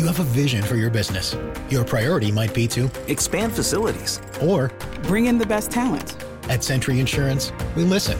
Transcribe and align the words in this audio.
You 0.00 0.06
have 0.06 0.18
a 0.18 0.24
vision 0.24 0.62
for 0.62 0.76
your 0.76 0.88
business. 0.88 1.36
Your 1.68 1.84
priority 1.84 2.32
might 2.32 2.54
be 2.54 2.66
to 2.68 2.90
expand 3.06 3.52
facilities 3.52 4.18
or 4.40 4.70
bring 5.02 5.26
in 5.26 5.36
the 5.36 5.44
best 5.44 5.70
talent. 5.70 6.16
At 6.44 6.64
Sentry 6.64 7.00
Insurance, 7.00 7.52
we 7.76 7.84
listen, 7.84 8.18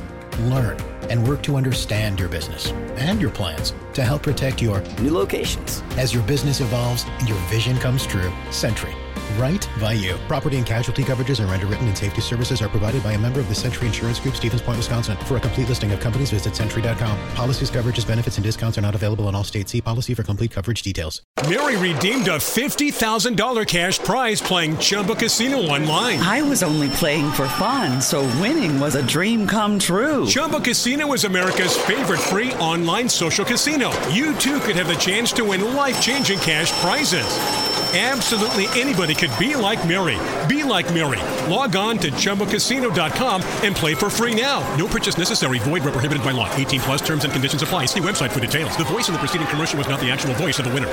learn, 0.51 0.79
and 1.08 1.27
work 1.27 1.43
to 1.45 1.56
understand 1.56 2.21
your 2.21 2.29
business 2.29 2.71
and 2.98 3.19
your 3.19 3.30
plans 3.30 3.72
to 3.95 4.04
help 4.04 4.22
protect 4.22 4.61
your 4.61 4.82
new 5.01 5.11
locations. 5.11 5.82
As 5.93 6.12
your 6.12 6.22
business 6.24 6.61
evolves 6.61 7.06
and 7.19 7.27
your 7.27 7.39
vision 7.48 7.79
comes 7.79 8.07
true, 8.07 8.31
Sentry 8.51 8.95
right 9.39 9.69
by 9.81 9.93
you. 9.93 10.17
Property 10.29 10.57
and 10.57 10.67
casualty 10.67 11.03
coverages 11.03 11.45
are 11.45 11.53
underwritten 11.53 11.87
and 11.87 11.97
safety 11.97 12.21
services 12.21 12.62
are 12.62 12.69
provided 12.69 13.03
by 13.03 13.12
a 13.12 13.19
member 13.19 13.41
of 13.41 13.49
the 13.49 13.55
Sentry 13.55 13.87
Insurance 13.87 14.21
Group, 14.21 14.37
Stevens 14.37 14.62
Point, 14.62 14.79
Wisconsin. 14.79 15.17
For 15.27 15.37
a 15.37 15.41
complete 15.41 15.69
listing 15.69 15.93
of 15.93 16.01
companies, 16.01 16.30
visit 16.30 16.55
Sentry.com. 16.55 17.19
Policies, 17.35 17.71
coverages, 17.71 18.07
benefits, 18.07 18.37
and 18.37 18.45
discounts 18.45 18.79
are 18.79 18.83
not 18.83 18.95
available 18.95 19.29
in 19.29 19.35
all 19.35 19.45
states. 19.45 19.73
See 19.73 19.80
policy 19.80 20.15
for 20.15 20.23
complete 20.23 20.51
coverage 20.51 20.83
details. 20.83 21.23
Mary 21.48 21.77
redeemed 21.77 22.29
a 22.29 22.37
$50,000 22.39 23.66
cash 23.66 23.98
prize 24.01 24.41
playing 24.41 24.77
Chumba 24.79 25.15
Casino 25.15 25.59
online. 25.59 26.19
I 26.21 26.43
was 26.43 26.62
only 26.62 26.88
playing 26.91 27.30
for 27.33 27.49
fun, 27.49 28.01
so 28.01 28.23
winning 28.41 28.79
was 28.79 28.95
a 28.95 29.07
dream 29.07 29.47
come 29.47 29.79
true. 29.79 30.27
Chumba 30.27 30.60
Casino 30.60 31.12
is 31.12 31.24
America's 31.24 31.77
favorite 31.77 32.21
free 32.21 32.52
online 32.55 33.09
social 33.09 33.45
casino. 33.45 33.91
You 34.09 34.35
too 34.37 34.60
could 34.60 34.77
have 34.77 34.88
the 34.88 34.95
chance 34.95 35.33
to 35.33 35.45
win 35.45 35.74
life 35.74 36.01
changing 36.01 36.38
cash 36.41 36.73
prizes. 36.80 37.70
Absolutely 37.93 38.67
anybody 38.80 39.17
could 39.17 39.33
be 39.37 39.57
like 39.57 39.85
Mary. 39.85 40.17
Be 40.47 40.62
like 40.62 40.87
Mary. 40.95 41.19
Log 41.51 41.75
on 41.75 41.99
to 41.99 42.13
ChumbaCasino.com 42.13 43.43
and 43.65 43.75
play 43.75 43.97
for 43.97 44.09
free 44.09 44.41
now. 44.41 44.61
No 44.77 44.87
purchase 44.87 45.19
necessary. 45.19 45.59
Void 45.59 45.83
where 45.83 45.91
prohibited 45.91 46.23
by 46.23 46.30
law. 46.30 46.49
18 46.55 46.80
plus 46.80 47.03
terms 47.03 47.25
and 47.25 47.33
conditions 47.33 47.63
apply. 47.63 47.87
See 47.87 48.01
website 48.01 48.30
for 48.30 48.39
details. 48.39 48.77
The 48.77 48.85
voice 48.85 49.09
in 49.09 49.15
the 49.15 49.19
preceding 49.19 49.49
commercial 49.49 49.77
was 49.77 49.89
not 49.89 49.99
the 49.99 50.09
actual 50.09 50.35
voice 50.35 50.61
of 50.61 50.66
the 50.66 50.73
winner. 50.73 50.87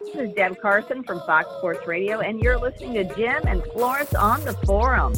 This 0.00 0.28
is 0.28 0.32
Deb 0.34 0.60
Carson 0.60 1.02
from 1.02 1.20
Fox 1.26 1.48
Sports 1.58 1.88
Radio, 1.88 2.20
and 2.20 2.40
you're 2.40 2.58
listening 2.58 2.94
to 2.94 3.16
Jim 3.16 3.42
and 3.48 3.64
Florence 3.72 4.14
on 4.14 4.44
the 4.44 4.52
Forum. 4.64 5.14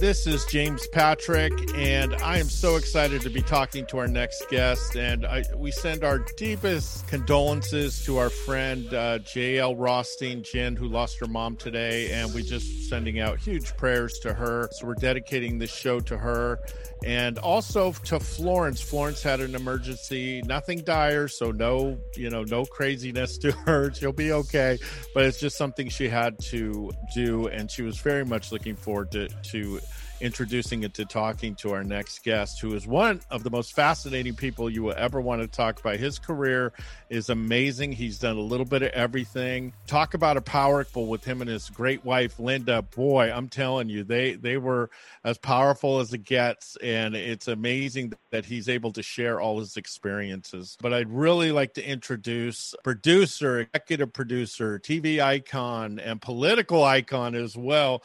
This 0.00 0.28
is 0.28 0.44
James 0.44 0.86
Patrick, 0.86 1.52
and 1.74 2.14
I 2.22 2.38
am 2.38 2.48
so 2.48 2.76
excited 2.76 3.20
to 3.22 3.30
be 3.30 3.42
talking 3.42 3.84
to 3.86 3.98
our 3.98 4.06
next 4.06 4.48
guest. 4.48 4.96
And 4.96 5.26
I, 5.26 5.42
we 5.56 5.72
send 5.72 6.04
our 6.04 6.20
deepest 6.36 7.08
condolences 7.08 8.04
to 8.04 8.18
our 8.18 8.30
friend 8.30 8.94
uh, 8.94 9.18
J.L. 9.18 9.74
Rothstein, 9.74 10.44
Jen, 10.44 10.76
who 10.76 10.86
lost 10.86 11.18
her 11.18 11.26
mom 11.26 11.56
today. 11.56 12.12
And 12.12 12.32
we're 12.32 12.44
just 12.44 12.88
sending 12.88 13.18
out 13.18 13.40
huge 13.40 13.76
prayers 13.76 14.20
to 14.20 14.32
her. 14.32 14.68
So 14.70 14.86
we're 14.86 14.94
dedicating 14.94 15.58
this 15.58 15.74
show 15.74 15.98
to 15.98 16.16
her 16.16 16.60
and 17.04 17.38
also 17.38 17.92
to 17.92 18.18
Florence. 18.18 18.80
Florence 18.80 19.22
had 19.22 19.40
an 19.40 19.54
emergency, 19.54 20.42
nothing 20.42 20.78
dire, 20.80 21.28
so 21.28 21.50
no, 21.50 21.98
you 22.16 22.30
know, 22.30 22.42
no 22.44 22.64
craziness 22.64 23.38
to 23.38 23.52
her. 23.66 23.92
She'll 23.92 24.12
be 24.12 24.32
okay, 24.32 24.78
but 25.14 25.24
it's 25.24 25.38
just 25.38 25.56
something 25.56 25.88
she 25.88 26.08
had 26.08 26.38
to 26.46 26.90
do, 27.14 27.46
and 27.48 27.70
she 27.70 27.82
was 27.82 27.98
very 27.98 28.24
much 28.24 28.52
looking 28.52 28.76
forward 28.76 29.10
to 29.12 29.28
to 29.28 29.80
introducing 30.20 30.82
it 30.82 30.94
to 30.94 31.04
talking 31.04 31.54
to 31.56 31.72
our 31.72 31.84
next 31.84 32.22
guest, 32.24 32.60
who 32.60 32.74
is 32.74 32.86
one 32.86 33.20
of 33.30 33.42
the 33.42 33.50
most 33.50 33.74
fascinating 33.74 34.34
people 34.34 34.68
you 34.68 34.82
will 34.82 34.94
ever 34.96 35.20
want 35.20 35.42
to 35.42 35.48
talk 35.48 35.80
about. 35.80 35.96
His 35.96 36.18
career 36.18 36.72
is 37.10 37.28
amazing. 37.28 37.92
He's 37.92 38.18
done 38.18 38.36
a 38.36 38.40
little 38.40 38.66
bit 38.66 38.82
of 38.82 38.90
everything. 38.90 39.72
Talk 39.86 40.14
about 40.14 40.36
a 40.36 40.40
powerful 40.40 41.06
with 41.06 41.24
him 41.24 41.40
and 41.40 41.50
his 41.50 41.70
great 41.70 42.04
wife 42.04 42.38
Linda. 42.38 42.82
Boy, 42.82 43.30
I'm 43.32 43.48
telling 43.48 43.88
you, 43.88 44.04
they 44.04 44.34
they 44.34 44.56
were 44.56 44.90
as 45.24 45.38
powerful 45.38 46.00
as 46.00 46.12
it 46.12 46.24
gets, 46.24 46.76
and 46.82 47.14
it's 47.14 47.48
amazing 47.48 48.12
that 48.30 48.44
he's 48.44 48.68
able 48.68 48.92
to 48.92 49.02
share 49.02 49.40
all 49.40 49.58
his 49.58 49.76
experiences. 49.76 50.76
But 50.80 50.92
I'd 50.92 51.10
really 51.10 51.52
like 51.52 51.74
to 51.74 51.86
introduce 51.86 52.74
producer, 52.84 53.60
executive 53.60 54.12
producer, 54.12 54.78
TV 54.78 55.20
icon, 55.20 55.98
and 55.98 56.20
political 56.20 56.84
icon 56.84 57.34
as 57.34 57.56
well, 57.56 58.02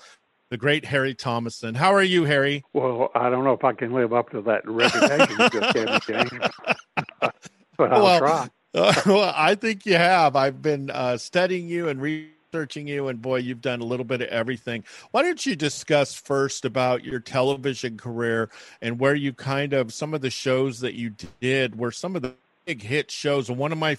the 0.53 0.57
great 0.57 0.85
Harry 0.85 1.15
Thomason. 1.15 1.73
How 1.73 1.95
are 1.95 2.03
you, 2.03 2.25
Harry? 2.25 2.63
Well, 2.73 3.09
I 3.15 3.31
don't 3.31 3.43
know 3.43 3.53
if 3.53 3.63
I 3.63 3.73
can 3.73 3.91
live 3.91 4.13
up 4.13 4.29
to 4.29 4.41
that 4.43 4.61
reputation 4.69 5.35
you 5.39 5.49
just 5.49 5.73
gave 5.73 5.87
me, 5.87 5.99
James. 6.05 6.29
but 7.75 7.91
I'll 7.91 8.03
well, 8.03 8.19
try. 8.19 8.49
Uh, 8.75 8.93
well, 9.07 9.33
I 9.35 9.55
think 9.55 9.83
you 9.87 9.95
have. 9.95 10.35
I've 10.35 10.61
been 10.61 10.91
uh, 10.91 11.17
studying 11.17 11.67
you 11.67 11.89
and 11.89 11.99
researching 11.99 12.87
you, 12.87 13.07
and 13.07 13.19
boy, 13.19 13.37
you've 13.37 13.61
done 13.61 13.81
a 13.81 13.83
little 13.83 14.03
bit 14.03 14.21
of 14.21 14.27
everything. 14.27 14.83
Why 15.09 15.23
don't 15.23 15.43
you 15.43 15.55
discuss 15.55 16.13
first 16.13 16.65
about 16.65 17.03
your 17.03 17.19
television 17.19 17.97
career 17.97 18.51
and 18.79 18.99
where 18.99 19.15
you 19.15 19.33
kind 19.33 19.73
of 19.73 19.91
some 19.91 20.13
of 20.13 20.21
the 20.21 20.29
shows 20.29 20.81
that 20.81 20.93
you 20.93 21.15
did 21.41 21.79
were 21.79 21.91
some 21.91 22.15
of 22.15 22.21
the 22.21 22.35
big 22.65 22.81
hit 22.81 23.11
shows, 23.11 23.49
one 23.49 23.71
of 23.71 23.77
my 23.77 23.97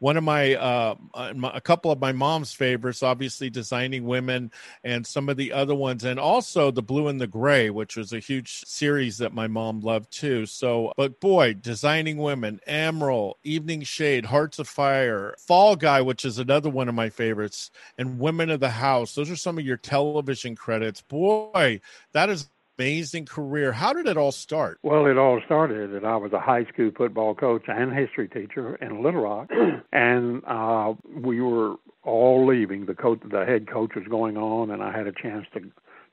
one 0.00 0.16
of 0.16 0.24
my, 0.24 0.54
uh, 0.54 0.94
uh, 1.12 1.32
a 1.54 1.60
couple 1.60 1.90
of 1.90 2.00
my 2.00 2.10
mom's 2.10 2.52
favorites, 2.54 3.02
obviously 3.02 3.50
Designing 3.50 4.04
Women 4.04 4.50
and 4.82 5.06
some 5.06 5.28
of 5.28 5.36
the 5.36 5.52
other 5.52 5.74
ones, 5.74 6.04
and 6.04 6.18
also 6.18 6.70
The 6.70 6.82
Blue 6.82 7.08
and 7.08 7.20
the 7.20 7.26
Gray, 7.26 7.68
which 7.68 7.96
was 7.96 8.14
a 8.14 8.18
huge 8.18 8.64
series 8.66 9.18
that 9.18 9.34
my 9.34 9.46
mom 9.46 9.80
loved 9.80 10.10
too. 10.10 10.46
So, 10.46 10.94
but 10.96 11.20
boy, 11.20 11.52
Designing 11.52 12.16
Women, 12.16 12.60
Emerald, 12.66 13.36
Evening 13.44 13.82
Shade, 13.82 14.24
Hearts 14.24 14.58
Afire, 14.58 15.34
Fall 15.38 15.76
Guy, 15.76 16.00
which 16.00 16.24
is 16.24 16.38
another 16.38 16.70
one 16.70 16.88
of 16.88 16.94
my 16.94 17.10
favorites, 17.10 17.70
and 17.98 18.18
Women 18.18 18.48
of 18.48 18.60
the 18.60 18.70
House. 18.70 19.14
Those 19.14 19.30
are 19.30 19.36
some 19.36 19.58
of 19.58 19.66
your 19.66 19.76
television 19.76 20.56
credits. 20.56 21.02
Boy, 21.02 21.82
that 22.12 22.30
is 22.30 22.48
amazing 22.80 23.26
career. 23.26 23.72
How 23.72 23.92
did 23.92 24.06
it 24.06 24.16
all 24.16 24.32
start? 24.32 24.78
Well, 24.82 25.04
it 25.04 25.18
all 25.18 25.42
started 25.44 25.92
that 25.92 26.02
I 26.02 26.16
was 26.16 26.32
a 26.32 26.40
high 26.40 26.64
school 26.64 26.90
football 26.96 27.34
coach 27.34 27.64
and 27.68 27.92
history 27.92 28.26
teacher 28.26 28.76
in 28.76 29.02
Little 29.02 29.20
Rock, 29.20 29.50
and 29.92 30.42
uh, 30.46 30.94
we 31.14 31.42
were 31.42 31.74
all 32.04 32.46
leaving. 32.46 32.86
The 32.86 32.94
coach, 32.94 33.20
the 33.30 33.44
head 33.44 33.70
coach, 33.70 33.90
was 33.94 34.06
going 34.08 34.38
on, 34.38 34.70
and 34.70 34.82
I 34.82 34.96
had 34.96 35.06
a 35.06 35.12
chance 35.12 35.46
to 35.52 35.60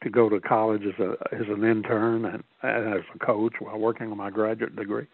to 0.03 0.09
go 0.09 0.27
to 0.27 0.41
college 0.41 0.83
as 0.85 0.99
a 0.99 1.15
as 1.33 1.47
an 1.47 1.63
intern 1.63 2.25
and, 2.25 2.43
and 2.61 2.93
as 2.95 3.03
a 3.15 3.19
coach 3.19 3.53
while 3.59 3.79
working 3.79 4.11
on 4.11 4.17
my 4.17 4.29
graduate 4.29 4.75
degree. 4.75 5.07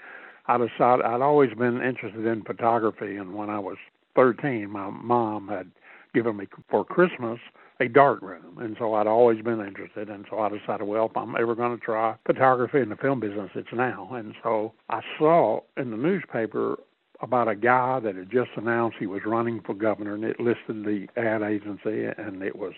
I 0.48 0.58
decided 0.58 1.06
I'd 1.06 1.22
always 1.22 1.54
been 1.54 1.84
interested 1.84 2.26
in 2.26 2.42
photography, 2.42 3.16
and 3.16 3.36
when 3.36 3.52
I 3.52 3.60
was 3.60 3.78
13, 4.16 4.72
my 4.72 4.90
mom 4.90 5.50
had 5.50 5.70
given 6.16 6.36
me 6.36 6.48
for 6.68 6.84
Christmas 6.84 7.40
a 7.84 7.90
dark 7.90 8.22
room, 8.22 8.58
and 8.60 8.76
so 8.80 8.94
I'd 8.94 9.08
always 9.08 9.42
been 9.42 9.60
interested. 9.60 10.10
And 10.10 10.26
so 10.30 10.40
I 10.40 10.50
decided, 10.50 10.88
well, 10.88 11.08
if 11.08 11.18
I'm 11.18 11.36
ever 11.36 11.54
going 11.54 11.78
to 11.78 11.84
try 11.84 12.16
photography 12.26 12.80
in 12.80 12.90
the 12.90 12.96
film 12.96 13.20
business, 13.20 13.52
it's 13.56 13.74
now. 13.74 14.10
And 14.14 14.34
so 14.42 14.74
I 14.90 15.02
saw 15.20 15.62
in 15.76 15.92
the 15.92 15.98
newspaper 15.98 16.80
about 17.22 17.48
a 17.48 17.56
guy 17.56 18.00
that 18.00 18.16
had 18.16 18.32
just 18.32 18.52
announced 18.56 18.98
he 19.00 19.06
was 19.06 19.22
running 19.26 19.62
for 19.62 19.74
governor, 19.74 20.16
and 20.16 20.24
it 20.24 20.40
listed 20.40 20.84
the 20.86 21.08
ad 21.18 21.42
agency, 21.42 22.06
and 22.18 22.42
it 22.42 22.56
was 22.56 22.74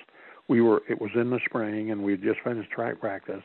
we 0.47 0.61
were 0.61 0.81
it 0.89 0.99
was 0.99 1.11
in 1.15 1.29
the 1.29 1.39
spring, 1.45 1.91
and 1.91 2.03
we 2.03 2.11
had 2.13 2.23
just 2.23 2.39
finished 2.43 2.69
track 2.71 2.99
practice, 2.99 3.43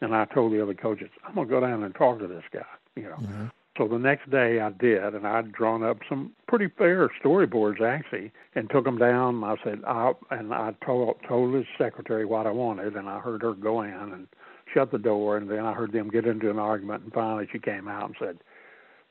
and 0.00 0.14
I 0.14 0.24
told 0.26 0.52
the 0.52 0.62
other 0.62 0.74
coaches, 0.74 1.10
I'm 1.26 1.34
gonna 1.34 1.48
go 1.48 1.60
down 1.60 1.82
and 1.82 1.94
talk 1.94 2.18
to 2.20 2.26
this 2.26 2.44
guy, 2.52 2.60
you 2.96 3.04
know. 3.04 3.16
Mm-hmm. 3.16 3.46
So 3.78 3.86
the 3.86 3.98
next 3.98 4.30
day 4.30 4.60
I 4.60 4.70
did, 4.70 5.14
and 5.14 5.26
I'd 5.26 5.52
drawn 5.52 5.82
up 5.82 5.98
some 6.08 6.32
pretty 6.48 6.68
fair 6.76 7.08
storyboards 7.22 7.80
actually, 7.80 8.32
and 8.54 8.68
took 8.68 8.84
them 8.84 8.98
down. 8.98 9.42
I 9.44 9.56
said, 9.64 9.80
I, 9.86 10.12
and 10.30 10.52
I 10.52 10.74
told 10.84 11.16
told 11.26 11.54
his 11.54 11.66
secretary 11.78 12.24
what 12.24 12.46
I 12.46 12.50
wanted, 12.50 12.96
and 12.96 13.08
I 13.08 13.20
heard 13.20 13.42
her 13.42 13.54
go 13.54 13.82
in 13.82 13.90
and 13.90 14.26
shut 14.74 14.90
the 14.90 14.98
door, 14.98 15.36
and 15.36 15.50
then 15.50 15.64
I 15.64 15.72
heard 15.72 15.92
them 15.92 16.10
get 16.10 16.26
into 16.26 16.50
an 16.50 16.58
argument, 16.58 17.04
and 17.04 17.12
finally 17.12 17.48
she 17.50 17.58
came 17.58 17.88
out 17.88 18.06
and 18.06 18.16
said, 18.18 18.38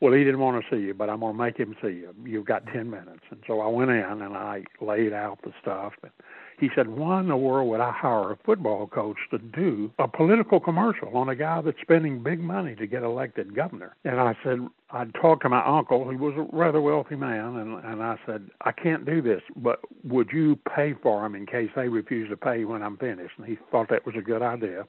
"Well, 0.01 0.13
he 0.13 0.23
didn't 0.23 0.39
want 0.39 0.63
to 0.63 0.75
see 0.75 0.81
you, 0.81 0.93
but 0.93 1.09
I'm 1.09 1.19
gonna 1.19 1.33
make 1.33 1.57
him 1.57 1.75
see 1.81 1.89
you. 1.89 2.15
You've 2.23 2.45
got 2.45 2.65
ten 2.67 2.89
minutes." 2.89 3.23
And 3.31 3.41
so 3.47 3.61
I 3.61 3.67
went 3.67 3.91
in 3.91 4.21
and 4.21 4.35
I 4.35 4.63
laid 4.81 5.13
out 5.13 5.39
the 5.43 5.53
stuff, 5.61 5.93
and 6.03 6.11
he 6.59 6.69
said, 6.75 6.89
Why 6.89 7.21
in 7.21 7.27
the 7.27 7.37
world 7.37 7.69
would 7.69 7.79
I 7.79 7.91
hire 7.91 8.31
a 8.31 8.37
football 8.45 8.87
coach 8.87 9.17
to 9.31 9.37
do 9.37 9.91
a 9.97 10.07
political 10.07 10.59
commercial 10.59 11.15
on 11.15 11.29
a 11.29 11.35
guy 11.35 11.61
that's 11.61 11.79
spending 11.81 12.21
big 12.21 12.39
money 12.39 12.75
to 12.75 12.85
get 12.85 13.03
elected 13.03 13.55
governor? 13.55 13.95
And 14.03 14.19
I 14.19 14.35
said, 14.43 14.67
I'd 14.91 15.13
talked 15.13 15.43
to 15.43 15.49
my 15.49 15.65
uncle, 15.65 16.09
he 16.09 16.17
was 16.17 16.33
a 16.35 16.55
rather 16.55 16.81
wealthy 16.81 17.15
man, 17.15 17.55
and, 17.57 17.83
and 17.85 18.03
I 18.03 18.17
said, 18.25 18.49
I 18.61 18.71
can't 18.71 19.05
do 19.05 19.21
this, 19.21 19.41
but 19.55 19.79
would 20.03 20.31
you 20.31 20.57
pay 20.75 20.93
for 21.01 21.25
him 21.25 21.35
in 21.35 21.45
case 21.45 21.69
they 21.75 21.87
refuse 21.87 22.29
to 22.29 22.37
pay 22.37 22.65
when 22.65 22.83
I'm 22.83 22.97
finished? 22.97 23.33
And 23.37 23.45
he 23.45 23.57
thought 23.71 23.89
that 23.89 24.05
was 24.05 24.15
a 24.17 24.21
good 24.21 24.41
idea. 24.41 24.85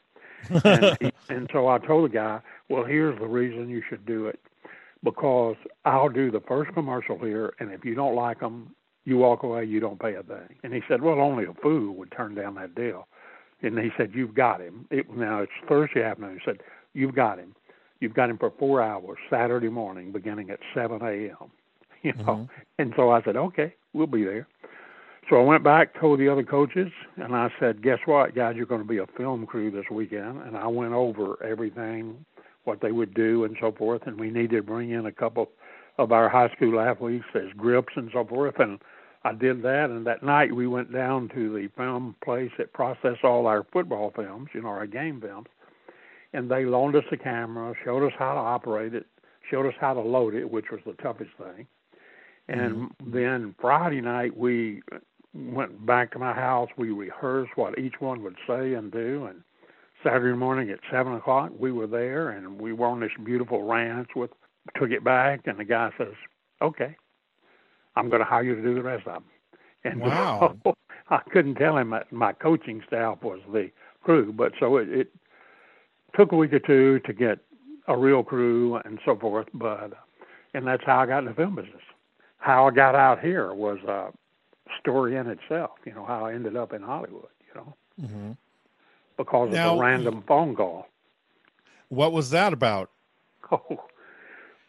and, 0.65 0.97
he, 1.01 1.13
and 1.29 1.49
so 1.53 1.69
I 1.69 1.79
told 1.79 2.11
the 2.11 2.15
guy, 2.15 2.41
Well, 2.69 2.85
here's 2.85 3.19
the 3.19 3.29
reason 3.29 3.69
you 3.69 3.83
should 3.89 4.05
do 4.07 4.27
it 4.27 4.41
because 5.03 5.57
I'll 5.85 6.09
do 6.09 6.31
the 6.31 6.41
first 6.47 6.73
commercial 6.75 7.19
here, 7.19 7.55
and 7.59 7.73
if 7.73 7.85
you 7.85 7.95
don't 7.95 8.15
like 8.15 8.41
them, 8.41 8.75
you 9.05 9.17
walk 9.17 9.43
away, 9.43 9.65
you 9.65 9.81
don't 9.81 10.01
pay 10.01 10.15
a 10.15 10.23
thing. 10.23 10.57
And 10.63 10.73
he 10.73 10.81
said, 10.89 11.03
well, 11.03 11.21
only 11.21 11.45
a 11.45 11.55
fool 11.63 11.95
would 11.95 12.13
turn 12.13 12.35
down 12.35 12.55
that 12.57 12.75
deal. 12.75 13.09
And 13.63 13.79
he 13.79 13.91
said, 13.97 14.13
you've 14.15 14.35
got 14.35 14.61
him. 14.61 14.87
It, 14.91 15.11
now 15.11 15.41
it's 15.41 15.53
Thursday 15.69 16.03
afternoon. 16.03 16.35
He 16.35 16.51
said, 16.51 16.61
you've 16.93 17.15
got 17.15 17.39
him. 17.39 17.55
You've 18.01 18.15
got 18.15 18.31
him 18.31 18.39
for 18.39 18.53
four 18.59 18.83
hours 18.83 19.19
Saturday 19.29 19.69
morning, 19.69 20.13
beginning 20.13 20.51
at 20.51 20.61
7 20.75 21.01
a.m. 21.03 21.37
You 22.03 22.15
know, 22.15 22.25
mm-hmm. 22.25 22.63
and 22.79 22.95
so 22.97 23.11
I 23.11 23.23
said, 23.23 23.37
okay, 23.37 23.75
we'll 23.93 24.07
be 24.07 24.25
there. 24.25 24.49
So 25.29 25.37
I 25.37 25.43
went 25.43 25.63
back, 25.63 26.01
told 26.01 26.19
the 26.19 26.29
other 26.29 26.43
coaches, 26.43 26.91
and 27.17 27.37
I 27.37 27.51
said, 27.61 27.83
"Guess 27.83 27.99
what, 28.07 28.35
guys? 28.35 28.57
You're 28.57 28.65
going 28.65 28.81
to 28.81 28.89
be 28.89 28.99
a 28.99 29.07
film 29.19 29.45
crew 29.45 29.71
this 29.71 29.85
weekend." 29.91 30.41
And 30.43 30.57
I 30.57 30.67
went 30.67 30.93
over 30.93 31.37
everything, 31.45 32.25
what 32.65 32.81
they 32.81 32.93
would 32.93 33.15
do, 33.15 33.45
and 33.45 33.57
so 33.61 33.73
forth. 33.73 34.03
And 34.07 34.19
we 34.19 34.31
needed 34.31 34.57
to 34.57 34.63
bring 34.63 34.91
in 34.91 35.07
a 35.07 35.13
couple 35.13 35.51
of 35.99 36.13
our 36.13 36.29
high 36.29 36.49
school 36.57 36.81
athletes 36.81 37.25
as 37.35 37.53
grips 37.57 37.93
and 37.97 38.11
so 38.13 38.25
forth. 38.25 38.59
And 38.59 38.79
I 39.25 39.33
did 39.33 39.63
that. 39.63 39.91
And 39.91 40.07
that 40.07 40.23
night 40.23 40.55
we 40.55 40.67
went 40.67 40.93
down 40.93 41.29
to 41.35 41.53
the 41.53 41.69
film 41.77 42.17
place 42.25 42.51
that 42.59 42.73
processed 42.73 43.25
all 43.25 43.47
our 43.47 43.67
football 43.73 44.13
films, 44.15 44.49
you 44.55 44.63
know, 44.63 44.69
our 44.69 44.87
game 44.87 45.21
films. 45.21 45.49
And 46.33 46.51
they 46.51 46.65
loaned 46.65 46.97
us 46.97 47.05
a 47.11 47.17
camera, 47.17 47.75
showed 47.85 48.07
us 48.07 48.13
how 48.19 48.35
to 48.35 48.41
operate 48.41 48.95
it, 48.95 49.07
showed 49.51 49.67
us 49.67 49.75
how 49.81 49.95
to 49.95 50.01
load 50.01 50.35
it, 50.35 50.49
which 50.51 50.67
was 50.71 50.81
the 50.87 50.93
toughest 51.03 51.33
thing. 51.37 51.67
And 52.49 52.75
mm-hmm. 52.75 53.11
then 53.13 53.55
Friday 53.61 54.01
night 54.01 54.37
we 54.37 54.83
went 55.35 55.85
back 55.87 56.13
to 56.13 56.19
my 56.19 56.33
house. 56.33 56.69
We 56.77 56.91
rehearsed 56.91 57.53
what 57.57 57.79
each 57.79 58.01
one 58.01 58.23
would 58.23 58.37
say 58.47 58.75
and 58.75 58.91
do. 58.91 59.27
And 59.27 59.43
Saturday 60.03 60.37
morning 60.37 60.71
at 60.71 60.81
seven 60.91 61.15
o'clock, 61.15 61.53
we 61.59 61.73
were 61.73 61.87
there, 61.87 62.31
and 62.31 62.61
we 62.61 62.73
were 62.73 62.87
on 62.87 63.01
this 63.01 63.11
beautiful 63.25 63.65
ranch. 63.65 64.11
With 64.17 64.31
took 64.79 64.91
it 64.91 65.05
back, 65.05 65.47
and 65.47 65.59
the 65.59 65.65
guy 65.65 65.91
says, 65.99 66.15
"Okay, 66.63 66.97
I'm 67.97 68.09
going 68.09 68.21
to 68.21 68.27
hire 68.27 68.43
you 68.43 68.55
to 68.55 68.63
do 68.63 68.75
the 68.75 68.83
rest 68.83 69.07
of 69.07 69.15
them." 69.15 69.25
And 69.85 70.01
wow. 70.03 70.57
So 70.65 70.75
I 71.11 71.21
couldn't 71.31 71.57
tell 71.57 71.77
him 71.77 71.91
that 71.91 72.11
my 72.13 72.33
coaching 72.33 72.83
staff 72.87 73.23
was 73.23 73.41
the 73.53 73.71
crew, 74.03 74.33
but 74.33 74.53
so 74.59 74.77
it, 74.77 74.89
it 74.89 75.09
took 76.17 76.33
a 76.33 76.37
week 76.37 76.53
or 76.53 76.61
two 76.61 77.01
to 77.01 77.13
get 77.13 77.39
a 77.89 77.97
real 77.97 78.23
crew 78.23 78.77
and 78.85 78.99
so 79.05 79.17
forth. 79.17 79.49
But 79.53 79.93
and 80.55 80.67
that's 80.67 80.85
how 80.85 81.01
I 81.01 81.07
got 81.07 81.19
in 81.21 81.25
the 81.27 81.35
film 81.35 81.57
business. 81.57 81.83
How 82.39 82.69
I 82.69 82.71
got 82.71 82.95
out 82.95 83.21
here 83.21 83.53
was 83.53 83.79
a 83.87 84.13
story 84.81 85.17
in 85.17 85.27
itself. 85.27 85.73
You 85.85 85.95
know 85.95 86.05
how 86.05 86.25
I 86.25 86.33
ended 86.33 86.57
up 86.57 86.73
in 86.73 86.83
Hollywood. 86.83 87.29
You 87.49 87.61
know, 87.61 87.75
mm-hmm. 88.01 88.31
Because 89.21 89.53
now, 89.53 89.73
of 89.73 89.79
a 89.79 89.83
random 89.83 90.25
phone 90.27 90.57
call. 90.57 90.87
What 91.91 92.13
was 92.13 92.31
that 92.31 92.53
about? 92.53 92.91
Oh, 93.53 93.83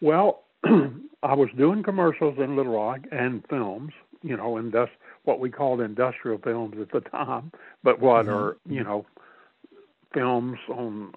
well, 0.02 0.42
I 0.64 1.36
was 1.36 1.50
doing 1.56 1.84
commercials 1.84 2.40
in 2.40 2.56
Little 2.56 2.74
Rock 2.74 3.02
and 3.12 3.46
films. 3.48 3.92
You 4.24 4.36
know, 4.36 4.58
indus- 4.58 4.90
what 5.24 5.40
we 5.40 5.52
called 5.52 5.82
industrial 5.82 6.40
films 6.40 6.78
at 6.82 6.92
the 6.92 7.08
time, 7.12 7.52
but 7.84 8.00
what 8.00 8.26
mm-hmm. 8.26 8.34
are 8.34 8.58
you 8.68 8.84
know 8.84 9.06
films 10.16 10.58
on 10.68 11.14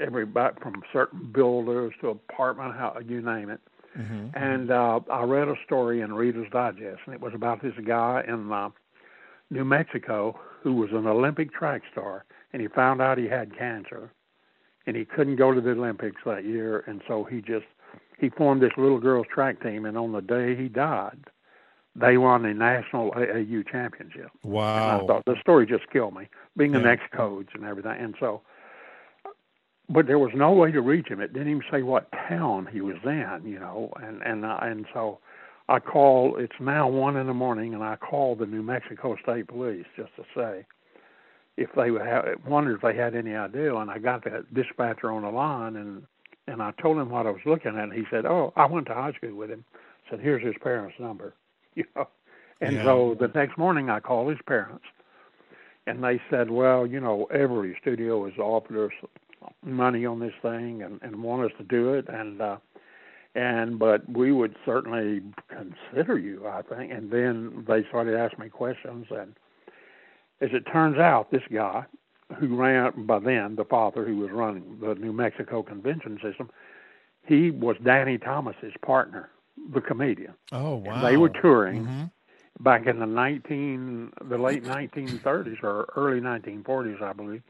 every 0.00 0.24
back 0.24 0.62
from 0.62 0.82
certain 0.90 1.30
builders 1.30 1.92
to 2.00 2.08
apartment 2.08 2.74
house, 2.74 3.02
you 3.06 3.20
name 3.20 3.50
it. 3.50 3.60
Mm-hmm. 3.98 4.28
And 4.34 4.70
uh, 4.70 5.00
I 5.12 5.24
read 5.24 5.48
a 5.48 5.56
story 5.66 6.00
in 6.00 6.14
Reader's 6.14 6.50
Digest, 6.50 7.00
and 7.04 7.14
it 7.14 7.20
was 7.20 7.34
about 7.34 7.60
this 7.60 7.74
guy 7.84 8.24
in 8.26 8.50
uh, 8.50 8.70
New 9.50 9.66
Mexico 9.66 10.40
who 10.62 10.74
was 10.74 10.90
an 10.92 11.06
Olympic 11.06 11.52
track 11.52 11.82
star, 11.90 12.24
and 12.52 12.62
he 12.62 12.68
found 12.68 13.00
out 13.00 13.18
he 13.18 13.28
had 13.28 13.56
cancer, 13.56 14.12
and 14.86 14.96
he 14.96 15.04
couldn't 15.04 15.36
go 15.36 15.52
to 15.52 15.60
the 15.60 15.70
Olympics 15.70 16.20
that 16.24 16.44
year, 16.44 16.84
and 16.86 17.02
so 17.06 17.24
he 17.24 17.40
just 17.40 17.66
he 18.18 18.28
formed 18.30 18.62
this 18.62 18.72
little 18.76 18.98
girls 18.98 19.26
track 19.32 19.62
team, 19.62 19.84
and 19.84 19.96
on 19.96 20.12
the 20.12 20.20
day 20.20 20.54
he 20.54 20.68
died, 20.68 21.18
they 21.96 22.18
won 22.18 22.42
the 22.42 22.52
national 22.52 23.12
AAU 23.12 23.66
championship. 23.70 24.30
Wow! 24.42 25.00
And 25.00 25.02
I 25.02 25.06
thought 25.06 25.24
the 25.24 25.36
story 25.40 25.66
just 25.66 25.90
killed 25.90 26.14
me, 26.14 26.28
being 26.56 26.74
yeah. 26.74 26.80
an 26.80 26.86
ex-coach 26.86 27.48
and 27.54 27.64
everything, 27.64 27.96
and 27.98 28.14
so 28.20 28.42
but 29.90 30.06
there 30.06 30.20
was 30.20 30.30
no 30.34 30.52
way 30.52 30.70
to 30.70 30.80
reach 30.80 31.08
him. 31.08 31.20
It 31.20 31.32
didn't 31.32 31.48
even 31.48 31.62
say 31.70 31.82
what 31.82 32.08
town 32.28 32.68
he 32.70 32.80
was 32.80 32.96
in, 33.04 33.40
you 33.44 33.58
know, 33.58 33.92
and 34.00 34.22
and 34.22 34.44
uh, 34.44 34.58
and 34.62 34.86
so 34.94 35.18
I 35.68 35.80
call. 35.80 36.36
It's 36.38 36.54
now 36.60 36.88
one 36.88 37.16
in 37.16 37.26
the 37.26 37.34
morning, 37.34 37.74
and 37.74 37.82
I 37.82 37.96
called 37.96 38.38
the 38.38 38.46
New 38.46 38.62
Mexico 38.62 39.16
State 39.22 39.48
Police 39.48 39.86
just 39.96 40.14
to 40.16 40.22
say 40.34 40.64
if 41.60 41.68
they 41.76 41.90
would 41.90 42.02
have 42.02 42.24
wondered 42.46 42.76
if 42.76 42.80
they 42.80 42.96
had 42.96 43.14
any 43.14 43.34
idea. 43.34 43.76
And 43.76 43.90
I 43.90 43.98
got 43.98 44.24
that 44.24 44.52
dispatcher 44.54 45.12
on 45.12 45.22
the 45.22 45.30
line, 45.30 45.76
and 45.76 46.02
and 46.48 46.62
I 46.62 46.72
told 46.82 46.98
him 46.98 47.10
what 47.10 47.26
I 47.26 47.30
was 47.30 47.42
looking 47.44 47.76
at, 47.76 47.84
and 47.84 47.92
he 47.92 48.04
said, 48.10 48.24
"Oh, 48.24 48.52
I 48.56 48.66
went 48.66 48.86
to 48.86 48.94
high 48.94 49.12
school 49.12 49.34
with 49.34 49.50
him." 49.50 49.64
I 49.74 50.10
said, 50.10 50.20
"Here's 50.20 50.42
his 50.42 50.56
parents' 50.62 50.96
number," 50.98 51.34
you 51.74 51.84
know. 51.94 52.08
And 52.62 52.76
yeah. 52.76 52.84
so 52.84 53.16
the 53.18 53.28
next 53.28 53.56
morning, 53.56 53.90
I 53.90 54.00
called 54.00 54.30
his 54.30 54.40
parents, 54.46 54.84
and 55.86 56.02
they 56.02 56.20
said, 56.30 56.50
"Well, 56.50 56.86
you 56.86 56.98
know, 56.98 57.26
every 57.26 57.76
studio 57.82 58.24
has 58.24 58.38
offered 58.38 58.86
us 58.86 59.08
money 59.62 60.06
on 60.06 60.18
this 60.18 60.34
thing 60.42 60.82
and, 60.82 60.98
and 61.02 61.22
want 61.22 61.44
us 61.44 61.52
to 61.58 61.64
do 61.64 61.94
it 61.94 62.06
and 62.08 62.42
uh 62.42 62.56
and 63.34 63.78
but 63.78 64.06
we 64.10 64.32
would 64.32 64.54
certainly 64.66 65.22
consider 65.48 66.18
you 66.18 66.46
i 66.46 66.60
think 66.60 66.92
and 66.92 67.10
then 67.10 67.64
they 67.66 67.82
started 67.88 68.14
asking 68.14 68.44
me 68.44 68.50
questions 68.50 69.06
and 69.10 69.34
as 70.40 70.50
it 70.52 70.64
turns 70.70 70.98
out 70.98 71.30
this 71.30 71.42
guy 71.52 71.84
who 72.38 72.56
ran 72.56 72.92
by 73.06 73.18
then 73.18 73.56
the 73.56 73.64
father 73.64 74.04
who 74.04 74.16
was 74.16 74.30
running 74.30 74.78
the 74.80 74.94
new 74.94 75.12
mexico 75.12 75.62
convention 75.62 76.18
system 76.22 76.50
he 77.26 77.50
was 77.50 77.76
danny 77.84 78.18
thomas's 78.18 78.74
partner 78.84 79.30
the 79.72 79.80
comedian 79.80 80.34
oh 80.52 80.76
wow 80.76 80.94
and 80.94 81.04
they 81.04 81.16
were 81.16 81.28
touring 81.28 81.84
mm-hmm. 81.84 82.04
back 82.60 82.86
in 82.86 82.98
the 82.98 83.06
19 83.06 84.12
the 84.28 84.38
late 84.38 84.64
1930s 84.64 85.62
or 85.62 85.88
early 85.96 86.20
1940s 86.20 87.02
i 87.02 87.12
believe 87.12 87.42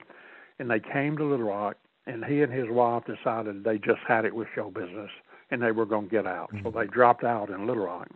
and 0.60 0.70
they 0.70 0.78
came 0.78 1.16
to 1.16 1.24
Little 1.24 1.46
Rock, 1.46 1.76
and 2.06 2.24
he 2.24 2.42
and 2.42 2.52
his 2.52 2.68
wife 2.68 3.04
decided 3.06 3.64
they 3.64 3.78
just 3.78 4.00
had 4.06 4.24
it 4.26 4.34
with 4.34 4.46
show 4.54 4.70
business, 4.70 5.10
and 5.50 5.60
they 5.60 5.72
were 5.72 5.86
going 5.86 6.04
to 6.04 6.10
get 6.10 6.26
out. 6.26 6.52
Mm-hmm. 6.52 6.66
So 6.66 6.70
they 6.70 6.86
dropped 6.86 7.24
out 7.24 7.48
in 7.48 7.66
Little 7.66 7.86
Rock, 7.86 8.08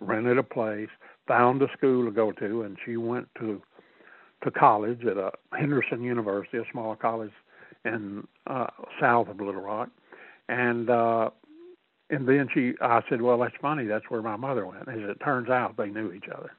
rented 0.00 0.38
a 0.38 0.44
place, 0.44 0.88
found 1.26 1.60
a 1.60 1.68
school 1.76 2.04
to 2.04 2.12
go 2.12 2.30
to, 2.32 2.62
and 2.62 2.78
she 2.86 2.96
went 2.96 3.28
to 3.40 3.60
to 4.42 4.50
college 4.50 5.04
at 5.04 5.16
a 5.16 5.32
Henderson 5.52 6.02
University, 6.02 6.58
a 6.58 6.64
small 6.70 6.94
college 6.96 7.32
in 7.84 8.26
uh, 8.46 8.66
south 9.00 9.28
of 9.28 9.40
Little 9.40 9.62
Rock, 9.62 9.90
and 10.48 10.90
uh, 10.90 11.30
and 12.10 12.28
then 12.28 12.48
she, 12.52 12.74
I 12.80 13.02
said, 13.08 13.22
well, 13.22 13.38
that's 13.38 13.54
funny. 13.60 13.84
That's 13.86 14.04
where 14.08 14.22
my 14.22 14.36
mother 14.36 14.66
went. 14.66 14.88
As 14.88 14.98
it 14.98 15.18
turns 15.24 15.48
out, 15.48 15.76
they 15.76 15.88
knew 15.88 16.12
each 16.12 16.28
other, 16.32 16.52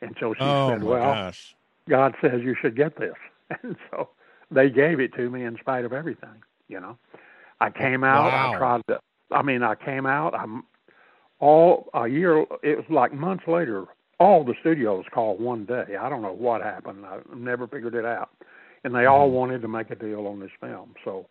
and 0.00 0.14
so 0.20 0.34
she 0.34 0.40
oh, 0.42 0.70
said, 0.70 0.82
well, 0.82 1.14
gosh. 1.14 1.54
God 1.88 2.14
says 2.20 2.40
you 2.42 2.56
should 2.60 2.76
get 2.76 2.98
this, 2.98 3.14
and 3.62 3.76
so 3.90 4.10
they 4.50 4.70
gave 4.70 5.00
it 5.00 5.14
to 5.14 5.30
me 5.30 5.44
in 5.44 5.56
spite 5.58 5.84
of 5.84 5.92
everything. 5.92 6.42
You 6.68 6.80
know, 6.80 6.98
I 7.60 7.70
came 7.70 8.04
out. 8.04 8.32
Wow. 8.32 8.52
I 8.52 8.58
tried 8.58 8.82
to. 8.88 9.00
I 9.30 9.42
mean, 9.42 9.62
I 9.62 9.74
came 9.74 10.06
out. 10.06 10.34
I'm 10.34 10.64
all 11.38 11.88
a 11.94 12.08
year. 12.08 12.44
It 12.62 12.76
was 12.76 12.86
like 12.90 13.12
months 13.12 13.44
later. 13.46 13.86
All 14.18 14.44
the 14.44 14.54
studios 14.60 15.04
called 15.12 15.40
one 15.40 15.66
day. 15.66 15.96
I 16.00 16.08
don't 16.08 16.22
know 16.22 16.32
what 16.32 16.62
happened. 16.62 17.04
I 17.04 17.18
never 17.34 17.66
figured 17.66 17.94
it 17.94 18.04
out. 18.04 18.30
And 18.84 18.94
they 18.94 19.06
all 19.06 19.26
mm-hmm. 19.26 19.36
wanted 19.36 19.62
to 19.62 19.68
make 19.68 19.90
a 19.90 19.94
deal 19.94 20.26
on 20.26 20.40
this 20.40 20.50
film. 20.60 20.94
So 21.04 21.26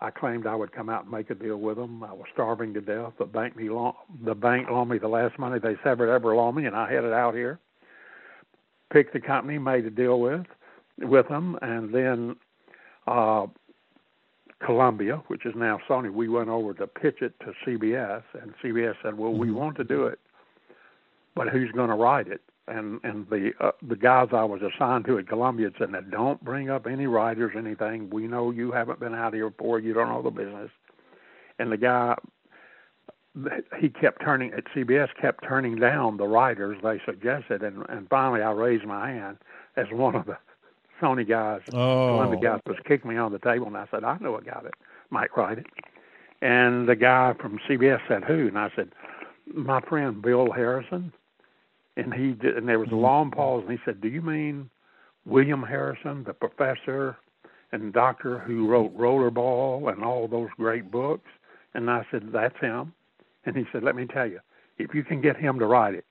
I 0.00 0.10
claimed 0.10 0.46
I 0.46 0.54
would 0.54 0.72
come 0.72 0.88
out 0.88 1.04
and 1.04 1.12
make 1.12 1.30
a 1.30 1.34
deal 1.34 1.56
with 1.56 1.76
them. 1.76 2.02
I 2.02 2.12
was 2.12 2.26
starving 2.32 2.74
to 2.74 2.80
death. 2.80 3.12
The 3.18 3.24
bank 3.24 3.56
me 3.56 3.70
loan, 3.70 3.94
the 4.24 4.34
bank 4.34 4.68
loaned 4.70 4.90
me 4.90 4.98
the 4.98 5.08
last 5.08 5.38
money 5.38 5.58
they 5.58 5.76
ever 5.88 6.12
ever 6.12 6.34
loaned 6.34 6.56
me, 6.56 6.66
and 6.66 6.76
I 6.76 6.90
headed 6.90 7.12
out 7.12 7.34
here. 7.34 7.58
Picked 8.92 9.14
the 9.14 9.20
company, 9.20 9.58
made 9.58 9.86
a 9.86 9.90
deal 9.90 10.20
with 10.20 10.46
with 10.98 11.28
them, 11.28 11.58
and 11.62 11.94
then 11.94 12.36
uh, 13.06 13.46
Columbia, 14.64 15.22
which 15.28 15.46
is 15.46 15.54
now 15.56 15.78
Sony, 15.88 16.12
we 16.12 16.28
went 16.28 16.48
over 16.48 16.74
to 16.74 16.86
pitch 16.86 17.22
it 17.22 17.34
to 17.40 17.52
CBS, 17.66 18.22
and 18.40 18.52
CBS 18.62 18.94
said, 19.02 19.16
"Well, 19.16 19.32
we 19.32 19.48
mm-hmm. 19.48 19.56
want 19.56 19.76
to 19.78 19.84
do 19.84 20.06
it, 20.06 20.18
but 21.36 21.48
who's 21.48 21.70
going 21.70 21.90
to 21.90 21.94
write 21.94 22.26
it?" 22.26 22.40
And 22.66 22.98
and 23.04 23.28
the 23.30 23.52
uh, 23.60 23.70
the 23.86 23.94
guys 23.94 24.28
I 24.32 24.42
was 24.42 24.60
assigned 24.62 25.04
to 25.04 25.18
at 25.18 25.28
Columbia 25.28 25.70
said, 25.78 25.92
now, 25.92 26.00
"Don't 26.00 26.42
bring 26.42 26.68
up 26.68 26.88
any 26.88 27.06
writers, 27.06 27.52
anything. 27.56 28.10
We 28.10 28.26
know 28.26 28.50
you 28.50 28.72
haven't 28.72 28.98
been 28.98 29.14
out 29.14 29.34
here 29.34 29.50
before. 29.50 29.78
You 29.78 29.94
don't 29.94 30.08
know 30.08 30.22
the 30.22 30.30
business." 30.30 30.70
And 31.60 31.70
the 31.70 31.76
guy 31.76 32.16
he 33.78 33.88
kept 33.88 34.22
turning 34.22 34.52
at 34.54 34.64
CBS 34.74 35.08
kept 35.20 35.44
turning 35.44 35.76
down 35.76 36.16
the 36.16 36.26
writers 36.26 36.78
they 36.82 37.00
suggested, 37.04 37.62
and 37.62 37.84
and 37.88 38.08
finally 38.08 38.42
I 38.42 38.50
raised 38.50 38.84
my 38.84 39.10
hand 39.10 39.36
as 39.76 39.86
one 39.92 40.16
of 40.16 40.26
the 40.26 40.38
Sony 41.00 41.28
guys, 41.28 41.60
oh. 41.72 42.16
one 42.16 42.26
of 42.26 42.30
the 42.30 42.44
guys 42.44 42.60
was 42.66 42.76
kicking 42.86 43.10
me 43.10 43.16
on 43.16 43.32
the 43.32 43.38
table, 43.38 43.66
and 43.66 43.76
I 43.76 43.86
said, 43.90 44.04
I 44.04 44.16
know 44.18 44.36
a 44.36 44.42
guy 44.42 44.60
that 44.62 44.74
might 45.10 45.36
write 45.36 45.58
it. 45.58 45.66
And 46.42 46.88
the 46.88 46.96
guy 46.96 47.34
from 47.40 47.58
CBS 47.68 48.00
said, 48.08 48.24
Who? 48.24 48.48
And 48.48 48.58
I 48.58 48.70
said, 48.74 48.90
My 49.54 49.80
friend 49.80 50.20
Bill 50.20 50.50
Harrison. 50.52 51.12
And 51.96 52.12
he 52.12 52.32
did, 52.32 52.56
and 52.56 52.68
there 52.68 52.78
was 52.78 52.90
a 52.92 52.96
long 52.96 53.30
pause, 53.30 53.62
and 53.66 53.72
he 53.72 53.82
said, 53.84 54.00
Do 54.00 54.08
you 54.08 54.20
mean 54.20 54.68
William 55.24 55.62
Harrison, 55.62 56.24
the 56.24 56.34
professor 56.34 57.16
and 57.72 57.92
doctor 57.92 58.38
who 58.38 58.68
wrote 58.68 58.96
Rollerball 58.96 59.92
and 59.92 60.04
all 60.04 60.28
those 60.28 60.48
great 60.56 60.90
books? 60.90 61.28
And 61.74 61.90
I 61.90 62.06
said, 62.10 62.30
That's 62.32 62.58
him. 62.60 62.92
And 63.44 63.56
he 63.56 63.64
said, 63.72 63.82
Let 63.82 63.96
me 63.96 64.06
tell 64.06 64.26
you, 64.26 64.40
if 64.78 64.94
you 64.94 65.04
can 65.04 65.20
get 65.20 65.36
him 65.36 65.58
to 65.58 65.66
write 65.66 65.94
it, 65.94 66.04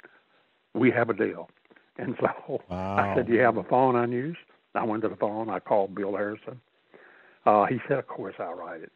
we 0.73 0.91
have 0.91 1.09
a 1.09 1.13
deal. 1.13 1.49
And 1.97 2.15
so 2.19 2.61
wow. 2.69 2.97
I 2.97 3.15
said, 3.15 3.27
Do 3.27 3.33
you 3.33 3.41
have 3.41 3.57
a 3.57 3.63
phone 3.63 3.95
unused? 3.95 4.37
I 4.75 4.83
went 4.83 5.03
to 5.03 5.09
the 5.09 5.15
phone. 5.15 5.49
I 5.49 5.59
called 5.59 5.95
Bill 5.95 6.15
Harrison. 6.15 6.59
Uh, 7.45 7.65
he 7.65 7.79
said, 7.87 7.99
"Of 7.99 8.07
course, 8.07 8.35
I'll 8.39 8.55
write 8.55 8.81
it." 8.81 8.91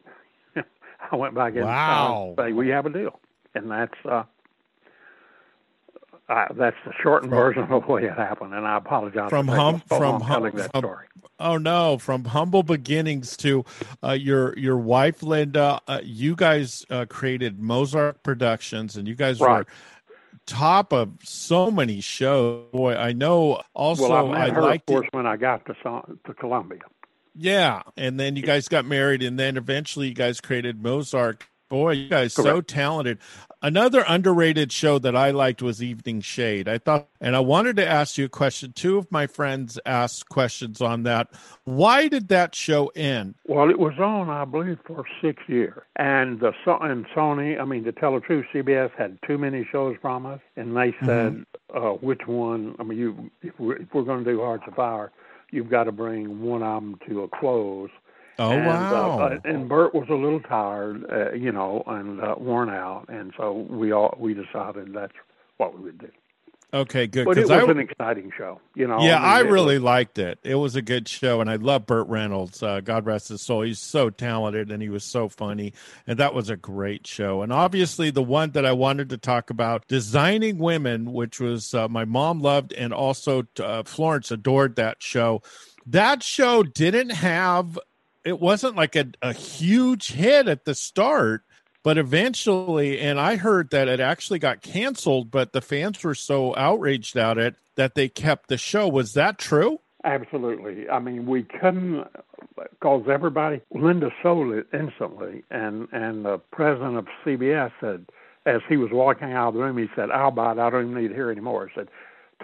I 1.12 1.16
went 1.16 1.34
back 1.34 1.54
in. 1.54 1.64
Wow. 1.64 2.34
Uh, 2.36 2.42
say 2.42 2.52
we 2.52 2.68
have 2.68 2.86
a 2.86 2.90
deal, 2.90 3.20
and 3.54 3.70
that's 3.70 3.94
uh, 4.08 4.24
Uh, 6.30 6.46
that's 6.54 6.76
the 6.86 6.92
shortened 7.02 7.30
version 7.32 7.64
of 7.64 7.68
the 7.68 7.92
way 7.92 8.04
it 8.04 8.12
happened, 8.16 8.54
and 8.54 8.64
I 8.64 8.76
apologize 8.76 9.30
from 9.30 9.48
for 9.48 9.56
hum 9.56 9.82
from 9.88 10.20
hum, 10.20 10.28
telling 10.28 10.56
that 10.56 10.70
from- 10.70 10.80
story. 10.80 11.06
Oh 11.40 11.56
no! 11.58 11.98
From 11.98 12.24
humble 12.24 12.62
beginnings 12.62 13.36
to 13.38 13.64
uh, 14.04 14.12
your 14.12 14.56
your 14.58 14.76
wife 14.76 15.22
Linda, 15.24 15.80
uh, 15.88 16.00
you 16.04 16.36
guys 16.36 16.86
uh, 16.88 17.06
created 17.06 17.60
Mozart 17.60 18.22
Productions, 18.22 18.96
and 18.96 19.08
you 19.08 19.14
guys 19.16 19.40
Right. 19.40 19.60
were 19.60 19.66
top 20.46 20.92
of 20.92 21.14
so 21.24 21.70
many 21.70 22.00
shows. 22.00 22.66
Boy, 22.72 22.94
I 22.94 23.12
know. 23.12 23.62
Also, 23.74 24.08
well, 24.08 24.32
I 24.32 24.46
I 24.46 24.50
her, 24.50 24.58
of 24.58 24.64
liked 24.64 24.88
it. 24.90 24.92
course, 24.92 25.08
when 25.12 25.26
I 25.26 25.36
got 25.36 25.64
to 25.66 25.74
to 26.26 26.34
Columbia. 26.34 26.80
Yeah, 27.34 27.82
and 27.96 28.20
then 28.20 28.36
you 28.36 28.42
guys 28.42 28.68
got 28.68 28.84
married, 28.84 29.22
and 29.22 29.38
then 29.38 29.56
eventually 29.56 30.08
you 30.08 30.14
guys 30.14 30.40
created 30.40 30.82
Mozart. 30.82 31.42
Boy, 31.68 31.92
you 31.92 32.08
guys 32.08 32.34
so 32.34 32.60
talented. 32.60 33.18
Another 33.62 34.04
underrated 34.08 34.72
show 34.72 34.98
that 35.00 35.14
I 35.14 35.32
liked 35.32 35.60
was 35.60 35.82
Evening 35.82 36.22
Shade. 36.22 36.66
I 36.66 36.78
thought, 36.78 37.08
and 37.20 37.36
I 37.36 37.40
wanted 37.40 37.76
to 37.76 37.86
ask 37.86 38.16
you 38.16 38.24
a 38.24 38.28
question. 38.30 38.72
Two 38.72 38.96
of 38.96 39.12
my 39.12 39.26
friends 39.26 39.78
asked 39.84 40.30
questions 40.30 40.80
on 40.80 41.02
that. 41.02 41.28
Why 41.64 42.08
did 42.08 42.28
that 42.28 42.54
show 42.54 42.86
end? 42.96 43.34
Well, 43.46 43.68
it 43.68 43.78
was 43.78 43.98
on, 43.98 44.30
I 44.30 44.46
believe, 44.46 44.78
for 44.86 45.04
six 45.20 45.42
years, 45.46 45.82
and 45.96 46.40
the 46.40 46.52
and 46.80 47.04
Sony, 47.14 47.60
I 47.60 47.66
mean, 47.66 47.84
to 47.84 47.92
tell 47.92 48.14
the 48.14 48.20
truth, 48.20 48.46
CBS 48.54 48.92
had 48.96 49.18
too 49.26 49.36
many 49.36 49.68
shows 49.70 49.94
from 50.00 50.24
us, 50.24 50.40
and 50.56 50.74
they 50.74 50.94
said, 51.04 51.44
uh, 51.74 51.90
which 52.00 52.26
one? 52.26 52.76
I 52.78 52.82
mean, 52.82 52.98
you 52.98 53.30
if 53.42 53.60
we're, 53.60 53.76
if 53.76 53.92
we're 53.92 54.04
going 54.04 54.24
to 54.24 54.30
do 54.30 54.40
Hearts 54.40 54.64
Afire, 54.68 55.12
you've 55.50 55.68
got 55.68 55.84
to 55.84 55.92
bring 55.92 56.42
one 56.42 56.62
of 56.62 56.82
them 56.82 56.98
to 57.08 57.24
a 57.24 57.28
close. 57.28 57.90
Oh 58.40 58.52
and, 58.52 58.66
wow! 58.66 59.18
Uh, 59.18 59.38
and 59.44 59.68
Burt 59.68 59.94
was 59.94 60.08
a 60.08 60.14
little 60.14 60.40
tired, 60.40 61.04
uh, 61.12 61.32
you 61.32 61.52
know, 61.52 61.82
and 61.86 62.22
uh, 62.22 62.36
worn 62.38 62.70
out, 62.70 63.04
and 63.10 63.34
so 63.36 63.52
we 63.52 63.92
all 63.92 64.16
we 64.18 64.32
decided 64.32 64.94
that's 64.94 65.12
what 65.58 65.76
we 65.76 65.84
would 65.84 65.98
do. 65.98 66.08
okay, 66.72 67.06
good. 67.06 67.26
But 67.26 67.36
it 67.36 67.42
was 67.42 67.50
I, 67.50 67.70
an 67.70 67.78
exciting 67.78 68.32
show, 68.38 68.58
you 68.74 68.86
know. 68.86 69.02
yeah, 69.02 69.16
mean, 69.16 69.24
I 69.26 69.38
really 69.40 69.74
was- 69.74 69.82
liked 69.82 70.18
it. 70.18 70.38
It 70.42 70.54
was 70.54 70.74
a 70.74 70.80
good 70.80 71.06
show, 71.06 71.42
and 71.42 71.50
I 71.50 71.56
love 71.56 71.84
Burt 71.84 72.08
Reynolds. 72.08 72.62
Uh, 72.62 72.80
God 72.80 73.04
rest 73.04 73.28
his 73.28 73.42
soul. 73.42 73.60
He's 73.60 73.78
so 73.78 74.08
talented, 74.08 74.70
and 74.70 74.80
he 74.82 74.88
was 74.88 75.04
so 75.04 75.28
funny, 75.28 75.74
and 76.06 76.18
that 76.18 76.32
was 76.32 76.48
a 76.48 76.56
great 76.56 77.06
show. 77.06 77.42
And 77.42 77.52
obviously, 77.52 78.08
the 78.08 78.22
one 78.22 78.52
that 78.52 78.64
I 78.64 78.72
wanted 78.72 79.10
to 79.10 79.18
talk 79.18 79.50
about, 79.50 79.86
Designing 79.86 80.56
Women, 80.56 81.12
which 81.12 81.40
was 81.40 81.74
uh, 81.74 81.88
my 81.88 82.06
mom 82.06 82.40
loved, 82.40 82.72
and 82.72 82.94
also 82.94 83.46
uh, 83.62 83.82
Florence 83.82 84.30
adored 84.30 84.76
that 84.76 85.02
show. 85.02 85.42
That 85.84 86.22
show 86.22 86.62
didn't 86.62 87.10
have. 87.10 87.78
It 88.24 88.38
wasn't 88.40 88.76
like 88.76 88.96
a, 88.96 89.06
a 89.22 89.32
huge 89.32 90.12
hit 90.12 90.48
at 90.48 90.64
the 90.64 90.74
start, 90.74 91.42
but 91.82 91.96
eventually, 91.96 93.00
and 93.00 93.18
I 93.18 93.36
heard 93.36 93.70
that 93.70 93.88
it 93.88 94.00
actually 94.00 94.38
got 94.38 94.60
canceled, 94.60 95.30
but 95.30 95.52
the 95.52 95.62
fans 95.62 96.02
were 96.04 96.14
so 96.14 96.54
outraged 96.56 97.16
at 97.16 97.38
it 97.38 97.56
that 97.76 97.94
they 97.94 98.08
kept 98.08 98.48
the 98.48 98.58
show. 98.58 98.88
Was 98.88 99.14
that 99.14 99.38
true? 99.38 99.80
Absolutely. 100.04 100.88
I 100.88 100.98
mean, 100.98 101.26
we 101.26 101.42
couldn't 101.42 102.06
because 102.56 103.04
everybody. 103.10 103.60
Linda 103.70 104.10
sold 104.22 104.52
it 104.54 104.66
instantly, 104.72 105.44
and 105.50 105.88
and 105.92 106.24
the 106.24 106.38
president 106.52 106.96
of 106.96 107.06
CBS 107.24 107.72
said, 107.80 108.06
as 108.46 108.60
he 108.68 108.76
was 108.76 108.90
walking 108.92 109.32
out 109.32 109.48
of 109.48 109.54
the 109.54 109.60
room, 109.60 109.78
he 109.78 109.88
said, 109.94 110.10
"I'll 110.10 110.30
buy 110.30 110.52
it. 110.52 110.58
I 110.58 110.70
don't 110.70 110.90
even 110.90 111.02
need 111.02 111.08
to 111.08 111.14
hear 111.14 111.30
anymore." 111.30 111.66
He 111.66 111.74
said, 111.74 111.88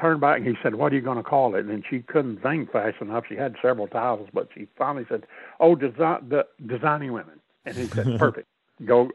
"Turn 0.01 0.21
back." 0.21 0.39
And 0.39 0.47
he 0.47 0.55
said, 0.63 0.75
"What 0.75 0.93
are 0.93 0.97
you 0.97 1.03
going 1.03 1.17
to 1.17 1.23
call 1.23 1.55
it?" 1.55 1.67
And 1.67 1.85
she 1.89 2.01
couldn't 2.01 2.43
think 2.43 2.73
fast 2.73 2.97
enough. 3.01 3.25
She 3.29 3.37
had 3.37 3.57
several 3.63 3.89
titles, 3.89 4.29
but 4.33 4.49
she 4.55 4.67
finally 4.77 5.07
said, 5.09 5.27
"Oh, 5.61 5.75
design 5.75 6.29
the 6.29 6.47
designing 6.67 7.13
women." 7.13 7.41
And 7.65 7.77
he 7.77 7.87
said, 7.87 8.07
"Perfect. 8.19 8.49
Go 8.85 9.11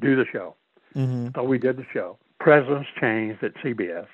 do 0.00 0.16
the 0.16 0.24
show." 0.32 0.56
Mm-hmm. 0.94 1.28
So 1.34 1.44
we 1.44 1.58
did 1.58 1.76
the 1.76 1.86
show. 1.92 2.18
Presidents 2.38 2.88
changed 3.00 3.42
at 3.42 3.54
CBS. 3.56 4.06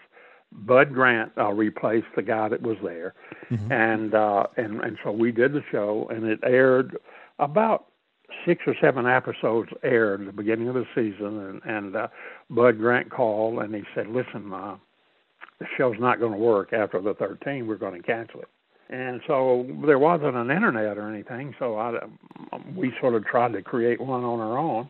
Bud 0.53 0.93
Grant 0.93 1.33
uh, 1.39 1.53
replaced 1.53 2.09
the 2.15 2.23
guy 2.23 2.49
that 2.49 2.63
was 2.63 2.77
there, 2.83 3.15
and 3.71 4.15
uh, 4.15 4.47
and 4.57 4.81
and 4.81 4.99
so 5.03 5.11
we 5.11 5.33
did 5.33 5.53
the 5.53 5.63
show, 5.71 6.09
and 6.11 6.27
it 6.27 6.41
aired 6.45 6.97
about 7.39 7.87
six 8.47 8.63
or 8.67 8.75
seven 8.81 9.07
episodes 9.07 9.71
aired 9.83 10.21
at 10.21 10.27
the 10.27 10.33
beginning 10.33 10.69
of 10.69 10.75
the 10.75 10.87
season, 10.95 11.39
and 11.39 11.63
and 11.65 11.97
uh, 11.97 12.09
Bud 12.51 12.79
Grant 12.79 13.11
called 13.11 13.61
and 13.61 13.75
he 13.75 13.83
said, 13.95 14.09
"Listen, 14.09 14.53
uh, 14.53 14.77
the 15.63 15.69
show's 15.77 15.97
not 15.99 16.21
going 16.21 16.33
to 16.33 16.39
work 16.39 16.73
after 16.73 17.01
the 17.01 17.15
13. 17.15 17.67
We're 17.67 17.77
going 17.77 18.01
to 18.01 18.07
cancel 18.07 18.41
it." 18.41 18.49
And 18.91 19.21
so 19.27 19.67
there 19.87 19.99
wasn't 19.99 20.37
an 20.37 20.51
internet 20.51 20.99
or 20.99 21.09
anything, 21.09 21.55
so 21.59 21.79
I, 21.79 21.99
we 22.77 22.93
sort 23.01 23.15
of 23.15 23.25
tried 23.25 23.55
to 23.55 23.63
create 23.63 24.01
one 24.01 24.23
on 24.23 24.39
our 24.39 24.59
own. 24.59 24.89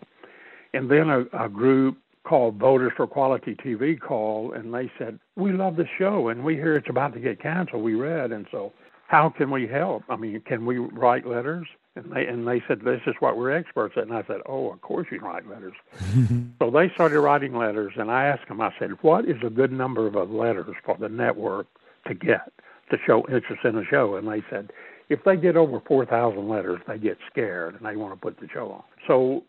And 0.74 0.90
then 0.90 1.08
a, 1.08 1.44
a 1.44 1.48
group 1.48 1.98
called 2.24 2.56
Voters 2.56 2.92
for 2.96 3.06
Quality 3.06 3.54
TV 3.54 4.00
called, 4.00 4.54
and 4.54 4.72
they 4.74 4.90
said, 4.98 5.18
"We 5.36 5.52
love 5.52 5.76
the 5.76 5.86
show, 5.98 6.28
and 6.28 6.42
we 6.44 6.54
hear 6.54 6.76
it's 6.76 6.88
about 6.88 7.14
to 7.14 7.20
get 7.20 7.40
canceled. 7.40 7.82
We 7.82 7.94
read, 7.94 8.32
and 8.32 8.46
so 8.50 8.72
how 9.08 9.28
can 9.30 9.50
we 9.50 9.66
help? 9.66 10.02
I 10.08 10.16
mean, 10.16 10.40
can 10.46 10.66
we 10.66 10.78
write 10.78 11.26
letters?" 11.26 11.66
And 11.94 12.10
they 12.10 12.26
and 12.26 12.48
they 12.48 12.62
said, 12.66 12.80
"This 12.80 13.02
is 13.06 13.14
what 13.20 13.36
we're 13.36 13.50
experts 13.50 13.94
at." 13.96 14.04
And 14.04 14.14
I 14.14 14.22
said, 14.26 14.40
"Oh, 14.46 14.72
of 14.72 14.80
course 14.80 15.08
you 15.10 15.18
can 15.18 15.28
write 15.28 15.48
letters." 15.48 15.74
so 16.58 16.70
they 16.70 16.88
started 16.94 17.20
writing 17.20 17.54
letters, 17.54 17.92
and 17.96 18.10
I 18.10 18.24
asked 18.24 18.48
them. 18.48 18.62
I 18.62 18.72
said, 18.78 18.92
"What 19.02 19.26
is 19.26 19.36
a 19.44 19.50
good 19.50 19.72
number 19.72 20.06
of 20.06 20.30
letters 20.30 20.74
for 20.84 20.96
the 20.98 21.10
network 21.10 21.66
to 22.06 22.14
get 22.14 22.50
to 22.90 22.98
show 23.06 23.26
interest 23.28 23.64
in 23.64 23.74
the 23.74 23.84
show?" 23.84 24.16
And 24.16 24.26
they 24.26 24.42
said, 24.48 24.72
"If 25.10 25.24
they 25.24 25.36
get 25.36 25.54
over 25.56 25.80
four 25.80 26.06
thousand 26.06 26.48
letters, 26.48 26.80
they 26.88 26.96
get 26.96 27.18
scared 27.30 27.74
and 27.74 27.84
they 27.84 27.96
want 27.96 28.14
to 28.14 28.18
put 28.18 28.40
the 28.40 28.48
show 28.48 28.70
on." 28.70 28.84
So 29.06 29.44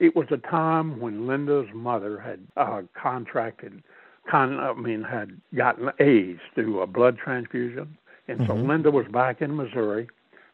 it 0.00 0.16
was 0.16 0.26
a 0.32 0.38
time 0.38 0.98
when 0.98 1.28
Linda's 1.28 1.68
mother 1.72 2.18
had 2.18 2.40
uh, 2.56 2.82
contracted, 3.00 3.84
con- 4.28 4.58
I 4.58 4.72
mean, 4.74 5.04
had 5.04 5.40
gotten 5.54 5.90
AIDS 6.00 6.40
through 6.56 6.80
a 6.80 6.88
blood 6.88 7.18
transfusion, 7.18 7.96
and 8.26 8.46
so 8.46 8.54
Linda 8.54 8.90
was 8.90 9.06
back 9.06 9.40
in 9.42 9.56
Missouri, 9.56 10.08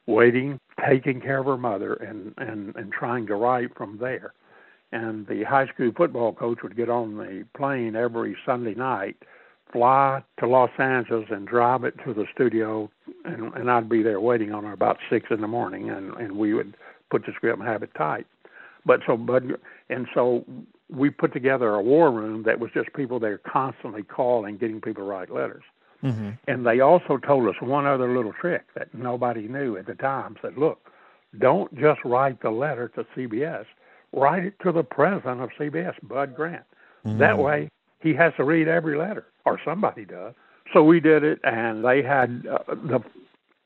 waiting, 0.06 0.60
taking 0.88 1.20
care 1.20 1.38
of 1.38 1.46
her 1.46 1.56
mother, 1.56 1.94
and 1.94 2.34
and 2.38 2.74
and 2.76 2.92
trying 2.92 3.26
to 3.26 3.34
write 3.34 3.76
from 3.76 3.98
there. 3.98 4.32
And 4.92 5.26
the 5.26 5.42
high 5.44 5.66
school 5.66 5.90
football 5.96 6.32
coach 6.32 6.58
would 6.62 6.76
get 6.76 6.88
on 6.88 7.16
the 7.16 7.44
plane 7.56 7.96
every 7.96 8.36
Sunday 8.46 8.74
night, 8.74 9.16
fly 9.72 10.22
to 10.38 10.46
Los 10.46 10.70
Angeles, 10.78 11.26
and 11.30 11.48
drive 11.48 11.84
it 11.84 11.94
to 12.04 12.14
the 12.14 12.26
studio, 12.34 12.90
and 13.24 13.52
and 13.54 13.70
I'd 13.70 13.88
be 13.88 14.02
there 14.02 14.20
waiting 14.20 14.52
on 14.52 14.64
her 14.64 14.72
about 14.72 14.98
six 15.10 15.26
in 15.30 15.40
the 15.40 15.48
morning, 15.48 15.90
and 15.90 16.14
and 16.14 16.36
we 16.36 16.54
would 16.54 16.76
put 17.10 17.26
the 17.26 17.32
script 17.34 17.58
and 17.58 17.68
have 17.68 17.82
it 17.82 17.94
typed. 17.96 18.30
But 18.86 19.00
so, 19.06 19.16
but 19.16 19.42
and 19.88 20.06
so 20.14 20.44
we 20.90 21.10
put 21.10 21.32
together 21.32 21.74
a 21.74 21.82
war 21.82 22.12
room 22.12 22.42
that 22.44 22.60
was 22.60 22.70
just 22.72 22.92
people 22.92 23.18
there 23.18 23.38
constantly 23.38 24.02
calling, 24.02 24.58
getting 24.58 24.80
people 24.80 25.04
to 25.04 25.08
write 25.08 25.30
letters. 25.30 25.64
Mm-hmm. 26.04 26.30
And 26.48 26.66
they 26.66 26.80
also 26.80 27.16
told 27.16 27.48
us 27.48 27.54
one 27.60 27.86
other 27.86 28.14
little 28.14 28.32
trick 28.32 28.62
that 28.74 28.92
nobody 28.94 29.48
knew 29.48 29.76
at 29.76 29.86
the 29.86 29.94
time. 29.94 30.36
Said, 30.42 30.58
look, 30.58 30.90
don't 31.38 31.74
just 31.74 32.00
write 32.04 32.42
the 32.42 32.50
letter 32.50 32.88
to 32.88 33.04
CBS. 33.16 33.64
Write 34.12 34.44
it 34.44 34.54
to 34.62 34.70
the 34.70 34.84
president 34.84 35.40
of 35.40 35.50
CBS, 35.58 35.94
Bud 36.02 36.36
Grant. 36.36 36.64
That 37.18 37.38
way, 37.38 37.70
he 38.00 38.14
has 38.14 38.32
to 38.36 38.44
read 38.44 38.68
every 38.68 38.96
letter, 38.96 39.26
or 39.44 39.60
somebody 39.64 40.04
does. 40.04 40.34
So 40.72 40.82
we 40.82 41.00
did 41.00 41.22
it, 41.22 41.38
and 41.44 41.84
they 41.84 42.02
had 42.02 42.46
uh, 42.50 42.74
the 42.74 43.00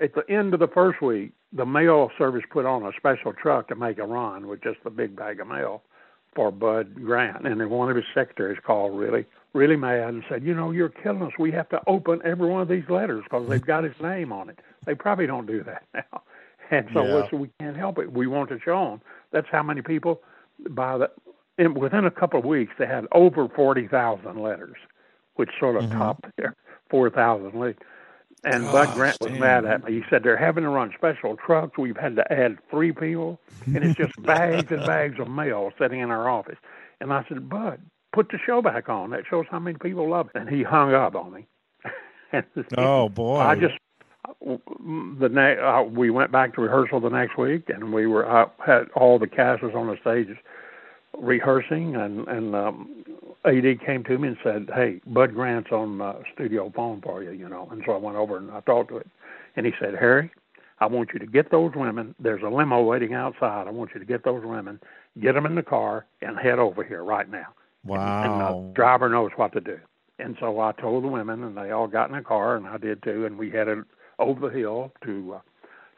at 0.00 0.14
the 0.14 0.28
end 0.28 0.54
of 0.54 0.60
the 0.60 0.68
first 0.68 1.02
week, 1.02 1.32
the 1.52 1.66
mail 1.66 2.10
service 2.18 2.44
put 2.50 2.66
on 2.66 2.84
a 2.84 2.92
special 2.96 3.32
truck 3.32 3.68
to 3.68 3.74
make 3.74 3.98
a 3.98 4.04
run 4.04 4.46
with 4.46 4.62
just 4.62 4.78
the 4.84 4.90
big 4.90 5.16
bag 5.16 5.40
of 5.40 5.48
mail 5.48 5.82
for 6.34 6.50
Bud 6.50 6.94
Grant. 6.94 7.46
And 7.46 7.60
then 7.60 7.70
one 7.70 7.90
of 7.90 7.96
his 7.96 8.04
secretaries 8.14 8.58
called 8.64 8.98
really, 8.98 9.26
really 9.52 9.76
mad 9.76 10.08
and 10.08 10.24
said, 10.28 10.44
You 10.44 10.54
know, 10.54 10.70
you're 10.70 10.88
killing 10.88 11.22
us. 11.22 11.32
We 11.38 11.50
have 11.52 11.68
to 11.70 11.80
open 11.86 12.20
every 12.24 12.48
one 12.48 12.62
of 12.62 12.68
these 12.68 12.88
letters 12.88 13.24
because 13.24 13.48
they've 13.48 13.64
got 13.64 13.84
his 13.84 13.98
name 14.00 14.32
on 14.32 14.48
it. 14.48 14.58
They 14.84 14.94
probably 14.94 15.26
don't 15.26 15.46
do 15.46 15.62
that 15.64 15.84
now. 15.94 16.22
And 16.70 16.88
so 16.92 17.04
Yeah. 17.04 17.16
we 17.16 17.22
said, 17.22 17.40
we 17.40 17.50
can't 17.60 17.76
help 17.76 17.98
it. 17.98 18.12
We 18.12 18.26
want 18.26 18.50
to 18.50 18.60
show 18.60 18.84
them. 18.90 19.00
That's 19.30 19.48
how 19.50 19.62
many 19.62 19.82
people 19.82 20.22
by 20.70 20.98
the 20.98 21.10
and 21.56 21.76
within 21.76 22.04
a 22.04 22.10
couple 22.10 22.38
of 22.38 22.44
weeks 22.44 22.72
they 22.78 22.86
had 22.86 23.06
over 23.12 23.48
forty 23.48 23.88
thousand 23.88 24.40
letters, 24.40 24.76
which 25.34 25.50
sort 25.58 25.76
of 25.76 25.84
mm-hmm. 25.84 25.98
topped 25.98 26.26
their 26.36 26.54
four 26.88 27.10
thousand 27.10 27.58
leads. 27.58 27.78
And 28.44 28.64
Bud 28.66 28.94
Grant 28.94 29.20
was 29.20 29.30
dang. 29.32 29.40
mad 29.40 29.64
at 29.64 29.84
me. 29.84 29.92
He 29.94 30.02
said 30.08 30.22
they're 30.22 30.36
having 30.36 30.64
to 30.64 30.70
run 30.70 30.92
special 30.96 31.36
trucks. 31.36 31.76
We've 31.76 31.96
had 31.96 32.16
to 32.16 32.32
add 32.32 32.58
three 32.70 32.92
people, 32.92 33.40
and 33.66 33.78
it's 33.78 33.96
just 33.96 34.20
bags 34.22 34.70
and 34.70 34.86
bags 34.86 35.18
of 35.18 35.28
mail 35.28 35.72
sitting 35.78 36.00
in 36.00 36.10
our 36.10 36.28
office. 36.28 36.58
And 37.00 37.12
I 37.12 37.24
said, 37.28 37.48
Bud, 37.48 37.80
put 38.12 38.30
the 38.30 38.38
show 38.44 38.62
back 38.62 38.88
on. 38.88 39.10
That 39.10 39.24
shows 39.28 39.46
how 39.50 39.58
many 39.58 39.76
people 39.78 40.08
love 40.08 40.28
it. 40.34 40.38
And 40.38 40.48
he 40.48 40.62
hung 40.62 40.94
up 40.94 41.14
on 41.16 41.32
me. 41.32 41.46
and 42.32 42.44
Oh 42.78 43.08
boy! 43.08 43.38
I 43.38 43.56
just 43.56 43.74
the 44.40 45.28
ne- 45.28 45.58
uh, 45.58 45.82
we 45.82 46.10
went 46.10 46.30
back 46.30 46.54
to 46.54 46.60
rehearsal 46.60 47.00
the 47.00 47.08
next 47.08 47.36
week, 47.38 47.68
and 47.68 47.92
we 47.92 48.06
were 48.06 48.28
uh, 48.28 48.48
had 48.64 48.88
all 48.94 49.18
the 49.18 49.26
cast 49.26 49.62
was 49.62 49.74
on 49.74 49.88
the 49.88 49.96
stage 50.00 50.28
rehearsing, 51.18 51.96
and 51.96 52.28
and 52.28 52.54
um, 52.54 53.04
AD 53.44 53.80
came 53.84 54.04
to 54.04 54.18
me 54.18 54.28
and 54.28 54.36
said, 54.42 54.70
"Hey, 54.74 55.00
Bud 55.06 55.34
Grant's 55.34 55.70
on 55.70 56.00
uh, 56.00 56.14
studio 56.34 56.72
phone 56.74 57.00
for 57.00 57.22
you," 57.22 57.30
you 57.30 57.48
know. 57.48 57.68
And 57.70 57.82
so 57.86 57.92
I 57.92 57.96
went 57.96 58.16
over 58.16 58.36
and 58.36 58.50
I 58.50 58.60
talked 58.60 58.90
to 58.90 58.98
it, 58.98 59.06
and 59.56 59.64
he 59.64 59.72
said, 59.80 59.94
"Harry, 59.94 60.30
I 60.80 60.86
want 60.86 61.10
you 61.12 61.18
to 61.20 61.26
get 61.26 61.50
those 61.50 61.72
women. 61.74 62.14
There's 62.18 62.42
a 62.42 62.48
limo 62.48 62.82
waiting 62.82 63.14
outside. 63.14 63.66
I 63.66 63.70
want 63.70 63.90
you 63.94 64.00
to 64.00 64.06
get 64.06 64.24
those 64.24 64.44
women, 64.44 64.80
get 65.20 65.32
them 65.34 65.46
in 65.46 65.54
the 65.54 65.62
car, 65.62 66.06
and 66.20 66.36
head 66.38 66.58
over 66.58 66.82
here 66.82 67.04
right 67.04 67.30
now." 67.30 67.46
And 67.84 68.32
wow. 68.32 68.64
the 68.66 68.74
driver 68.74 69.08
knows 69.08 69.30
what 69.36 69.52
to 69.52 69.60
do. 69.60 69.78
And 70.18 70.36
so 70.40 70.58
I 70.58 70.72
told 70.72 71.04
the 71.04 71.08
women, 71.08 71.44
and 71.44 71.56
they 71.56 71.70
all 71.70 71.86
got 71.86 72.10
in 72.10 72.16
a 72.16 72.22
car, 72.22 72.56
and 72.56 72.66
I 72.66 72.76
did 72.76 73.02
too, 73.04 73.24
and 73.24 73.38
we 73.38 73.50
headed 73.50 73.84
over 74.18 74.48
the 74.48 74.58
hill 74.58 74.92
to 75.04 75.36
uh, 75.36 75.40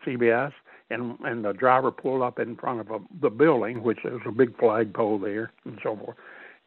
CBS. 0.07 0.53
And 0.91 1.19
and 1.21 1.45
the 1.45 1.53
driver 1.53 1.91
pulled 1.91 2.21
up 2.21 2.39
in 2.39 2.57
front 2.57 2.81
of 2.81 2.91
a, 2.91 2.99
the 3.23 3.31
building, 3.31 3.83
which 3.83 4.01
there's 4.05 4.21
a 4.27 4.33
big 4.33 4.59
flagpole 4.59 5.19
there, 5.19 5.53
and 5.65 5.79
so 5.83 5.97
forth. 5.97 6.17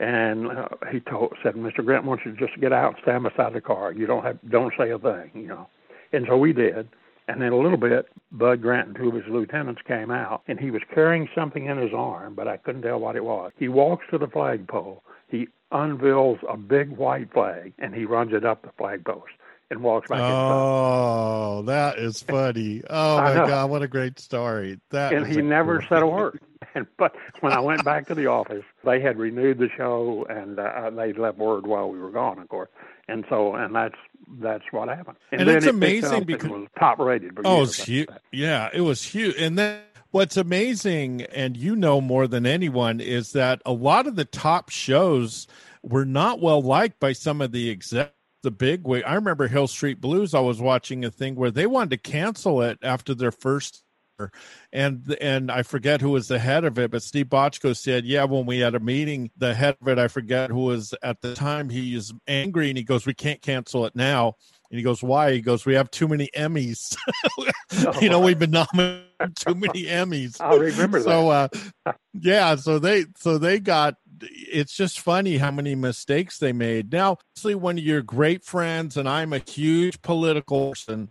And 0.04 0.48
uh, 0.48 0.68
he 0.92 1.00
told 1.00 1.34
said, 1.42 1.54
"Mr. 1.56 1.84
Grant 1.84 2.04
wants 2.04 2.26
you 2.26 2.36
to 2.36 2.38
just 2.38 2.60
get 2.60 2.74
out 2.74 2.96
and 2.96 3.02
stand 3.04 3.24
beside 3.24 3.54
the 3.54 3.62
car. 3.62 3.94
You 3.94 4.06
don't 4.06 4.24
have 4.24 4.38
don't 4.50 4.74
say 4.78 4.90
a 4.92 5.00
thing, 5.00 5.32
you 5.34 5.48
know." 5.48 5.68
And 6.12 6.26
so 6.28 6.38
we 6.38 6.52
did. 6.52 6.90
And 7.30 7.42
in 7.42 7.54
a 7.54 7.58
little 7.58 7.78
bit, 7.78 8.08
Bud 8.34 8.62
Grant 8.62 8.90
and 8.90 8.98
two 8.98 9.08
of 9.08 9.16
his 9.16 9.24
lieutenants 9.30 9.82
came 9.88 10.12
out, 10.12 10.42
and 10.50 10.60
he 10.60 10.72
was 10.72 10.82
carrying 10.94 11.30
something 11.34 11.68
in 11.68 11.78
his 11.78 11.94
arm, 11.96 12.36
but 12.36 12.50
I 12.50 12.58
couldn't 12.58 12.82
tell 12.82 13.00
what 13.00 13.16
it 13.16 13.24
was. 13.24 13.54
He 13.58 13.70
walks 13.70 14.06
to 14.12 14.18
the 14.18 14.28
flagpole. 14.28 15.04
He 15.30 15.48
unveils 15.72 16.40
a 16.50 16.58
big 16.58 16.90
white 16.90 17.32
flag, 17.32 17.72
and 17.80 17.96
he 17.96 18.04
runs 18.04 18.34
it 18.34 18.44
up 18.44 18.62
the 18.62 18.74
flag 18.78 19.06
post 19.06 19.32
and 19.74 19.84
walks 19.84 20.10
back 20.10 20.20
oh, 20.22 21.60
inside. 21.60 21.74
that 21.74 21.98
is 22.00 22.22
funny. 22.22 22.82
Oh 22.90 23.18
my 23.22 23.34
god, 23.34 23.70
what 23.70 23.82
a 23.82 23.88
great 23.88 24.20
story! 24.20 24.80
That 24.92 25.14
and 25.14 25.28
he 25.28 25.42
never 25.42 25.84
said 25.88 26.02
a 26.02 26.08
word. 26.08 26.40
And 26.76 26.88
but 26.98 27.14
when 27.42 27.54
I 27.54 27.60
went 27.60 27.84
back 27.84 28.08
to 28.08 28.16
the 28.16 28.26
office, 28.26 28.64
they 28.84 29.00
had 29.00 29.20
renewed 29.20 29.60
the 29.60 29.70
show, 29.78 30.26
and 30.28 30.58
uh, 30.58 30.90
they 30.90 31.14
left 31.14 31.38
word 31.38 31.68
while 31.68 31.92
we 31.92 32.00
were 32.00 32.10
gone, 32.10 32.40
of 32.40 32.48
course. 32.50 32.70
And 33.08 33.26
so, 33.30 33.54
and 33.54 33.76
that's 33.76 33.98
that's 34.40 34.64
what 34.72 34.88
happened. 34.88 35.18
And, 35.32 35.42
and 35.42 35.50
it's 35.52 35.68
it 35.68 35.70
amazing 35.70 36.24
because 36.24 36.50
it 36.50 36.52
was 36.52 36.68
top 36.80 36.98
rated. 36.98 37.38
Oh, 37.46 37.62
it's 37.62 37.84
huge. 37.84 38.08
Yeah, 38.32 38.70
it 38.74 38.82
was 38.82 39.04
huge. 39.04 39.36
And 39.38 39.60
then 39.60 39.82
what's 40.10 40.36
amazing, 40.36 41.24
and 41.24 41.56
you 41.56 41.76
know 41.76 42.02
more 42.02 42.28
than 42.28 42.48
anyone, 42.48 43.02
is 43.02 43.34
that 43.34 43.62
a 43.68 43.74
lot 43.74 44.08
of 44.08 44.16
the 44.16 44.26
top 44.26 44.70
shows 44.70 45.46
were 45.84 46.06
not 46.06 46.40
well 46.40 46.62
liked 46.62 47.00
by 47.00 47.12
some 47.12 47.42
of 47.42 47.52
the 47.52 47.70
execs 47.70 48.14
the 48.44 48.52
big 48.52 48.86
way. 48.86 49.04
I 49.04 49.16
remember 49.16 49.48
Hill 49.48 49.68
Street 49.68 50.00
Blues. 50.00 50.34
I 50.34 50.40
was 50.40 50.62
watching 50.62 51.04
a 51.04 51.12
thing 51.12 51.36
where 51.36 51.52
they 51.52 51.66
wanted 51.66 51.90
to 51.92 51.98
cancel 51.98 52.62
it 52.62 52.78
after 52.84 53.16
their 53.16 53.32
first 53.32 53.84
and 54.72 55.16
and 55.20 55.52
I 55.52 55.64
forget 55.64 56.02
who 56.02 56.12
was 56.12 56.28
the 56.28 56.40
head 56.40 56.66
of 56.66 56.78
it, 56.78 56.92
but 56.92 57.04
Steve 57.04 57.28
Bochco 57.28 57.76
said, 57.76 58.06
"Yeah, 58.06 58.26
when 58.26 58.46
we 58.46 58.60
had 58.60 58.76
a 58.76 58.80
meeting, 58.80 59.32
the 59.38 59.54
head 59.54 59.76
of 59.82 59.88
it, 59.88 59.98
I 59.98 60.08
forget 60.08 60.50
who 60.50 60.66
was 60.66 60.94
at 61.04 61.22
the 61.22 61.34
time. 61.34 61.70
He 61.70 61.96
is 61.96 62.14
angry 62.28 62.70
and 62.70 62.78
he 62.78 62.84
goes, 62.84 63.06
"We 63.06 63.14
can't 63.14 63.42
cancel 63.42 63.86
it 63.86 63.96
now." 63.96 64.36
And 64.70 64.78
he 64.78 64.84
goes, 64.84 65.04
"Why?" 65.04 65.34
He 65.34 65.42
goes, 65.42 65.66
"We 65.66 65.76
have 65.76 65.92
too 65.92 66.08
many 66.08 66.30
Emmys. 66.36 66.96
you 68.02 68.10
know, 68.10 68.20
we've 68.20 68.40
been 68.40 68.52
nominated 68.52 69.36
too 69.36 69.56
many 69.56 69.86
Emmys." 69.86 70.38
I 70.40 70.56
remember 70.56 71.02
so, 71.02 71.30
that. 71.30 71.56
So, 71.56 71.70
uh, 71.86 71.94
yeah, 72.14 72.56
so 72.56 72.80
they 72.80 73.06
so 73.18 73.38
they 73.38 73.60
got. 73.60 73.96
It's 74.32 74.76
just 74.76 75.00
funny 75.00 75.38
how 75.38 75.52
many 75.52 75.76
mistakes 75.76 76.38
they 76.40 76.54
made. 76.54 76.92
Now, 76.92 77.18
obviously, 77.36 77.56
one 77.56 77.78
of 77.78 77.84
your 77.84 78.02
great 78.02 78.44
friends, 78.44 78.98
and 78.98 79.08
I'm 79.08 79.34
a 79.34 79.40
huge 79.40 80.02
political 80.02 80.70
person 80.70 81.10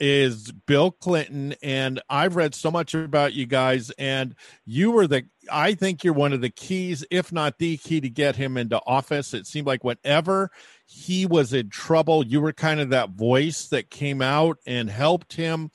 is 0.00 0.50
Bill 0.66 0.90
Clinton. 0.90 1.54
And 1.62 2.00
I've 2.08 2.34
read 2.34 2.54
so 2.54 2.70
much 2.70 2.94
about 2.94 3.34
you 3.34 3.46
guys, 3.46 3.90
and 3.98 4.34
you 4.64 4.90
were 4.90 5.06
the, 5.06 5.26
I 5.52 5.74
think 5.74 6.02
you're 6.02 6.14
one 6.14 6.32
of 6.32 6.40
the 6.40 6.50
keys, 6.50 7.04
if 7.10 7.30
not 7.30 7.58
the 7.58 7.76
key, 7.76 8.00
to 8.00 8.08
get 8.08 8.36
him 8.36 8.56
into 8.56 8.80
office. 8.86 9.34
It 9.34 9.46
seemed 9.46 9.66
like 9.66 9.84
whenever 9.84 10.50
he 10.86 11.26
was 11.26 11.52
in 11.52 11.68
trouble, 11.68 12.26
you 12.26 12.40
were 12.40 12.52
kind 12.52 12.80
of 12.80 12.88
that 12.90 13.10
voice 13.10 13.68
that 13.68 13.90
came 13.90 14.22
out 14.22 14.56
and 14.66 14.90
helped 14.90 15.34
him. 15.34 15.70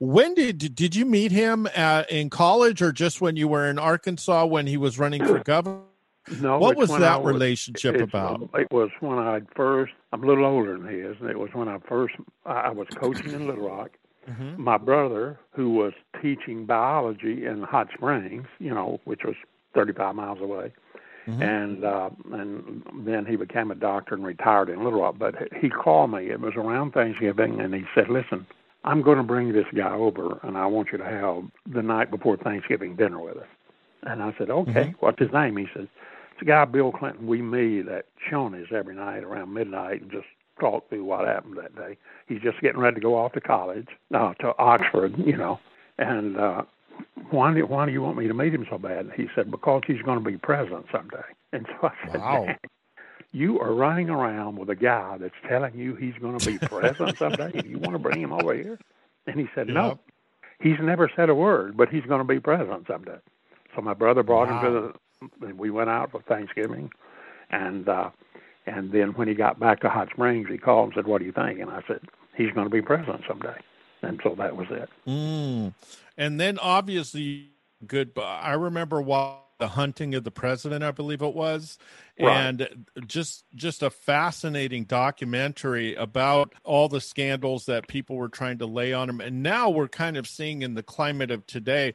When 0.00 0.34
did 0.34 0.74
did 0.74 0.94
you 0.94 1.04
meet 1.04 1.32
him 1.32 1.66
at, 1.74 2.10
in 2.10 2.30
college, 2.30 2.80
or 2.80 2.92
just 2.92 3.20
when 3.20 3.36
you 3.36 3.48
were 3.48 3.68
in 3.68 3.78
Arkansas 3.78 4.46
when 4.46 4.66
he 4.66 4.76
was 4.76 4.98
running 4.98 5.24
for 5.24 5.38
governor? 5.44 5.82
No. 6.40 6.58
What 6.58 6.76
was 6.76 6.90
that 6.90 7.22
was, 7.22 7.32
relationship 7.32 8.00
about? 8.00 8.48
It 8.54 8.68
was 8.70 8.90
when 9.00 9.18
I 9.18 9.40
first. 9.54 9.92
I'm 10.12 10.22
a 10.22 10.26
little 10.26 10.44
older 10.44 10.76
than 10.76 10.88
he 10.88 10.96
is. 10.96 11.16
And 11.20 11.30
it 11.30 11.38
was 11.38 11.50
when 11.52 11.68
I 11.68 11.78
first. 11.88 12.14
I 12.46 12.70
was 12.70 12.86
coaching 12.96 13.32
in 13.32 13.46
Little 13.46 13.68
Rock. 13.68 13.90
Mm-hmm. 14.28 14.62
My 14.62 14.76
brother, 14.76 15.38
who 15.52 15.70
was 15.70 15.92
teaching 16.20 16.66
biology 16.66 17.46
in 17.46 17.62
Hot 17.62 17.88
Springs, 17.94 18.46
you 18.58 18.74
know, 18.74 19.00
which 19.04 19.24
was 19.24 19.34
35 19.74 20.14
miles 20.14 20.40
away, 20.40 20.72
mm-hmm. 21.26 21.42
and 21.42 21.84
uh, 21.84 22.10
and 22.32 22.82
then 23.06 23.24
he 23.24 23.36
became 23.36 23.70
a 23.70 23.74
doctor 23.74 24.14
and 24.14 24.24
retired 24.24 24.68
in 24.68 24.84
Little 24.84 25.00
Rock. 25.00 25.16
But 25.18 25.34
he 25.58 25.70
called 25.70 26.10
me. 26.10 26.30
It 26.30 26.40
was 26.40 26.54
around 26.56 26.92
Thanksgiving, 26.92 27.60
and 27.60 27.74
he 27.74 27.84
said, 27.94 28.10
"Listen, 28.10 28.46
I'm 28.84 29.00
going 29.00 29.16
to 29.16 29.22
bring 29.22 29.52
this 29.52 29.66
guy 29.74 29.94
over, 29.94 30.38
and 30.42 30.58
I 30.58 30.66
want 30.66 30.88
you 30.92 30.98
to 30.98 31.04
have 31.04 31.44
the 31.66 31.82
night 31.82 32.10
before 32.10 32.36
Thanksgiving 32.36 32.96
dinner 32.96 33.20
with 33.20 33.38
us." 33.38 33.48
And 34.02 34.22
I 34.22 34.34
said, 34.36 34.50
"Okay, 34.50 34.72
mm-hmm. 34.72 34.90
what's 35.00 35.18
his 35.18 35.32
name?" 35.32 35.56
He 35.56 35.66
says, 35.74 35.86
a 36.42 36.44
guy, 36.44 36.64
Bill 36.64 36.92
Clinton, 36.92 37.26
we 37.26 37.42
meet 37.42 37.88
at 37.88 38.06
Shoney's 38.30 38.72
every 38.72 38.94
night 38.94 39.24
around 39.24 39.52
midnight 39.52 40.02
and 40.02 40.10
just 40.10 40.26
talk 40.60 40.88
through 40.88 41.04
what 41.04 41.26
happened 41.26 41.56
that 41.58 41.74
day. 41.76 41.96
He's 42.26 42.40
just 42.40 42.60
getting 42.60 42.80
ready 42.80 42.96
to 42.96 43.00
go 43.00 43.16
off 43.16 43.32
to 43.32 43.40
college, 43.40 43.88
uh, 44.14 44.34
to 44.34 44.54
Oxford, 44.58 45.14
you 45.18 45.36
know. 45.36 45.60
And 45.98 46.36
uh, 46.36 46.62
why 47.30 47.52
do 47.54 47.66
why 47.66 47.86
do 47.86 47.92
you 47.92 48.02
want 48.02 48.16
me 48.16 48.28
to 48.28 48.34
meet 48.34 48.54
him 48.54 48.66
so 48.70 48.78
bad? 48.78 49.10
He 49.16 49.26
said 49.34 49.50
because 49.50 49.82
he's 49.86 50.02
going 50.02 50.22
to 50.22 50.24
be 50.24 50.36
president 50.36 50.86
someday. 50.92 51.22
And 51.50 51.66
so 51.66 51.88
I 51.88 52.12
said, 52.12 52.20
wow. 52.20 52.46
you 53.32 53.58
are 53.58 53.72
running 53.72 54.10
around 54.10 54.58
with 54.58 54.68
a 54.68 54.76
guy 54.76 55.16
that's 55.18 55.32
telling 55.48 55.78
you 55.78 55.94
he's 55.94 56.12
going 56.20 56.38
to 56.38 56.46
be 56.46 56.58
president 56.58 57.16
someday. 57.16 57.62
You 57.64 57.78
want 57.78 57.92
to 57.94 57.98
bring 57.98 58.20
him 58.20 58.34
over 58.34 58.52
here? 58.52 58.78
And 59.26 59.40
he 59.40 59.46
said, 59.54 59.68
yep. 59.68 59.74
no. 59.74 59.98
He's 60.60 60.76
never 60.78 61.10
said 61.16 61.30
a 61.30 61.34
word, 61.34 61.74
but 61.74 61.88
he's 61.88 62.04
going 62.04 62.18
to 62.18 62.24
be 62.24 62.38
president 62.38 62.86
someday. 62.86 63.16
So 63.74 63.80
my 63.80 63.94
brother 63.94 64.22
brought 64.22 64.48
wow. 64.50 64.60
him 64.60 64.66
to 64.66 64.80
the 64.80 64.92
we 65.56 65.70
went 65.70 65.90
out 65.90 66.10
for 66.10 66.22
Thanksgiving, 66.22 66.90
and 67.50 67.88
uh, 67.88 68.10
and 68.66 68.92
then 68.92 69.10
when 69.10 69.28
he 69.28 69.34
got 69.34 69.58
back 69.58 69.80
to 69.80 69.88
Hot 69.88 70.08
Springs, 70.10 70.48
he 70.48 70.58
called 70.58 70.86
and 70.86 70.94
said, 70.94 71.06
"What 71.06 71.18
do 71.18 71.24
you 71.24 71.32
think?" 71.32 71.60
And 71.60 71.70
I 71.70 71.82
said, 71.86 72.00
"He's 72.36 72.52
going 72.52 72.66
to 72.66 72.70
be 72.70 72.82
president 72.82 73.22
someday." 73.26 73.56
And 74.02 74.20
so 74.22 74.34
that 74.36 74.56
was 74.56 74.68
it. 74.70 74.88
Mm. 75.06 75.74
And 76.16 76.40
then 76.40 76.58
obviously, 76.58 77.50
good. 77.86 78.12
I 78.16 78.52
remember 78.52 79.00
while 79.00 79.48
the 79.58 79.68
hunting 79.68 80.14
of 80.14 80.22
the 80.22 80.30
president, 80.30 80.84
I 80.84 80.92
believe 80.92 81.20
it 81.20 81.34
was, 81.34 81.78
right. 82.20 82.32
and 82.32 82.86
just 83.06 83.44
just 83.54 83.82
a 83.82 83.90
fascinating 83.90 84.84
documentary 84.84 85.94
about 85.94 86.54
all 86.64 86.88
the 86.88 87.00
scandals 87.00 87.66
that 87.66 87.88
people 87.88 88.16
were 88.16 88.28
trying 88.28 88.58
to 88.58 88.66
lay 88.66 88.92
on 88.92 89.10
him. 89.10 89.20
And 89.20 89.42
now 89.42 89.68
we're 89.68 89.88
kind 89.88 90.16
of 90.16 90.28
seeing 90.28 90.62
in 90.62 90.74
the 90.74 90.82
climate 90.82 91.30
of 91.30 91.46
today 91.46 91.94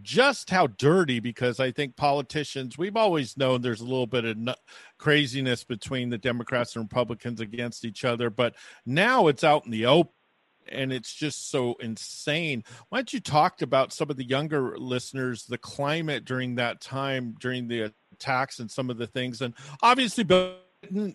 just 0.00 0.50
how 0.50 0.66
dirty 0.66 1.20
because 1.20 1.60
I 1.60 1.70
think 1.70 1.96
politicians 1.96 2.78
we've 2.78 2.96
always 2.96 3.36
known 3.36 3.60
there's 3.60 3.82
a 3.82 3.84
little 3.84 4.06
bit 4.06 4.24
of 4.24 4.56
craziness 4.98 5.64
between 5.64 6.08
the 6.08 6.18
Democrats 6.18 6.74
and 6.74 6.84
Republicans 6.84 7.40
against 7.40 7.84
each 7.84 8.04
other, 8.04 8.30
but 8.30 8.54
now 8.86 9.26
it's 9.26 9.44
out 9.44 9.66
in 9.66 9.70
the 9.70 9.86
open 9.86 10.12
and 10.68 10.92
it's 10.92 11.12
just 11.12 11.50
so 11.50 11.74
insane. 11.80 12.64
Why 12.88 12.98
don't 12.98 13.12
you 13.12 13.20
talk 13.20 13.62
about 13.62 13.92
some 13.92 14.10
of 14.10 14.16
the 14.16 14.24
younger 14.24 14.78
listeners, 14.78 15.44
the 15.44 15.58
climate 15.58 16.24
during 16.24 16.54
that 16.54 16.80
time, 16.80 17.34
during 17.38 17.68
the 17.68 17.92
attacks 18.12 18.60
and 18.60 18.70
some 18.70 18.88
of 18.88 18.96
the 18.96 19.06
things, 19.06 19.42
and 19.42 19.54
obviously 19.82 20.24
Bill 20.24 20.54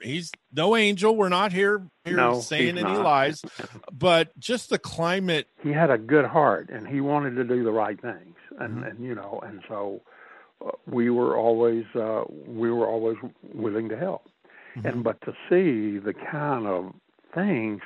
he's 0.01 0.31
no 0.51 0.75
angel. 0.75 1.15
We're 1.15 1.29
not 1.29 1.51
here, 1.51 1.87
here 2.05 2.15
no, 2.15 2.39
saying 2.39 2.77
any 2.77 2.97
lies, 2.97 3.43
but 3.91 4.37
just 4.39 4.69
the 4.69 4.79
climate. 4.79 5.47
He 5.63 5.71
had 5.71 5.89
a 5.89 5.97
good 5.97 6.25
heart 6.25 6.69
and 6.69 6.87
he 6.87 7.01
wanted 7.01 7.35
to 7.35 7.43
do 7.43 7.63
the 7.63 7.71
right 7.71 7.99
things 7.99 8.35
and 8.57 8.75
mm-hmm. 8.75 8.83
and 8.83 9.03
you 9.03 9.15
know, 9.15 9.41
and 9.45 9.61
so 9.67 10.01
uh, 10.65 10.71
we 10.85 11.09
were 11.09 11.37
always 11.37 11.85
uh, 11.95 12.23
we 12.47 12.71
were 12.71 12.87
always 12.87 13.17
willing 13.53 13.89
to 13.89 13.97
help. 13.97 14.25
Mm-hmm. 14.75 14.87
And 14.87 15.03
but 15.03 15.19
to 15.21 15.31
see 15.49 15.99
the 15.99 16.13
kind 16.13 16.67
of 16.67 16.93
things 17.33 17.81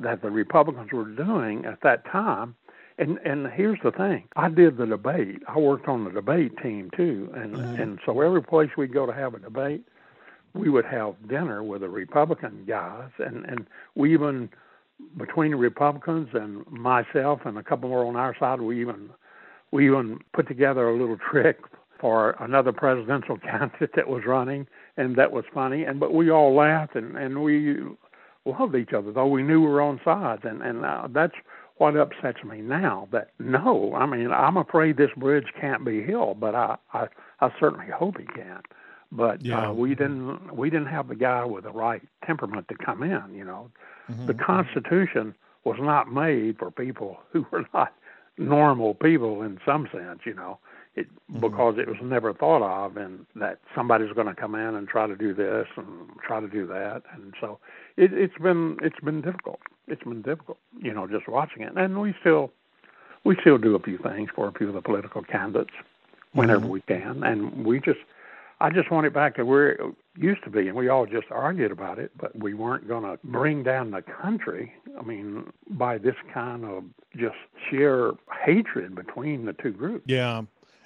that 0.00 0.22
the 0.22 0.30
Republicans 0.30 0.92
were 0.92 1.04
doing 1.04 1.64
at 1.64 1.80
that 1.82 2.04
time, 2.10 2.54
and 2.98 3.18
and 3.18 3.46
here's 3.48 3.78
the 3.82 3.92
thing: 3.92 4.24
I 4.36 4.48
did 4.48 4.76
the 4.76 4.86
debate. 4.86 5.42
I 5.48 5.58
worked 5.58 5.88
on 5.88 6.04
the 6.04 6.10
debate 6.10 6.52
team 6.62 6.90
too, 6.96 7.30
and 7.34 7.54
mm-hmm. 7.54 7.82
and 7.82 7.98
so 8.04 8.20
every 8.20 8.42
place 8.42 8.70
we'd 8.76 8.92
go 8.92 9.06
to 9.06 9.12
have 9.12 9.34
a 9.34 9.38
debate, 9.38 9.84
we 10.54 10.68
would 10.68 10.86
have 10.86 11.14
dinner 11.28 11.62
with 11.62 11.82
the 11.82 11.88
Republican 11.88 12.64
guys, 12.66 13.10
and 13.18 13.44
and 13.46 13.66
we 13.94 14.12
even 14.12 14.48
between 15.18 15.50
the 15.50 15.56
Republicans 15.56 16.28
and 16.32 16.66
myself 16.70 17.40
and 17.44 17.58
a 17.58 17.62
couple 17.62 17.88
more 17.88 18.06
on 18.06 18.16
our 18.16 18.34
side, 18.38 18.60
we 18.60 18.80
even 18.80 19.10
we 19.72 19.86
even 19.86 20.20
put 20.32 20.48
together 20.48 20.88
a 20.88 20.96
little 20.96 21.18
trick 21.30 21.58
for 22.00 22.36
another 22.40 22.72
presidential 22.72 23.38
candidate 23.50 23.90
that 23.96 24.08
was 24.08 24.24
running, 24.26 24.66
and 24.96 25.16
that 25.16 25.32
was 25.32 25.44
funny. 25.52 25.84
And 25.84 26.00
but 26.00 26.14
we 26.14 26.30
all 26.30 26.54
laughed 26.54 26.94
and 26.94 27.16
and 27.16 27.42
we 27.42 27.76
loved 28.44 28.76
each 28.76 28.92
other, 28.92 29.12
though 29.12 29.26
we 29.26 29.42
knew 29.42 29.60
we 29.60 29.68
were 29.68 29.82
on 29.82 30.00
sides. 30.04 30.42
And 30.44 30.62
and 30.62 30.84
uh, 30.84 31.08
that's 31.12 31.34
what 31.76 31.96
upsets 31.96 32.42
me 32.44 32.60
now. 32.60 33.08
That 33.12 33.30
no, 33.38 33.94
I 33.94 34.06
mean 34.06 34.30
I'm 34.30 34.56
afraid 34.56 34.96
this 34.96 35.10
bridge 35.16 35.46
can't 35.60 35.84
be 35.84 36.02
healed, 36.02 36.40
but 36.40 36.54
I 36.54 36.76
I, 36.92 37.08
I 37.40 37.50
certainly 37.58 37.90
hope 37.90 38.18
he 38.18 38.26
can. 38.26 38.60
But 39.12 39.44
yeah. 39.44 39.68
uh, 39.68 39.72
we 39.72 39.94
didn't 39.94 40.54
we 40.56 40.70
didn't 40.70 40.88
have 40.88 41.08
the 41.08 41.14
guy 41.14 41.44
with 41.44 41.64
the 41.64 41.70
right 41.70 42.02
temperament 42.26 42.68
to 42.68 42.76
come 42.76 43.02
in. 43.02 43.34
You 43.34 43.44
know, 43.44 43.70
mm-hmm. 44.10 44.26
the 44.26 44.34
Constitution 44.34 45.34
was 45.64 45.76
not 45.80 46.12
made 46.12 46.58
for 46.58 46.70
people 46.70 47.18
who 47.32 47.46
were 47.50 47.64
not 47.72 47.92
normal 48.38 48.94
people 48.94 49.42
in 49.42 49.58
some 49.64 49.88
sense, 49.92 50.20
you 50.24 50.34
know. 50.34 50.58
it, 50.96 51.06
mm-hmm. 51.30 51.40
because 51.40 51.76
it 51.78 51.86
was 51.86 51.96
never 52.02 52.32
thought 52.32 52.62
of, 52.62 52.96
and 52.96 53.26
that 53.36 53.58
somebody's 53.74 54.12
going 54.12 54.26
to 54.26 54.34
come 54.34 54.54
in 54.54 54.74
and 54.74 54.88
try 54.88 55.06
to 55.06 55.14
do 55.14 55.34
this 55.34 55.66
and 55.76 56.08
try 56.26 56.40
to 56.40 56.48
do 56.48 56.66
that, 56.66 57.02
and 57.12 57.34
so 57.40 57.58
it, 57.96 58.12
it's 58.12 58.36
been 58.42 58.78
it's 58.82 59.00
been 59.00 59.20
difficult. 59.20 59.60
It's 59.86 60.02
been 60.02 60.22
difficult, 60.22 60.58
you 60.80 60.92
know, 60.92 61.06
just 61.06 61.28
watching 61.28 61.62
it, 61.62 61.76
and 61.76 62.00
we 62.00 62.14
still 62.20 62.50
we 63.24 63.36
still 63.40 63.58
do 63.58 63.74
a 63.74 63.80
few 63.80 63.98
things 63.98 64.30
for 64.34 64.48
a 64.48 64.52
few 64.52 64.68
of 64.68 64.74
the 64.74 64.82
political 64.82 65.22
candidates 65.22 65.74
whenever 66.32 66.60
mm-hmm. 66.60 66.70
we 66.70 66.80
can, 66.82 67.22
and 67.22 67.64
we 67.64 67.78
just 67.80 68.00
I 68.58 68.70
just 68.70 68.90
want 68.90 69.06
it 69.06 69.12
back 69.12 69.36
to 69.36 69.44
where 69.44 69.72
it 69.72 69.80
used 70.16 70.42
to 70.44 70.50
be, 70.50 70.68
and 70.68 70.76
we 70.76 70.88
all 70.88 71.04
just 71.04 71.26
argued 71.30 71.70
about 71.70 71.98
it, 71.98 72.10
but 72.16 72.36
we 72.38 72.54
weren't 72.54 72.88
going 72.88 73.02
to 73.02 73.18
bring 73.22 73.62
down 73.62 73.90
the 73.90 74.02
country. 74.02 74.72
I 74.98 75.02
mean, 75.02 75.52
by 75.68 75.98
this 75.98 76.14
kind 76.32 76.64
of 76.64 76.84
just 77.16 77.36
sheer 77.68 78.14
hatred 78.44 78.94
between 78.94 79.44
the 79.44 79.52
two 79.52 79.72
groups. 79.72 80.04
Yeah. 80.06 80.42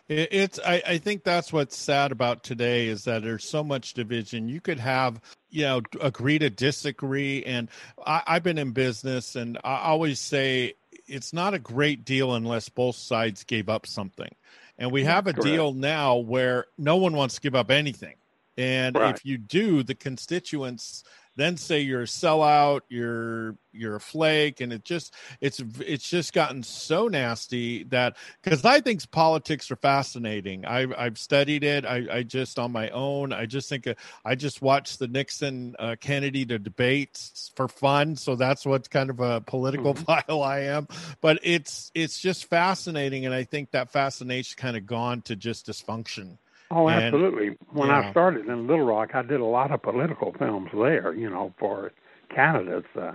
It's 0.08 0.58
I, 0.58 0.82
I 0.84 0.98
think 0.98 1.22
that's 1.22 1.52
what's 1.52 1.76
sad 1.76 2.10
about 2.10 2.42
today 2.42 2.88
is 2.88 3.04
that 3.04 3.22
there's 3.22 3.48
so 3.48 3.62
much 3.62 3.94
division. 3.94 4.48
You 4.48 4.60
could 4.60 4.80
have, 4.80 5.20
you 5.50 5.62
know, 5.62 5.82
agree 6.00 6.36
to 6.40 6.50
disagree. 6.50 7.44
And 7.44 7.68
I, 8.04 8.20
I've 8.26 8.42
been 8.42 8.58
in 8.58 8.72
business 8.72 9.36
and 9.36 9.56
I 9.62 9.76
always 9.82 10.18
say 10.18 10.74
it's 11.06 11.32
not 11.32 11.54
a 11.54 11.60
great 11.60 12.04
deal 12.04 12.34
unless 12.34 12.68
both 12.68 12.96
sides 12.96 13.44
gave 13.44 13.68
up 13.68 13.86
something. 13.86 14.34
And 14.80 14.90
we 14.90 15.04
have 15.04 15.26
a 15.26 15.32
Correct. 15.34 15.44
deal 15.44 15.72
now 15.74 16.16
where 16.16 16.64
no 16.78 16.96
one 16.96 17.12
wants 17.12 17.34
to 17.34 17.40
give 17.42 17.54
up 17.54 17.70
anything. 17.70 18.14
And 18.56 18.96
right. 18.96 19.14
if 19.14 19.24
you 19.24 19.38
do, 19.38 19.82
the 19.82 19.94
constituents 19.94 21.04
then 21.36 21.56
say 21.56 21.80
you're 21.80 22.02
a 22.02 22.06
sellout, 22.06 22.80
you're 22.88 23.56
you're 23.72 23.96
a 23.96 24.00
flake, 24.00 24.60
and 24.60 24.72
it 24.72 24.84
just 24.84 25.14
it's 25.40 25.62
it's 25.78 26.08
just 26.08 26.32
gotten 26.32 26.62
so 26.62 27.08
nasty 27.08 27.84
that 27.84 28.16
because 28.42 28.64
I 28.64 28.80
think 28.80 29.08
politics 29.10 29.70
are 29.70 29.76
fascinating. 29.76 30.64
I've 30.64 30.92
I've 30.96 31.18
studied 31.18 31.64
it. 31.64 31.86
I, 31.86 32.06
I 32.10 32.22
just 32.24 32.58
on 32.58 32.72
my 32.72 32.90
own. 32.90 33.32
I 33.32 33.46
just 33.46 33.68
think 33.68 33.86
uh, 33.86 33.94
I 34.24 34.34
just 34.34 34.60
watched 34.60 34.98
the 34.98 35.08
Nixon 35.08 35.76
uh, 35.78 35.96
Kennedy 36.00 36.44
to 36.46 36.58
debates 36.58 37.52
for 37.54 37.68
fun, 37.68 38.16
so 38.16 38.34
that's 38.34 38.66
what 38.66 38.90
kind 38.90 39.10
of 39.10 39.20
a 39.20 39.40
political 39.40 39.94
mm-hmm. 39.94 40.04
file 40.28 40.42
I 40.42 40.60
am. 40.60 40.88
But 41.20 41.38
it's 41.42 41.92
it's 41.94 42.18
just 42.18 42.46
fascinating, 42.46 43.24
and 43.24 43.34
I 43.34 43.44
think 43.44 43.70
that 43.70 43.90
fascination 43.90 44.56
kind 44.58 44.76
of 44.76 44.86
gone 44.86 45.22
to 45.22 45.36
just 45.36 45.66
dysfunction 45.66 46.38
Oh, 46.70 46.88
and, 46.88 47.02
absolutely. 47.02 47.56
When 47.72 47.88
yeah. 47.88 48.08
I 48.08 48.10
started 48.10 48.46
in 48.46 48.66
Little 48.66 48.86
Rock, 48.86 49.10
I 49.14 49.22
did 49.22 49.40
a 49.40 49.44
lot 49.44 49.72
of 49.72 49.82
political 49.82 50.32
films 50.38 50.70
there, 50.72 51.12
you 51.14 51.28
know, 51.28 51.52
for 51.58 51.92
candidates, 52.34 52.86
uh, 52.96 53.14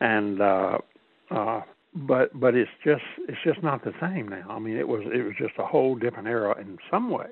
and 0.00 0.40
uh, 0.40 0.78
uh, 1.30 1.62
but 1.94 2.38
but 2.38 2.54
it's 2.54 2.70
just 2.84 3.02
it's 3.28 3.38
just 3.44 3.62
not 3.62 3.84
the 3.84 3.94
same 4.00 4.28
now. 4.28 4.46
I 4.50 4.58
mean, 4.58 4.76
it 4.76 4.86
was 4.86 5.02
it 5.06 5.22
was 5.22 5.34
just 5.38 5.54
a 5.58 5.64
whole 5.64 5.94
different 5.94 6.28
era 6.28 6.58
in 6.60 6.78
some 6.90 7.10
way. 7.10 7.30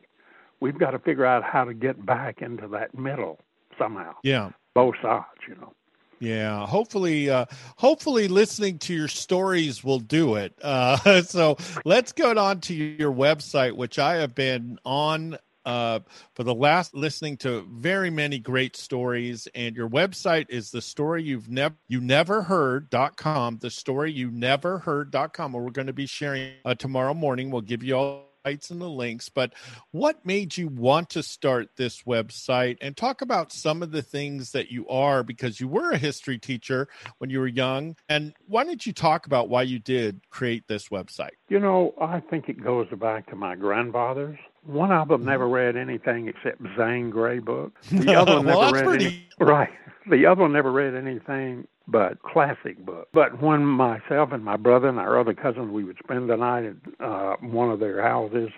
We've 0.61 0.79
got 0.79 0.93
to 0.93 0.99
figure 0.99 1.27
out 1.27 1.43
how 1.43 1.65
to 1.65 1.75
get 1.75 2.07
back 2.07 2.41
into 2.41 2.69
that 2.69 2.97
middle 2.97 3.38
somehow. 3.79 4.15
Yeah, 4.23 4.51
both 4.75 4.95
sides, 5.03 5.27
you 5.47 5.55
know. 5.57 5.75
Yeah, 6.23 6.67
hopefully, 6.69 7.29
uh, 7.31 7.47
hopefully, 7.77 8.29
listening 8.29 8.79
to 8.79 8.95
your 8.95 9.09
stories 9.09 9.83
will 9.83 9.99
do 9.99 10.37
it. 10.37 10.57
Uh, 10.63 11.23
so 11.23 11.57
let's 11.85 12.13
go 12.13 12.39
on 12.39 12.61
to 12.61 12.75
your 12.75 13.13
website, 13.13 13.73
which 13.73 13.99
I 13.99 14.19
have 14.19 14.33
been 14.33 14.79
on 14.85 15.37
uh, 15.65 15.99
for 16.37 16.45
the 16.45 16.55
last 16.55 16.95
listening 16.95 17.39
to 17.39 17.67
very 17.73 18.09
many 18.09 18.39
great 18.39 18.77
stories. 18.77 19.49
And 19.57 19.75
your 19.75 19.89
website 19.89 20.47
is 20.49 20.71
the 20.71 20.81
story 20.81 21.25
you've 21.25 21.49
never 21.49 21.75
you 21.89 22.01
never 22.01 22.43
heard.com, 22.43 23.59
the 23.61 23.71
story 23.71 24.13
you 24.13 24.31
never 24.31 24.79
heard.com. 24.79 25.53
Where 25.53 25.63
we're 25.65 25.71
going 25.71 25.89
to 25.89 25.93
be 25.93 26.07
sharing 26.07 26.53
uh, 26.65 26.77
tomorrow 26.77 27.15
morning. 27.15 27.51
We'll 27.51 27.63
give 27.63 27.83
you 27.83 27.97
all 27.97 28.32
sites 28.44 28.70
and 28.70 28.81
the 28.81 28.88
links, 28.88 29.28
but 29.28 29.52
what 29.90 30.24
made 30.24 30.57
you 30.57 30.68
want 30.68 31.11
to 31.11 31.22
start 31.22 31.70
this 31.76 32.02
website 32.02 32.78
and 32.81 32.96
talk 32.96 33.22
about 33.22 33.52
some 33.52 33.83
of 33.83 33.92
the 33.92 34.02
things 34.02 34.52
that 34.52 34.70
you 34.70 34.88
are 34.88 35.22
because 35.22 35.61
you 35.61 35.68
were 35.68 35.92
a 35.92 35.98
history 35.98 36.38
teacher 36.38 36.88
when 37.18 37.31
you 37.31 37.40
were 37.40 37.46
young. 37.46 37.96
And 38.09 38.35
why 38.46 38.64
don't 38.64 38.85
you 38.85 38.92
talk 38.92 39.26
about 39.26 39.48
why 39.48 39.62
you 39.62 39.78
did 39.78 40.20
create 40.31 40.66
this 40.68 40.88
website? 40.88 41.33
You 41.48 41.61
know, 41.61 41.94
I 42.00 42.20
think 42.20 42.48
it 42.48 42.62
goes 42.62 42.88
back 42.98 43.28
to 43.31 43.37
my 43.37 43.55
grandfathers. 43.55 44.38
One 44.64 44.92
of 44.92 45.09
them 45.09 45.20
mm-hmm. 45.20 45.31
never 45.31 45.48
read 45.48 45.76
anything 45.76 46.28
except 46.28 46.62
Zane 46.76 47.11
Grey 47.11 47.38
books. 47.38 47.88
The 48.02 48.14
other 48.14 48.37
one 48.37 48.46
well, 48.46 48.72
never 48.72 48.74
read 48.74 48.85
pretty... 48.85 49.07
any, 49.40 49.50
right. 49.50 49.70
The 50.11 50.27
other 50.27 50.43
one 50.43 50.53
never 50.53 50.73
read 50.73 50.95
anything 50.95 51.67
but 51.87 52.21
classic 52.23 52.85
books. 52.85 53.09
But 53.12 53.41
when 53.41 53.65
myself 53.65 54.31
and 54.33 54.45
my 54.45 54.57
brother 54.57 54.88
and 54.88 54.99
our 54.99 55.19
other 55.19 55.35
cousins, 55.35 55.71
we 55.71 55.85
would 55.85 55.99
spend 56.03 56.29
the 56.29 56.37
night 56.37 56.65
at 56.65 57.05
uh, 57.05 57.37
one 57.41 57.71
of 57.71 57.81
their 57.81 58.03
houses, 58.03 58.51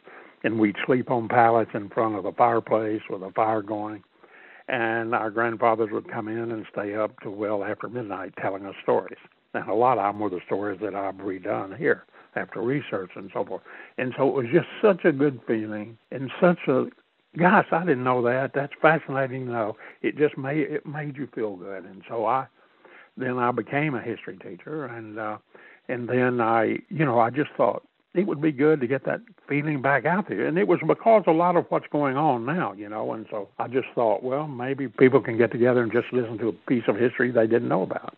and 0.42 0.58
we'd 0.58 0.76
sleep 0.86 1.10
on 1.10 1.28
pallets 1.28 1.70
in 1.74 1.88
front 1.90 2.16
of 2.16 2.24
the 2.24 2.32
fireplace 2.32 3.02
with 3.10 3.22
a 3.22 3.30
fire 3.32 3.62
going. 3.62 4.02
And 4.68 5.14
our 5.14 5.30
grandfathers 5.30 5.90
would 5.92 6.10
come 6.10 6.28
in 6.28 6.50
and 6.50 6.64
stay 6.72 6.94
up 6.94 7.12
till 7.22 7.32
well 7.32 7.64
after 7.64 7.88
midnight 7.88 8.32
telling 8.40 8.64
us 8.64 8.74
stories. 8.82 9.18
And 9.52 9.68
a 9.68 9.74
lot 9.74 9.98
of 9.98 10.14
them 10.14 10.20
were 10.20 10.30
the 10.30 10.40
stories 10.46 10.80
that 10.82 10.94
I've 10.94 11.16
redone 11.16 11.76
here 11.76 12.04
after 12.34 12.62
research 12.62 13.10
and 13.14 13.30
so 13.32 13.44
forth. 13.44 13.62
And 13.98 14.14
so 14.16 14.28
it 14.28 14.34
was 14.34 14.46
just 14.52 14.66
such 14.82 15.04
a 15.04 15.12
good 15.12 15.40
feeling 15.46 15.98
and 16.10 16.30
such 16.40 16.58
a 16.66 16.86
gosh, 17.38 17.66
I 17.72 17.80
didn't 17.80 18.04
know 18.04 18.22
that. 18.22 18.52
That's 18.54 18.72
fascinating 18.80 19.46
Though. 19.46 19.76
It 20.02 20.16
just 20.16 20.36
made 20.38 20.60
it 20.60 20.86
made 20.86 21.16
you 21.16 21.28
feel 21.34 21.56
good. 21.56 21.84
And 21.84 22.02
so 22.08 22.26
I 22.26 22.46
then 23.16 23.38
I 23.38 23.52
became 23.52 23.94
a 23.94 24.02
history 24.02 24.36
teacher, 24.36 24.86
and 24.86 25.18
uh, 25.18 25.38
and 25.88 26.08
then 26.08 26.40
I, 26.40 26.78
you 26.88 27.04
know, 27.04 27.20
I 27.20 27.30
just 27.30 27.50
thought 27.56 27.82
it 28.14 28.26
would 28.26 28.40
be 28.40 28.52
good 28.52 28.80
to 28.80 28.86
get 28.86 29.04
that 29.04 29.20
feeling 29.48 29.82
back 29.82 30.04
out 30.04 30.28
there, 30.28 30.46
and 30.46 30.58
it 30.58 30.68
was 30.68 30.80
because 30.86 31.24
a 31.26 31.32
lot 31.32 31.56
of 31.56 31.66
what's 31.68 31.86
going 31.90 32.16
on 32.16 32.44
now, 32.44 32.72
you 32.72 32.88
know, 32.88 33.12
and 33.12 33.26
so 33.30 33.48
I 33.58 33.68
just 33.68 33.88
thought, 33.94 34.22
well, 34.22 34.46
maybe 34.46 34.88
people 34.88 35.20
can 35.20 35.36
get 35.36 35.52
together 35.52 35.82
and 35.82 35.92
just 35.92 36.12
listen 36.12 36.38
to 36.38 36.48
a 36.48 36.52
piece 36.52 36.84
of 36.88 36.96
history 36.96 37.30
they 37.30 37.46
didn't 37.46 37.68
know 37.68 37.82
about. 37.82 38.16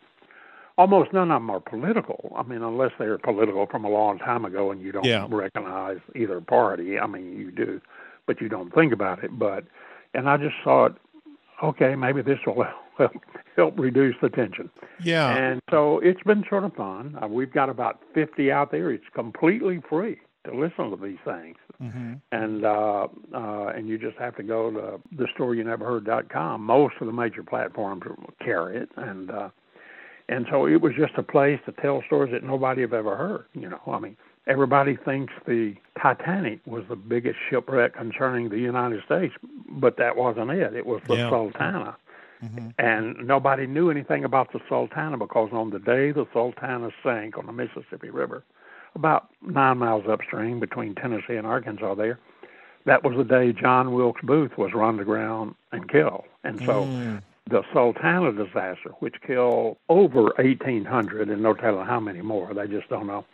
Almost 0.79 1.14
none 1.14 1.31
of 1.31 1.40
them 1.40 1.48
are 1.48 1.61
political. 1.61 2.35
I 2.37 2.42
mean, 2.42 2.62
unless 2.62 2.92
they're 2.98 3.16
political 3.16 3.66
from 3.66 3.87
a 3.87 3.88
long 3.88 4.18
time 4.18 4.44
ago 4.44 4.70
and 4.70 4.83
you 4.83 4.92
don't 4.92 5.07
yeah. 5.07 5.26
recognize 5.31 5.96
either 6.14 6.42
party. 6.42 6.98
I 6.98 7.07
mean, 7.07 7.33
you 7.38 7.50
do, 7.50 7.81
but 8.27 8.41
you 8.41 8.49
don't 8.49 8.75
think 8.75 8.93
about 8.93 9.23
it. 9.25 9.37
But, 9.39 9.65
and 10.15 10.29
I 10.29 10.37
just 10.37 10.57
thought, 10.65 10.99
okay, 11.62 11.95
maybe 11.95 12.23
this 12.23 12.39
will 12.47 12.65
help, 12.99 13.12
help 13.57 13.79
reduce 13.79 14.17
the 14.21 14.29
tension. 14.29 14.71
Yeah. 15.03 15.35
And 15.37 15.61
so 15.71 15.99
it's 16.01 16.23
been 16.23 16.45
sort 16.49 16.65
of 16.65 16.75
fun. 16.75 17.17
Uh, 17.23 17.29
we've 17.29 17.53
got 17.53 17.69
about 17.69 18.01
50 18.15 18.51
out 18.51 18.71
there. 18.71 18.91
It's 18.91 19.05
completely 19.15 19.83
free 19.89 20.19
to 20.47 20.55
listen 20.55 20.91
to 20.91 20.97
these 20.97 21.19
things. 21.25 21.57
Mm-hmm. 21.83 22.15
And 22.33 22.65
uh, 22.65 23.09
uh, 23.35 23.67
and 23.69 23.87
you 23.87 23.99
just 23.99 24.17
have 24.17 24.35
to 24.37 24.43
go 24.43 24.71
to 24.71 25.01
the 25.17 25.27
story 25.35 25.59
you 25.59 25.65
never 25.65 25.85
heard.com. 25.85 26.62
Most 26.62 26.95
of 27.01 27.07
the 27.07 27.12
major 27.12 27.43
platforms 27.43 28.05
carry 28.43 28.79
it, 28.79 28.89
and 28.97 29.31
uh, 29.31 29.51
and 30.29 30.47
so 30.51 30.67
it 30.67 30.81
was 30.81 30.93
just 30.99 31.12
a 31.19 31.23
place 31.23 31.61
to 31.67 31.73
tell 31.73 32.03
stories 32.07 32.33
that 32.33 32.43
nobody 32.43 32.81
have 32.81 32.95
ever 32.95 33.15
heard. 33.15 33.47
You 33.53 33.69
know, 33.69 33.81
I 33.87 33.99
mean, 33.99 34.17
everybody 34.47 34.97
thinks 34.97 35.33
the 35.47 35.75
Titanic 36.01 36.61
was 36.67 36.85
the 36.89 36.97
biggest 36.97 37.39
shipwreck 37.51 37.95
concerning 37.95 38.49
the 38.49 38.59
United 38.59 39.03
States, 39.05 39.35
but 39.69 39.97
that 39.97 40.17
wasn't 40.17 40.51
it. 40.51 40.75
It 40.75 40.87
was 40.87 41.01
the 41.07 41.17
yeah. 41.17 41.31
Sultana. 41.31 41.97
Mm-hmm. 42.45 42.69
And 42.79 43.27
nobody 43.27 43.67
knew 43.67 43.91
anything 43.91 44.25
about 44.25 44.53
the 44.53 44.61
Sultana 44.69 45.17
because 45.17 45.49
on 45.53 45.71
the 45.71 45.79
day 45.79 46.13
the 46.13 46.27
Sultana 46.33 46.91
sank 47.03 47.39
on 47.39 47.47
the 47.47 47.53
Mississippi 47.53 48.11
River, 48.11 48.45
about 48.95 49.29
nine 49.43 49.79
miles 49.79 50.05
upstream 50.09 50.61
between 50.61 50.95
Tennessee 50.95 51.37
and 51.37 51.47
Arkansas, 51.47 51.95
there, 51.95 52.19
that 52.85 53.03
was 53.05 53.17
the 53.17 53.25
day 53.25 53.53
John 53.53 53.93
Wilkes 53.93 54.23
Booth 54.23 54.57
was 54.57 54.73
run 54.75 54.99
to 54.99 55.05
ground 55.05 55.55
and 55.73 55.91
killed. 55.91 56.25
And 56.45 56.61
so 56.61 56.85
mm. 56.85 57.23
the 57.51 57.63
Sultana 57.73 58.33
disaster, 58.33 58.91
which 59.01 59.17
killed 59.27 59.79
over 59.89 60.25
1,800 60.37 61.29
and 61.29 61.43
no 61.43 61.55
telling 61.55 61.87
how 61.87 62.01
many 62.01 62.23
more, 62.23 62.53
they 62.55 62.67
just 62.67 62.89
don't 62.89 63.07
know, 63.07 63.25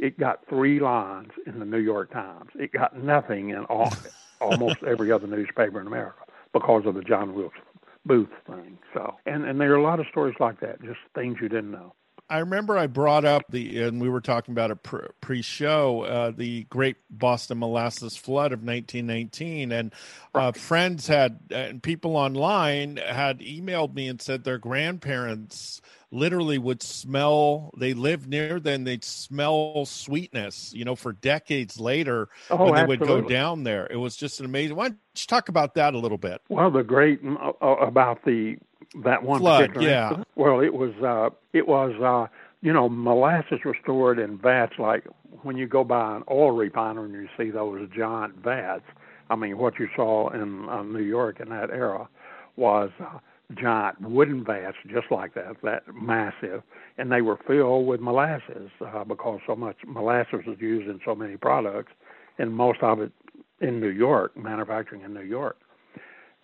it 0.00 0.18
got 0.18 0.40
three 0.48 0.80
lines 0.80 1.30
in 1.46 1.58
the 1.58 1.66
New 1.66 1.78
York 1.78 2.10
Times. 2.10 2.50
It 2.54 2.72
got 2.72 2.96
nothing 2.96 3.50
in 3.50 3.64
all, 3.66 3.92
almost 4.40 4.82
every 4.82 5.12
other 5.12 5.26
newspaper 5.26 5.80
in 5.80 5.86
America 5.86 6.24
because 6.52 6.86
of 6.86 6.94
the 6.94 7.02
John 7.02 7.34
Wilkes 7.34 7.58
Booth 8.06 8.30
thing. 8.46 8.78
So, 8.94 9.16
and 9.26 9.44
and 9.44 9.60
there 9.60 9.72
are 9.72 9.76
a 9.76 9.82
lot 9.82 10.00
of 10.00 10.06
stories 10.10 10.36
like 10.40 10.60
that, 10.60 10.82
just 10.82 10.98
things 11.14 11.36
you 11.40 11.50
didn't 11.50 11.70
know. 11.70 11.94
I 12.30 12.38
remember 12.38 12.78
I 12.78 12.86
brought 12.86 13.24
up 13.24 13.42
the, 13.50 13.82
and 13.82 14.00
we 14.00 14.08
were 14.08 14.20
talking 14.20 14.52
about 14.52 14.70
a 14.70 14.76
pre-show, 14.76 16.02
uh, 16.02 16.30
the 16.30 16.62
Great 16.64 16.96
Boston 17.10 17.58
Molasses 17.58 18.16
Flood 18.16 18.52
of 18.52 18.60
1919, 18.60 19.72
and 19.72 19.92
uh, 20.32 20.52
friends 20.52 21.08
had 21.08 21.40
and 21.50 21.82
people 21.82 22.16
online 22.16 22.98
had 22.98 23.40
emailed 23.40 23.94
me 23.94 24.06
and 24.06 24.22
said 24.22 24.44
their 24.44 24.58
grandparents 24.58 25.82
literally 26.10 26.58
would 26.58 26.82
smell 26.82 27.70
they 27.76 27.94
lived 27.94 28.28
near 28.28 28.58
them 28.58 28.84
they'd 28.84 29.04
smell 29.04 29.84
sweetness 29.86 30.72
you 30.74 30.84
know 30.84 30.96
for 30.96 31.12
decades 31.12 31.78
later 31.78 32.28
oh, 32.50 32.56
when 32.56 32.74
they 32.74 32.80
absolutely. 32.80 33.06
would 33.06 33.22
go 33.22 33.28
down 33.28 33.62
there 33.62 33.86
it 33.90 33.96
was 33.96 34.16
just 34.16 34.40
an 34.40 34.46
amazing 34.46 34.76
why 34.76 34.88
don't 34.88 34.98
you 35.14 35.26
talk 35.26 35.48
about 35.48 35.74
that 35.74 35.94
a 35.94 35.98
little 35.98 36.18
bit 36.18 36.40
well 36.48 36.70
the 36.70 36.82
great 36.82 37.20
uh, 37.24 37.52
uh 37.62 37.76
about 37.76 38.24
the 38.24 38.56
that 39.04 39.22
one 39.22 39.40
flood 39.40 39.70
yeah 39.80 40.08
incident, 40.08 40.28
well 40.34 40.60
it 40.60 40.74
was 40.74 40.92
uh 41.02 41.30
it 41.52 41.68
was 41.68 41.94
uh 42.02 42.26
you 42.62 42.72
know, 42.72 42.88
molasses 42.88 43.60
was 43.64 43.76
stored 43.82 44.18
in 44.18 44.38
vats 44.38 44.74
like 44.78 45.06
when 45.42 45.56
you 45.56 45.66
go 45.66 45.84
by 45.84 46.16
an 46.16 46.24
oil 46.30 46.50
refinery 46.50 47.06
and 47.06 47.14
you 47.14 47.28
see 47.36 47.50
those 47.50 47.88
giant 47.96 48.36
vats. 48.36 48.84
I 49.30 49.36
mean, 49.36 49.58
what 49.58 49.78
you 49.78 49.88
saw 49.94 50.28
in 50.30 50.68
uh, 50.68 50.82
New 50.82 51.02
York 51.02 51.40
in 51.40 51.48
that 51.50 51.70
era 51.70 52.08
was 52.56 52.90
uh, 53.00 53.18
giant 53.54 54.00
wooden 54.00 54.44
vats, 54.44 54.76
just 54.88 55.10
like 55.10 55.34
that, 55.34 55.56
that 55.62 55.82
massive, 55.94 56.62
and 56.98 57.10
they 57.10 57.22
were 57.22 57.38
filled 57.46 57.86
with 57.86 58.00
molasses 58.00 58.70
uh, 58.86 59.04
because 59.04 59.40
so 59.46 59.56
much 59.56 59.76
molasses 59.86 60.40
was 60.46 60.56
used 60.60 60.88
in 60.88 61.00
so 61.04 61.14
many 61.14 61.36
products, 61.36 61.92
and 62.38 62.54
most 62.54 62.80
of 62.82 63.00
it 63.00 63.12
in 63.60 63.80
New 63.80 63.88
York, 63.88 64.36
manufacturing 64.36 65.02
in 65.02 65.12
New 65.12 65.22
York. 65.22 65.56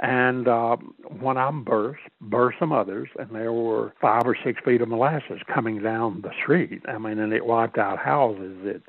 And 0.01 0.47
uh, 0.47 0.77
of 0.77 1.21
them 1.21 1.65
burst, 1.65 2.03
burst 2.21 2.59
some 2.59 2.71
others, 2.71 3.09
and 3.19 3.31
there 3.35 3.53
were 3.53 3.95
five 3.99 4.25
or 4.27 4.37
six 4.45 4.61
feet 4.63 4.83
of 4.83 4.89
molasses 4.89 5.41
coming 5.53 5.83
down 5.83 6.21
the 6.21 6.33
street. 6.43 6.83
I 6.87 6.99
mean, 6.99 7.19
and 7.19 7.33
it 7.33 7.47
wiped 7.47 7.79
out 7.79 7.99
houses. 7.99 8.59
It 8.63 8.83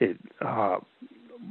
it 0.00 0.16
uh, 0.44 0.78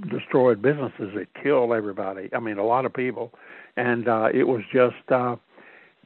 destroyed 0.09 0.61
businesses. 0.61 1.11
It 1.15 1.29
killed 1.41 1.71
everybody. 1.71 2.29
I 2.33 2.39
mean, 2.39 2.57
a 2.57 2.65
lot 2.65 2.85
of 2.85 2.93
people, 2.93 3.33
and 3.77 4.09
uh, 4.09 4.27
it 4.33 4.43
was 4.43 4.61
just 4.73 4.95
uh, 5.09 5.37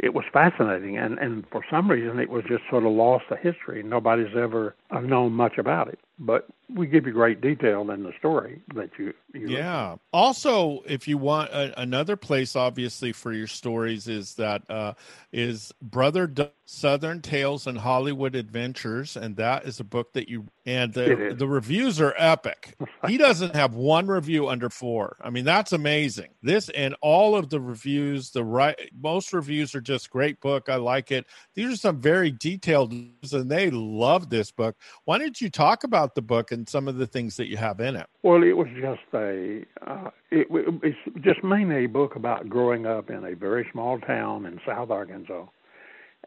it 0.02 0.14
was 0.14 0.26
fascinating. 0.34 0.98
And 0.98 1.18
and 1.20 1.46
for 1.52 1.62
some 1.70 1.90
reason, 1.90 2.20
it 2.20 2.30
was 2.30 2.44
just 2.48 2.64
sort 2.70 2.86
of 2.86 2.92
lost 2.92 3.26
to 3.30 3.38
history. 3.38 3.84
Nobody's 3.84 4.36
ever 4.36 4.76
uh, 4.90 5.00
known 5.00 5.34
much 5.34 5.58
about 5.58 5.88
it 5.88 6.00
but 6.22 6.48
we 6.74 6.88
give 6.88 7.06
you 7.06 7.12
great 7.12 7.42
detail 7.42 7.90
in 7.92 8.04
the 8.04 8.14
story 8.20 8.62
that 8.76 8.90
you, 8.98 9.14
you 9.34 9.50
yeah. 9.50 9.96
Also 10.14 10.82
if 10.86 11.08
you 11.08 11.18
want 11.18 11.50
a, 11.52 11.80
another 11.82 12.16
place 12.16 12.56
obviously 12.56 13.12
for 13.12 13.34
your 13.34 13.48
stories 13.48 14.08
is 14.08 14.36
that 14.36 14.64
uh, 14.70 14.94
is 15.32 15.72
brother 15.82 16.32
southern 16.66 17.22
tales 17.22 17.68
and 17.68 17.78
hollywood 17.78 18.34
adventures 18.34 19.18
and 19.18 19.36
that 19.36 19.66
is 19.66 19.80
a 19.80 19.84
book 19.84 20.14
that 20.14 20.30
you 20.30 20.46
and 20.66 20.94
the, 20.94 21.34
the 21.38 21.48
reviews 21.48 22.00
are 22.00 22.14
epic. 22.18 22.76
He 23.08 23.18
doesn't 23.18 23.56
have 23.56 23.74
one 23.74 24.06
review 24.06 24.48
under 24.48 24.70
four. 24.70 25.18
I 25.22 25.32
mean 25.32 25.44
that's 25.44 25.74
amazing. 25.74 26.30
This 26.44 26.70
and 26.70 26.96
all 27.02 27.36
of 27.36 27.50
the 27.50 27.60
reviews 27.60 28.30
the 28.32 28.44
right 28.44 28.78
most 28.98 29.34
reviews 29.34 29.74
are 29.74 29.82
just 29.82 30.10
great 30.10 30.40
book. 30.40 30.70
I 30.70 30.76
like 30.76 31.12
it. 31.12 31.26
These 31.56 31.74
are 31.74 31.78
some 31.78 32.00
very 32.00 32.32
detailed 32.32 32.94
and 32.94 33.50
they 33.50 33.70
love 33.72 34.30
this 34.30 34.52
book. 34.52 34.76
Why 35.06 35.18
don't 35.18 35.40
you 35.42 35.50
talk 35.50 35.84
about 35.84 36.16
the 36.16 36.22
book 36.22 36.52
and 36.52 36.61
some 36.68 36.88
of 36.88 36.98
the 36.98 37.08
things 37.08 37.38
that 37.38 37.48
you 37.48 37.58
have 37.58 37.80
in 37.80 37.96
it. 37.96 38.08
Well, 38.24 38.44
it 38.44 38.54
was 38.54 38.68
just 38.80 39.02
a, 39.14 39.66
uh, 39.86 40.10
it, 40.32 40.48
it's 40.84 40.98
just 41.22 41.44
mainly 41.44 41.86
a 41.86 41.88
book 41.88 42.16
about 42.16 42.50
growing 42.50 42.86
up 42.86 43.10
in 43.10 43.24
a 43.26 43.36
very 43.36 43.68
small 43.72 44.00
town 44.00 44.46
in 44.46 44.60
South 44.66 44.90
Arkansas 44.90 45.46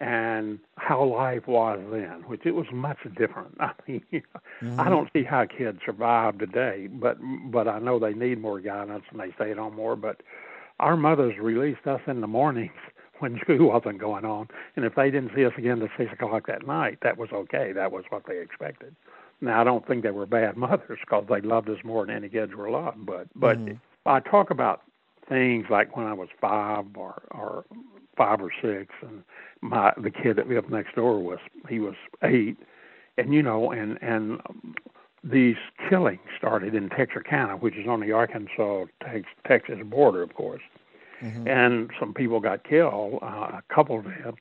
and 0.01 0.59
how 0.77 1.05
life 1.05 1.47
was 1.47 1.79
then, 1.91 2.25
which 2.27 2.45
it 2.45 2.53
was 2.53 2.67
much 2.73 2.99
different. 3.17 3.57
I 3.61 3.73
mean, 3.87 4.03
mm-hmm. 4.13 4.81
I 4.81 4.89
don't 4.89 5.09
see 5.13 5.23
how 5.23 5.45
kids 5.47 5.79
survive 5.85 6.39
today, 6.39 6.89
but 6.91 7.19
but 7.51 7.69
I 7.69 7.79
know 7.79 7.99
they 7.99 8.15
need 8.15 8.41
more 8.41 8.61
guidance 8.61 9.05
and 9.11 9.21
they 9.21 9.33
stay 9.37 9.53
at 9.53 9.59
home 9.59 9.77
more. 9.77 9.97
But 9.97 10.21
our 10.81 10.97
mothers 10.97 11.35
released 11.41 11.87
us 11.87 12.01
in 12.07 12.21
the 12.21 12.27
mornings 12.27 12.73
when 13.21 13.39
school 13.41 13.69
wasn't 13.69 13.99
going 13.99 14.25
on, 14.25 14.49
and 14.77 14.85
if 14.85 14.95
they 14.97 15.11
didn't 15.11 15.33
see 15.35 15.45
us 15.45 15.53
again 15.57 15.79
till 15.79 15.89
six 15.97 16.13
o'clock 16.13 16.47
that 16.49 16.67
night, 16.67 16.99
that 17.03 17.17
was 17.17 17.31
okay. 17.33 17.73
That 17.73 17.93
was 17.93 18.05
what 18.11 18.25
they 18.27 18.41
expected. 18.41 18.97
Now 19.45 19.61
I 19.61 19.65
don't 19.65 19.87
think 19.87 20.03
they 20.03 20.11
were 20.11 20.27
bad 20.27 20.57
mothers 20.57 20.99
because 21.01 21.25
they 21.29 21.41
loved 21.41 21.69
us 21.69 21.79
more 21.85 22.07
than 22.07 22.17
any 22.17 22.29
kids 22.29 22.55
were 22.55 22.71
loved. 22.71 23.05
But 23.07 23.29
but 23.35 23.59
mm-hmm. 23.59 23.75
I 24.07 24.21
talk 24.21 24.51
about 24.51 24.83
things 25.29 25.67
like 25.71 25.97
when 25.97 26.07
I 26.07 26.13
was 26.13 26.29
five 26.41 26.85
or 26.97 27.23
or 27.31 27.65
five 28.17 28.41
or 28.41 28.51
six, 28.63 28.95
and 29.03 29.23
my 29.61 29.93
the 29.97 30.11
kid 30.11 30.37
that 30.37 30.49
lived 30.49 30.71
next 30.71 30.95
door 30.95 31.19
was 31.21 31.39
he 31.69 31.79
was 31.79 31.95
eight, 32.23 32.57
and 33.19 33.33
you 33.33 33.43
know 33.43 33.71
and 33.71 33.99
and 34.03 34.41
these 35.23 35.57
killings 35.89 36.21
started 36.37 36.75
in 36.75 36.91
Texarkana, 36.91 37.57
which 37.57 37.77
is 37.77 37.87
on 37.89 38.01
the 38.01 38.13
Arkansas 38.13 38.85
Texas 39.47 39.79
border, 39.85 40.23
of 40.23 40.35
course. 40.35 40.63
Mm-hmm. 41.23 41.49
And 41.49 41.91
some 41.99 42.13
people 42.13 42.41
got 42.41 42.65
killed, 42.65 43.21
uh, 43.23 43.27
a 43.59 43.63
couple 43.75 43.99
of 43.99 44.05
them, 44.05 44.35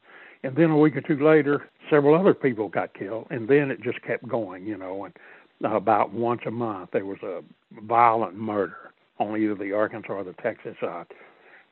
and 0.43 0.55
then 0.55 0.69
a 0.69 0.77
week 0.77 0.95
or 0.95 1.01
two 1.01 1.23
later, 1.25 1.69
several 1.89 2.19
other 2.19 2.33
people 2.33 2.67
got 2.67 2.93
killed, 2.93 3.27
and 3.29 3.47
then 3.47 3.71
it 3.71 3.81
just 3.81 4.01
kept 4.01 4.27
going, 4.27 4.65
you 4.65 4.77
know. 4.77 5.05
And 5.05 5.13
about 5.63 6.13
once 6.13 6.41
a 6.45 6.51
month, 6.51 6.89
there 6.91 7.05
was 7.05 7.19
a 7.23 7.41
violent 7.81 8.35
murder 8.35 8.91
on 9.19 9.39
either 9.39 9.55
the 9.55 9.71
Arkansas 9.71 10.13
or 10.13 10.23
the 10.23 10.33
Texas 10.33 10.75
side, 10.81 11.05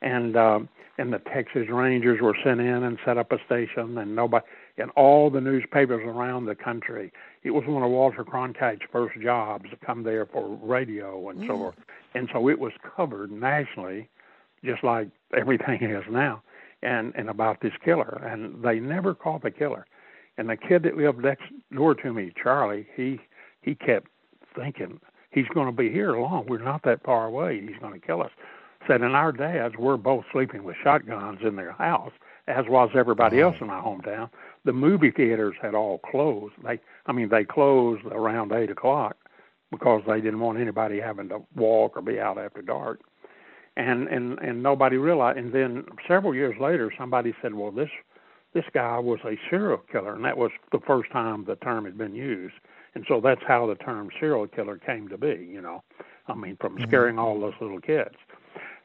and 0.00 0.36
um, 0.36 0.68
and 0.98 1.12
the 1.12 1.18
Texas 1.18 1.66
Rangers 1.70 2.20
were 2.20 2.36
sent 2.42 2.60
in 2.60 2.84
and 2.84 2.98
set 3.04 3.18
up 3.18 3.32
a 3.32 3.38
station, 3.44 3.98
and 3.98 4.16
nobody, 4.16 4.44
and 4.78 4.90
all 4.92 5.28
the 5.28 5.40
newspapers 5.40 6.02
around 6.06 6.46
the 6.46 6.54
country. 6.54 7.12
It 7.42 7.50
was 7.50 7.64
one 7.66 7.82
of 7.82 7.90
Walter 7.90 8.24
Cronkite's 8.24 8.82
first 8.90 9.20
jobs 9.20 9.68
to 9.70 9.76
come 9.84 10.04
there 10.04 10.26
for 10.26 10.56
radio 10.62 11.28
and 11.28 11.40
mm. 11.40 11.46
so 11.46 11.56
forth, 11.56 11.74
and 12.14 12.28
so 12.32 12.48
it 12.48 12.58
was 12.58 12.72
covered 12.96 13.30
nationally, 13.30 14.08
just 14.64 14.82
like 14.82 15.08
everything 15.36 15.82
is 15.82 16.04
now 16.10 16.42
and 16.82 17.12
and 17.14 17.28
about 17.28 17.60
this 17.60 17.72
killer, 17.84 18.20
and 18.24 18.62
they 18.62 18.80
never 18.80 19.14
caught 19.14 19.42
the 19.42 19.50
killer. 19.50 19.86
And 20.38 20.48
the 20.48 20.56
kid 20.56 20.82
that 20.84 20.96
lived 20.96 21.22
next 21.22 21.44
door 21.74 21.94
to 21.96 22.12
me, 22.12 22.32
Charlie, 22.40 22.86
he 22.96 23.20
he 23.60 23.74
kept 23.74 24.08
thinking 24.56 25.00
he's 25.30 25.48
going 25.48 25.66
to 25.66 25.72
be 25.72 25.90
here 25.90 26.16
long. 26.18 26.46
We're 26.46 26.58
not 26.58 26.82
that 26.84 27.02
far 27.04 27.26
away. 27.26 27.60
He's 27.60 27.78
going 27.80 27.98
to 27.98 28.06
kill 28.06 28.22
us. 28.22 28.30
Said, 28.88 29.02
and 29.02 29.14
our 29.14 29.30
dads 29.30 29.76
were 29.78 29.96
both 29.96 30.24
sleeping 30.32 30.64
with 30.64 30.76
shotguns 30.82 31.38
in 31.44 31.54
their 31.54 31.72
house, 31.72 32.12
as 32.48 32.64
was 32.68 32.90
everybody 32.96 33.40
else 33.40 33.54
in 33.60 33.68
my 33.68 33.80
hometown. 33.80 34.28
The 34.64 34.72
movie 34.72 35.12
theaters 35.12 35.54
had 35.62 35.74
all 35.74 35.98
closed. 35.98 36.54
They, 36.64 36.80
I 37.06 37.12
mean, 37.12 37.28
they 37.28 37.44
closed 37.44 38.04
around 38.06 38.52
eight 38.52 38.70
o'clock 38.70 39.16
because 39.70 40.02
they 40.06 40.20
didn't 40.20 40.40
want 40.40 40.58
anybody 40.58 40.98
having 40.98 41.28
to 41.28 41.42
walk 41.54 41.96
or 41.96 42.02
be 42.02 42.18
out 42.18 42.38
after 42.38 42.60
dark 42.60 43.00
and 43.76 44.08
and 44.08 44.38
and 44.40 44.62
nobody 44.62 44.96
realized. 44.96 45.38
And 45.38 45.52
then 45.52 45.84
several 46.06 46.34
years 46.34 46.56
later, 46.60 46.92
somebody 46.96 47.34
said, 47.42 47.54
"Well, 47.54 47.70
this 47.70 47.90
this 48.54 48.64
guy 48.74 48.98
was 48.98 49.20
a 49.24 49.38
serial 49.48 49.82
killer," 49.90 50.14
and 50.14 50.24
that 50.24 50.36
was 50.36 50.50
the 50.72 50.80
first 50.80 51.10
time 51.10 51.44
the 51.44 51.56
term 51.56 51.84
had 51.84 51.96
been 51.96 52.14
used. 52.14 52.54
And 52.94 53.04
so 53.08 53.20
that's 53.20 53.40
how 53.46 53.66
the 53.66 53.74
term 53.76 54.10
serial 54.20 54.46
killer 54.46 54.76
came 54.78 55.08
to 55.08 55.16
be. 55.16 55.48
You 55.50 55.62
know, 55.62 55.82
I 56.28 56.34
mean, 56.34 56.56
from 56.60 56.76
mm-hmm. 56.76 56.88
scaring 56.88 57.18
all 57.18 57.40
those 57.40 57.54
little 57.60 57.80
kids. 57.80 58.16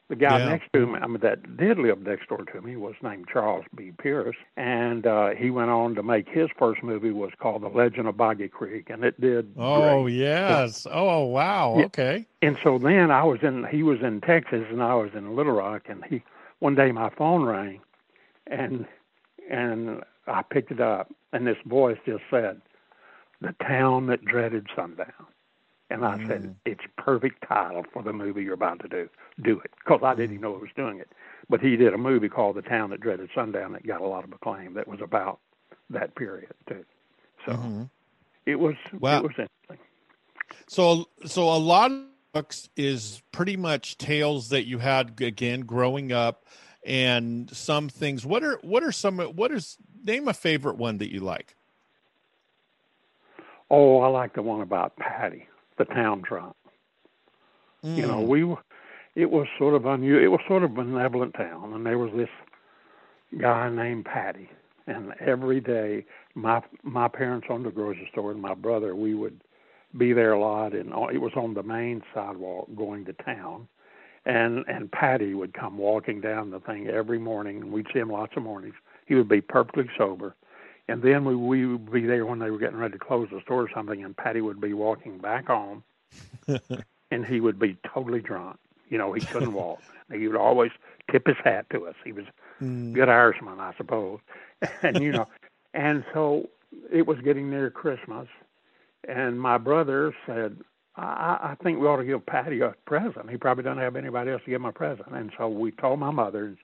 The 0.08 0.16
guy 0.16 0.38
yeah. 0.38 0.48
next 0.48 0.72
to 0.72 0.86
me, 0.86 0.98
I 1.02 1.06
mean, 1.06 1.20
that 1.20 1.58
did 1.58 1.78
live 1.78 2.00
next 2.00 2.30
door 2.30 2.42
to 2.42 2.62
me, 2.62 2.76
was 2.76 2.94
named 3.02 3.26
Charles 3.30 3.66
B. 3.76 3.92
Pierce, 3.98 4.36
and 4.56 5.06
uh, 5.06 5.30
he 5.30 5.50
went 5.50 5.68
on 5.68 5.94
to 5.96 6.02
make 6.02 6.26
his 6.26 6.48
first 6.58 6.82
movie 6.82 7.10
was 7.10 7.30
called 7.38 7.62
The 7.62 7.68
Legend 7.68 8.08
of 8.08 8.16
Boggy 8.16 8.48
Creek, 8.48 8.88
and 8.88 9.04
it 9.04 9.20
did. 9.20 9.52
Oh 9.58 10.04
great. 10.04 10.14
yes! 10.14 10.86
Oh 10.90 11.26
wow! 11.26 11.76
Yeah. 11.78 11.84
Okay. 11.86 12.26
And 12.40 12.56
so 12.64 12.78
then 12.78 13.10
I 13.10 13.22
was 13.22 13.40
in. 13.42 13.66
He 13.70 13.82
was 13.82 13.98
in 14.00 14.22
Texas, 14.22 14.64
and 14.70 14.82
I 14.82 14.94
was 14.94 15.10
in 15.14 15.36
Little 15.36 15.52
Rock, 15.52 15.82
and 15.90 16.02
he 16.08 16.22
one 16.60 16.74
day 16.74 16.90
my 16.90 17.10
phone 17.10 17.44
rang, 17.44 17.80
and 18.46 18.86
and 19.50 20.02
I 20.26 20.42
picked 20.42 20.70
it 20.70 20.80
up, 20.80 21.12
and 21.34 21.46
this 21.46 21.58
voice 21.66 21.98
just 22.06 22.24
said, 22.30 22.62
"The 23.42 23.54
town 23.62 24.06
that 24.06 24.24
dreaded 24.24 24.68
sundown." 24.74 25.26
And 25.90 26.04
I 26.04 26.18
mm. 26.18 26.26
said, 26.26 26.54
it's 26.66 26.82
perfect 26.98 27.46
title 27.48 27.84
for 27.92 28.02
the 28.02 28.12
movie 28.12 28.42
you're 28.42 28.54
about 28.54 28.80
to 28.80 28.88
do. 28.88 29.08
Do 29.42 29.58
it. 29.64 29.70
Because 29.78 30.02
I 30.02 30.14
didn't 30.14 30.32
even 30.32 30.42
know 30.42 30.54
he 30.54 30.60
was 30.60 30.70
doing 30.76 30.98
it. 30.98 31.08
But 31.48 31.60
he 31.60 31.76
did 31.76 31.94
a 31.94 31.98
movie 31.98 32.28
called 32.28 32.56
The 32.56 32.62
Town 32.62 32.90
That 32.90 33.00
Dreaded 33.00 33.30
Sundown 33.34 33.72
that 33.72 33.86
got 33.86 34.02
a 34.02 34.06
lot 34.06 34.24
of 34.24 34.32
acclaim 34.32 34.74
that 34.74 34.86
was 34.86 35.00
about 35.00 35.40
that 35.88 36.14
period, 36.14 36.52
too. 36.68 36.84
So 37.46 37.52
mm-hmm. 37.52 37.82
it 38.44 38.56
was 38.56 38.74
well, 39.00 39.20
it 39.20 39.22
was 39.22 39.30
interesting. 39.30 39.78
So 40.66 41.08
so 41.24 41.44
a 41.44 41.56
lot 41.56 41.90
of 41.90 42.04
books 42.32 42.68
is 42.76 43.22
pretty 43.32 43.56
much 43.56 43.96
tales 43.96 44.50
that 44.50 44.66
you 44.66 44.78
had 44.78 45.20
again 45.20 45.60
growing 45.60 46.12
up 46.12 46.44
and 46.84 47.48
some 47.54 47.88
things. 47.88 48.26
What 48.26 48.44
are 48.44 48.58
what 48.62 48.82
are 48.82 48.92
some 48.92 49.18
what 49.18 49.50
is 49.50 49.78
name 50.04 50.28
a 50.28 50.34
favorite 50.34 50.76
one 50.76 50.98
that 50.98 51.10
you 51.10 51.20
like? 51.20 51.54
Oh, 53.70 54.00
I 54.00 54.08
like 54.08 54.34
the 54.34 54.42
one 54.42 54.60
about 54.60 54.96
Patty 54.96 55.46
the 55.78 55.84
town 55.84 56.22
drunk. 56.26 56.54
Mm. 57.84 57.96
You 57.96 58.06
know, 58.06 58.20
mm. 58.20 58.26
we 58.26 58.44
were, 58.44 58.58
it 59.14 59.30
was 59.30 59.46
sort 59.58 59.74
of 59.74 59.86
unusual. 59.86 60.22
It 60.22 60.28
was 60.28 60.40
sort 60.46 60.62
of 60.62 60.72
a 60.72 60.74
benevolent 60.74 61.34
town, 61.34 61.72
and 61.74 61.84
there 61.86 61.98
was 61.98 62.10
this 62.14 62.28
guy 63.40 63.68
named 63.70 64.04
Patty, 64.04 64.48
and 64.86 65.12
every 65.20 65.60
day 65.60 66.04
my 66.34 66.62
my 66.82 67.08
parents 67.08 67.46
owned 67.50 67.66
a 67.66 67.70
grocery 67.70 68.08
store, 68.12 68.32
and 68.32 68.40
my 68.40 68.54
brother 68.54 68.94
we 68.94 69.14
would 69.14 69.40
be 69.96 70.12
there 70.12 70.32
a 70.32 70.40
lot, 70.40 70.74
and 70.74 70.90
it 71.12 71.20
was 71.20 71.32
on 71.34 71.54
the 71.54 71.62
main 71.62 72.02
sidewalk 72.14 72.68
going 72.76 73.04
to 73.06 73.12
town, 73.12 73.68
and 74.26 74.64
and 74.68 74.90
Patty 74.92 75.34
would 75.34 75.54
come 75.54 75.78
walking 75.78 76.20
down 76.20 76.50
the 76.50 76.60
thing 76.60 76.88
every 76.88 77.18
morning, 77.18 77.62
and 77.62 77.72
we'd 77.72 77.86
see 77.92 77.98
him 77.98 78.10
lots 78.10 78.32
of 78.36 78.42
mornings. 78.42 78.74
He 79.06 79.14
would 79.14 79.28
be 79.28 79.40
perfectly 79.40 79.88
sober, 79.96 80.34
and 80.88 81.02
then 81.02 81.24
we 81.24 81.36
we 81.36 81.66
would 81.66 81.92
be 81.92 82.06
there 82.06 82.24
when 82.24 82.38
they 82.38 82.50
were 82.50 82.58
getting 82.58 82.78
ready 82.78 82.92
to 82.92 82.98
close 82.98 83.28
the 83.30 83.40
store 83.42 83.62
or 83.62 83.70
something, 83.74 84.02
and 84.02 84.16
Patty 84.16 84.40
would 84.40 84.60
be 84.60 84.72
walking 84.72 85.18
back 85.18 85.46
home, 85.46 85.84
and 87.10 87.26
he 87.26 87.40
would 87.40 87.58
be 87.58 87.76
totally 87.86 88.20
drunk. 88.20 88.58
You 88.88 88.98
know, 88.98 89.12
he 89.12 89.20
couldn't 89.20 89.52
walk. 89.52 89.80
He 90.10 90.26
would 90.26 90.38
always 90.38 90.70
tip 91.10 91.26
his 91.26 91.36
hat 91.44 91.66
to 91.68 91.86
us. 91.86 91.94
He 92.02 92.12
was 92.12 92.24
mm. 92.62 92.94
good 92.94 93.10
Irishman, 93.10 93.60
I 93.60 93.74
suppose, 93.76 94.20
and 94.82 95.02
you 95.02 95.12
know, 95.12 95.28
and 95.74 96.02
so 96.14 96.48
it 96.90 97.06
was 97.06 97.18
getting 97.20 97.50
near 97.50 97.70
Christmas, 97.70 98.26
and 99.06 99.38
my 99.38 99.58
brother 99.58 100.14
said, 100.24 100.56
I, 100.96 101.52
I 101.52 101.56
think 101.62 101.78
we 101.78 101.86
ought 101.86 101.98
to 101.98 102.04
give 102.04 102.24
Patty 102.24 102.60
a 102.60 102.74
present. 102.86 103.30
He 103.30 103.36
probably 103.36 103.64
doesn't 103.64 103.82
have 103.82 103.96
anybody 103.96 104.30
else 104.30 104.42
to 104.44 104.50
give 104.50 104.62
him 104.62 104.64
a 104.64 104.72
present. 104.72 105.08
And 105.12 105.30
so 105.38 105.48
we 105.48 105.70
told 105.70 106.00
my 106.00 106.10
mother, 106.10 106.46
and 106.46 106.56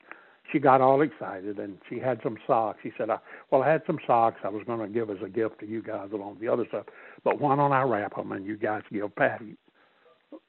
she 0.52 0.58
got 0.58 0.80
all 0.80 1.00
excited, 1.00 1.58
and 1.58 1.78
she 1.88 1.98
had 1.98 2.20
some 2.22 2.36
socks. 2.46 2.78
She 2.82 2.92
said, 2.96 3.10
I, 3.10 3.18
Well, 3.50 3.62
I 3.62 3.70
had 3.70 3.82
some 3.86 3.98
socks 4.06 4.40
I 4.44 4.48
was 4.48 4.62
going 4.66 4.80
to 4.80 4.88
give 4.88 5.10
as 5.10 5.22
a 5.24 5.28
gift 5.28 5.60
to 5.60 5.66
you 5.66 5.82
guys 5.82 6.10
along 6.12 6.30
with 6.32 6.40
the 6.40 6.48
other 6.48 6.66
stuff, 6.68 6.86
but 7.22 7.40
why 7.40 7.56
don't 7.56 7.72
I 7.72 7.82
wrap 7.82 8.16
them 8.16 8.32
and 8.32 8.46
you 8.46 8.56
guys 8.56 8.82
give 8.92 9.14
Patty 9.16 9.56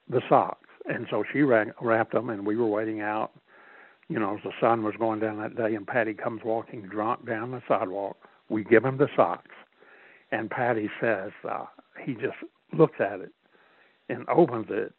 the 0.10 0.22
socks? 0.30 0.68
And 0.88 1.08
so 1.10 1.24
she 1.32 1.42
wrapped 1.42 2.14
them, 2.14 2.30
and 2.30 2.46
we 2.46 2.56
were 2.56 2.68
waiting 2.68 3.02
out. 3.02 3.32
You 4.08 4.20
know, 4.20 4.36
as 4.36 4.44
the 4.44 4.52
sun 4.62 4.84
was 4.84 4.94
going 5.00 5.20
down 5.20 5.40
that 5.40 5.56
day, 5.56 5.74
and 5.74 5.88
Patty 5.88 6.14
comes 6.14 6.42
walking 6.44 6.84
drunk 6.84 7.26
down 7.26 7.50
the 7.50 7.62
sidewalk. 7.68 8.18
We 8.50 8.64
give 8.64 8.86
him 8.86 8.98
the 8.98 9.08
socks, 9.16 9.56
and 10.32 10.52
Patty 10.52 10.92
says, 11.02 11.32
uh, 11.50 11.66
he 12.04 12.14
just 12.14 12.38
looks 12.72 13.00
at 13.00 13.22
it 13.22 13.32
and 14.10 14.28
opens 14.30 14.68
it, 14.70 14.94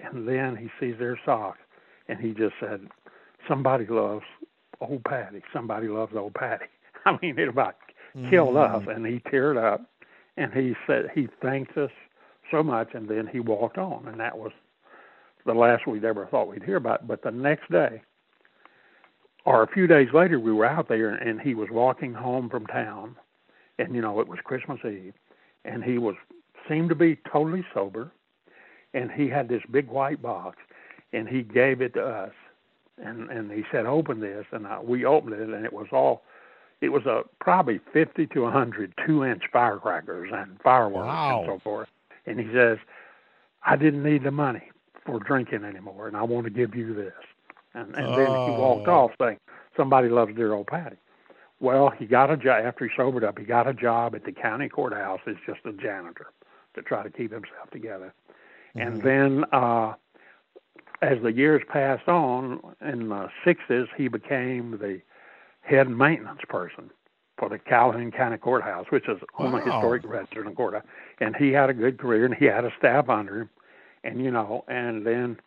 and 0.00 0.26
then 0.26 0.56
he 0.56 0.68
sees 0.80 0.98
their 0.98 1.18
socks, 1.24 1.60
and 2.08 2.18
he 2.18 2.32
just 2.32 2.54
said, 2.58 2.88
"Somebody 3.48 3.86
loves 3.86 4.24
old 4.80 5.04
Patty. 5.04 5.42
Somebody 5.52 5.88
loves 5.88 6.14
old 6.14 6.34
Patty." 6.34 6.66
I 7.04 7.18
mean, 7.22 7.38
it 7.38 7.48
about 7.48 7.76
killed 8.30 8.54
mm-hmm. 8.54 8.88
us, 8.88 8.94
and 8.94 9.06
he 9.06 9.20
teared 9.20 9.56
up, 9.56 9.82
and 10.36 10.52
he 10.52 10.74
said 10.86 11.10
he 11.14 11.28
thanked 11.42 11.76
us 11.76 11.90
so 12.50 12.62
much, 12.62 12.90
and 12.94 13.08
then 13.08 13.26
he 13.26 13.40
walked 13.40 13.78
on, 13.78 14.06
and 14.08 14.20
that 14.20 14.36
was 14.36 14.52
the 15.46 15.54
last 15.54 15.86
we'd 15.86 16.04
ever 16.04 16.26
thought 16.26 16.48
we'd 16.48 16.62
hear 16.62 16.76
about. 16.76 17.06
But 17.06 17.22
the 17.22 17.30
next 17.30 17.70
day, 17.70 18.02
or 19.44 19.62
a 19.62 19.68
few 19.68 19.86
days 19.86 20.08
later, 20.12 20.38
we 20.38 20.52
were 20.52 20.66
out 20.66 20.88
there, 20.88 21.10
and 21.10 21.40
he 21.40 21.54
was 21.54 21.68
walking 21.70 22.12
home 22.12 22.50
from 22.50 22.66
town, 22.66 23.16
and 23.78 23.94
you 23.94 24.00
know 24.00 24.20
it 24.20 24.28
was 24.28 24.38
Christmas 24.44 24.80
Eve, 24.84 25.14
and 25.64 25.82
he 25.82 25.98
was 25.98 26.14
seemed 26.68 26.88
to 26.90 26.94
be 26.94 27.18
totally 27.30 27.64
sober, 27.72 28.12
and 28.94 29.10
he 29.10 29.28
had 29.28 29.48
this 29.48 29.62
big 29.70 29.88
white 29.88 30.20
box, 30.20 30.58
and 31.12 31.28
he 31.28 31.42
gave 31.42 31.80
it 31.80 31.94
to 31.94 32.04
us, 32.04 32.32
and 33.02 33.30
and 33.30 33.50
he 33.50 33.64
said, 33.70 33.86
"Open 33.86 34.20
this," 34.20 34.46
and 34.52 34.66
I, 34.66 34.80
we 34.80 35.04
opened 35.04 35.34
it, 35.34 35.48
and 35.48 35.64
it 35.64 35.72
was 35.72 35.88
all, 35.92 36.22
it 36.80 36.90
was 36.90 37.06
a 37.06 37.22
probably 37.40 37.80
fifty 37.92 38.26
to 38.28 38.44
a 38.44 38.50
hundred 38.50 38.92
two-inch 39.06 39.44
firecrackers 39.52 40.30
and 40.32 40.60
fireworks 40.62 41.06
wow. 41.06 41.40
and 41.40 41.46
so 41.46 41.58
forth, 41.62 41.88
and 42.26 42.38
he 42.38 42.46
says, 42.52 42.78
"I 43.64 43.76
didn't 43.76 44.02
need 44.02 44.24
the 44.24 44.30
money 44.30 44.70
for 45.04 45.18
drinking 45.18 45.64
anymore, 45.64 46.08
and 46.08 46.16
I 46.16 46.22
want 46.22 46.44
to 46.44 46.50
give 46.50 46.74
you 46.74 46.94
this," 46.94 47.12
and 47.74 47.94
and 47.94 48.06
oh. 48.06 48.16
then 48.16 48.26
he 48.26 48.60
walked 48.60 48.88
off 48.88 49.10
saying, 49.20 49.38
"Somebody 49.76 50.08
loves 50.08 50.34
dear 50.34 50.52
old 50.52 50.66
Patty." 50.66 50.96
Well, 51.60 51.90
he 51.90 52.06
got 52.06 52.30
a 52.30 52.36
job 52.36 52.64
after 52.64 52.84
he 52.86 52.90
sobered 52.96 53.24
up. 53.24 53.38
He 53.38 53.44
got 53.44 53.66
a 53.66 53.74
job 53.74 54.14
at 54.14 54.24
the 54.24 54.32
county 54.32 54.68
courthouse 54.68 55.20
as 55.26 55.34
just 55.44 55.60
a 55.64 55.72
janitor 55.72 56.28
to 56.74 56.82
try 56.82 57.02
to 57.02 57.10
keep 57.10 57.32
himself 57.32 57.70
together. 57.72 58.14
Mm-hmm. 58.76 58.86
And 58.86 59.02
then 59.02 59.44
uh, 59.52 59.94
as 61.02 61.18
the 61.22 61.32
years 61.32 61.62
passed 61.70 62.08
on, 62.08 62.60
in 62.80 63.08
the 63.08 63.28
60s, 63.46 63.86
he 63.96 64.08
became 64.08 64.72
the 64.72 65.00
head 65.62 65.88
maintenance 65.88 66.40
person 66.48 66.90
for 67.38 67.48
the 67.48 67.58
Calhoun 67.58 68.10
County 68.10 68.36
Courthouse, 68.36 68.86
which 68.90 69.08
is 69.08 69.18
wow. 69.38 69.46
on 69.46 69.52
the 69.52 69.58
historic 69.60 70.04
register 70.04 70.44
in 70.44 70.54
courthouse. 70.54 70.84
And 71.20 71.36
he 71.36 71.52
had 71.52 71.70
a 71.70 71.74
good 71.74 71.98
career, 71.98 72.24
and 72.24 72.34
he 72.34 72.46
had 72.46 72.64
a 72.64 72.72
staff 72.78 73.08
under 73.08 73.42
him. 73.42 73.50
And, 74.04 74.22
you 74.22 74.30
know, 74.30 74.64
and 74.68 75.06
then 75.06 75.38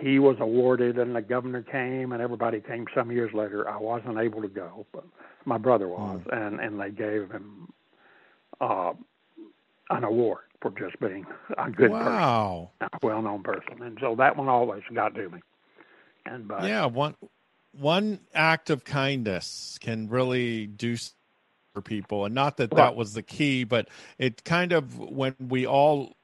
he 0.00 0.18
was 0.18 0.36
awarded, 0.40 0.98
and 0.98 1.14
the 1.14 1.22
governor 1.22 1.62
came, 1.62 2.12
and 2.12 2.22
everybody 2.22 2.60
came 2.60 2.86
some 2.94 3.10
years 3.10 3.32
later. 3.34 3.68
I 3.68 3.78
wasn't 3.78 4.18
able 4.18 4.42
to 4.42 4.48
go, 4.48 4.86
but 4.92 5.04
my 5.44 5.58
brother 5.58 5.88
was, 5.88 6.20
mm. 6.26 6.46
and, 6.46 6.60
and 6.60 6.80
they 6.80 6.90
gave 6.90 7.30
him 7.30 7.68
uh, 8.60 8.92
an 9.90 10.04
award 10.04 10.44
for 10.60 10.70
just 10.70 10.98
being 11.00 11.26
a 11.58 11.70
good 11.70 11.90
wow. 11.90 12.70
person, 12.80 12.90
a 13.02 13.06
well-known 13.06 13.42
person, 13.42 13.82
and 13.82 13.98
so 14.00 14.14
that 14.16 14.36
one 14.36 14.48
always 14.48 14.82
got 14.92 15.14
to 15.14 15.28
me. 15.28 15.40
And 16.26 16.48
but, 16.48 16.64
yeah, 16.64 16.86
one 16.86 17.14
one 17.72 18.20
act 18.34 18.70
of 18.70 18.84
kindness 18.84 19.78
can 19.80 20.08
really 20.08 20.66
do 20.66 20.96
for 21.74 21.82
people, 21.82 22.24
and 22.24 22.34
not 22.34 22.56
that 22.58 22.70
that 22.70 22.96
was 22.96 23.14
the 23.14 23.22
key, 23.22 23.64
but 23.64 23.88
it 24.18 24.44
kind 24.44 24.72
of 24.72 24.98
when 24.98 25.34
we 25.38 25.66
all 25.66 26.16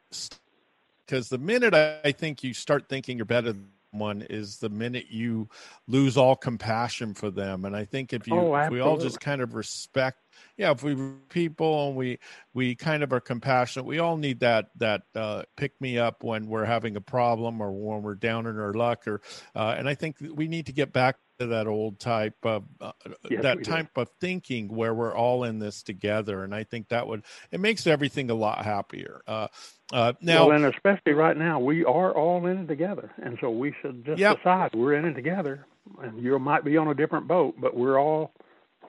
because 1.05 1.29
the 1.29 1.38
minute 1.38 1.75
I 1.75 2.12
think 2.12 2.42
you 2.42 2.55
start 2.55 2.88
thinking 2.88 3.18
you're 3.18 3.27
better 3.27 3.53
than 3.53 3.68
one 3.90 4.23
is 4.23 4.59
the 4.59 4.68
minute 4.68 5.07
you 5.11 5.49
lose 5.88 6.16
all 6.16 6.37
compassion 6.37 7.14
for 7.14 7.31
them. 7.31 7.64
And 7.64 7.75
i 7.77 7.85
think 7.85 8.12
if 8.12 8.27
you 8.27 8.35
oh, 8.35 8.55
if 8.55 8.70
we 8.70 8.81
all 8.81 8.96
just 8.96 9.20
kind 9.20 9.40
of 9.40 9.55
respect 9.55 10.18
yeah, 10.57 10.70
if 10.70 10.83
we 10.83 10.96
people 11.29 11.88
and 11.88 11.96
we 11.96 12.18
we 12.53 12.74
kind 12.74 13.03
of 13.03 13.12
are 13.12 13.20
compassionate, 13.20 13.87
we 13.87 13.98
all 13.98 14.16
need 14.16 14.40
that 14.40 14.70
that 14.76 15.03
uh, 15.14 15.42
pick 15.57 15.81
me 15.81 15.98
up 15.98 16.22
when 16.22 16.46
we're 16.46 16.64
having 16.64 16.96
a 16.96 17.00
problem 17.00 17.61
or 17.61 17.70
when 17.72 18.03
we're 18.03 18.14
down 18.14 18.46
in 18.46 18.59
our 18.59 18.74
luck, 18.74 19.07
or 19.07 19.20
uh, 19.55 19.74
and 19.79 19.88
I 19.88 19.94
think 19.94 20.16
we 20.20 20.48
need 20.48 20.66
to 20.66 20.72
get 20.72 20.92
back 20.92 21.16
to 21.38 21.46
that 21.46 21.66
old 21.66 21.98
type 21.98 22.37
of 22.42 22.64
uh, 22.81 22.92
yes, 23.31 23.42
that 23.42 23.64
type 23.64 23.88
do. 23.94 24.03
of 24.03 24.11
thinking 24.20 24.68
where 24.68 24.92
we're 24.92 25.14
all 25.14 25.44
in 25.44 25.59
this 25.59 25.83
together, 25.83 26.44
and 26.44 26.55
I 26.55 26.64
think 26.64 26.88
that 26.88 27.07
would 27.07 27.24
it 27.50 27.61
makes 27.61 27.87
everything 27.87 28.31
a 28.31 28.35
lot 28.35 28.64
happier. 28.64 29.22
Uh, 29.26 29.48
uh, 29.92 30.12
now, 30.20 30.48
well, 30.48 30.57
and 30.57 30.72
especially 30.72 31.14
right 31.14 31.37
now, 31.37 31.59
we 31.59 31.85
are 31.85 32.12
all 32.12 32.46
in 32.46 32.59
it 32.59 32.66
together, 32.68 33.11
and 33.22 33.38
so 33.40 33.50
we 33.50 33.74
should 33.81 34.05
just 34.05 34.18
yep. 34.18 34.37
decide 34.37 34.70
we're 34.74 34.94
in 34.94 35.05
it 35.05 35.14
together. 35.14 35.66
And 36.03 36.22
you 36.22 36.38
might 36.38 36.64
be 36.64 36.76
on 36.76 36.88
a 36.88 36.94
different 36.94 37.26
boat, 37.26 37.57
but 37.59 37.74
we're 37.74 37.98
all 37.98 38.33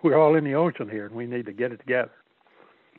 we're 0.03 0.17
all 0.17 0.35
in 0.35 0.43
the 0.43 0.55
ocean 0.55 0.89
here, 0.89 1.05
and 1.05 1.15
we 1.15 1.25
need 1.25 1.45
to 1.45 1.53
get 1.53 1.71
it 1.71 1.79
together. 1.79 2.11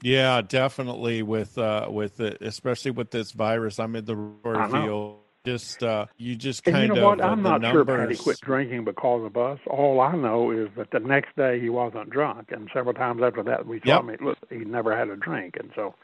Yeah, 0.02 0.40
definitely. 0.42 1.22
With 1.22 1.56
uh, 1.58 1.88
with 1.90 2.20
it, 2.20 2.38
especially 2.40 2.90
with 2.90 3.10
this 3.10 3.32
virus, 3.32 3.78
I'm 3.78 3.94
in 3.96 4.04
the 4.04 4.16
reveal. 4.16 5.20
Just 5.44 5.82
uh, 5.82 6.06
you 6.18 6.36
just 6.36 6.62
kind 6.62 6.76
and 6.76 6.88
you 6.88 6.94
know 6.94 7.10
of 7.10 7.18
what? 7.18 7.24
I'm 7.24 7.42
not 7.42 7.62
numbers... 7.62 7.72
sure 7.72 7.84
Patty 7.84 8.16
quit 8.16 8.40
drinking 8.40 8.84
because 8.84 9.24
of 9.24 9.36
us. 9.36 9.58
All 9.66 10.00
I 10.00 10.14
know 10.14 10.52
is 10.52 10.68
that 10.76 10.92
the 10.92 11.00
next 11.00 11.34
day 11.36 11.60
he 11.60 11.68
wasn't 11.68 12.10
drunk, 12.10 12.52
and 12.52 12.70
several 12.72 12.94
times 12.94 13.22
after 13.22 13.42
that 13.42 13.66
we 13.66 13.80
saw 13.80 14.04
yep. 14.06 14.20
him. 14.20 14.26
Look, 14.26 14.38
he 14.50 14.58
never 14.58 14.96
had 14.96 15.08
a 15.08 15.16
drink, 15.16 15.56
and 15.58 15.72
so 15.74 15.96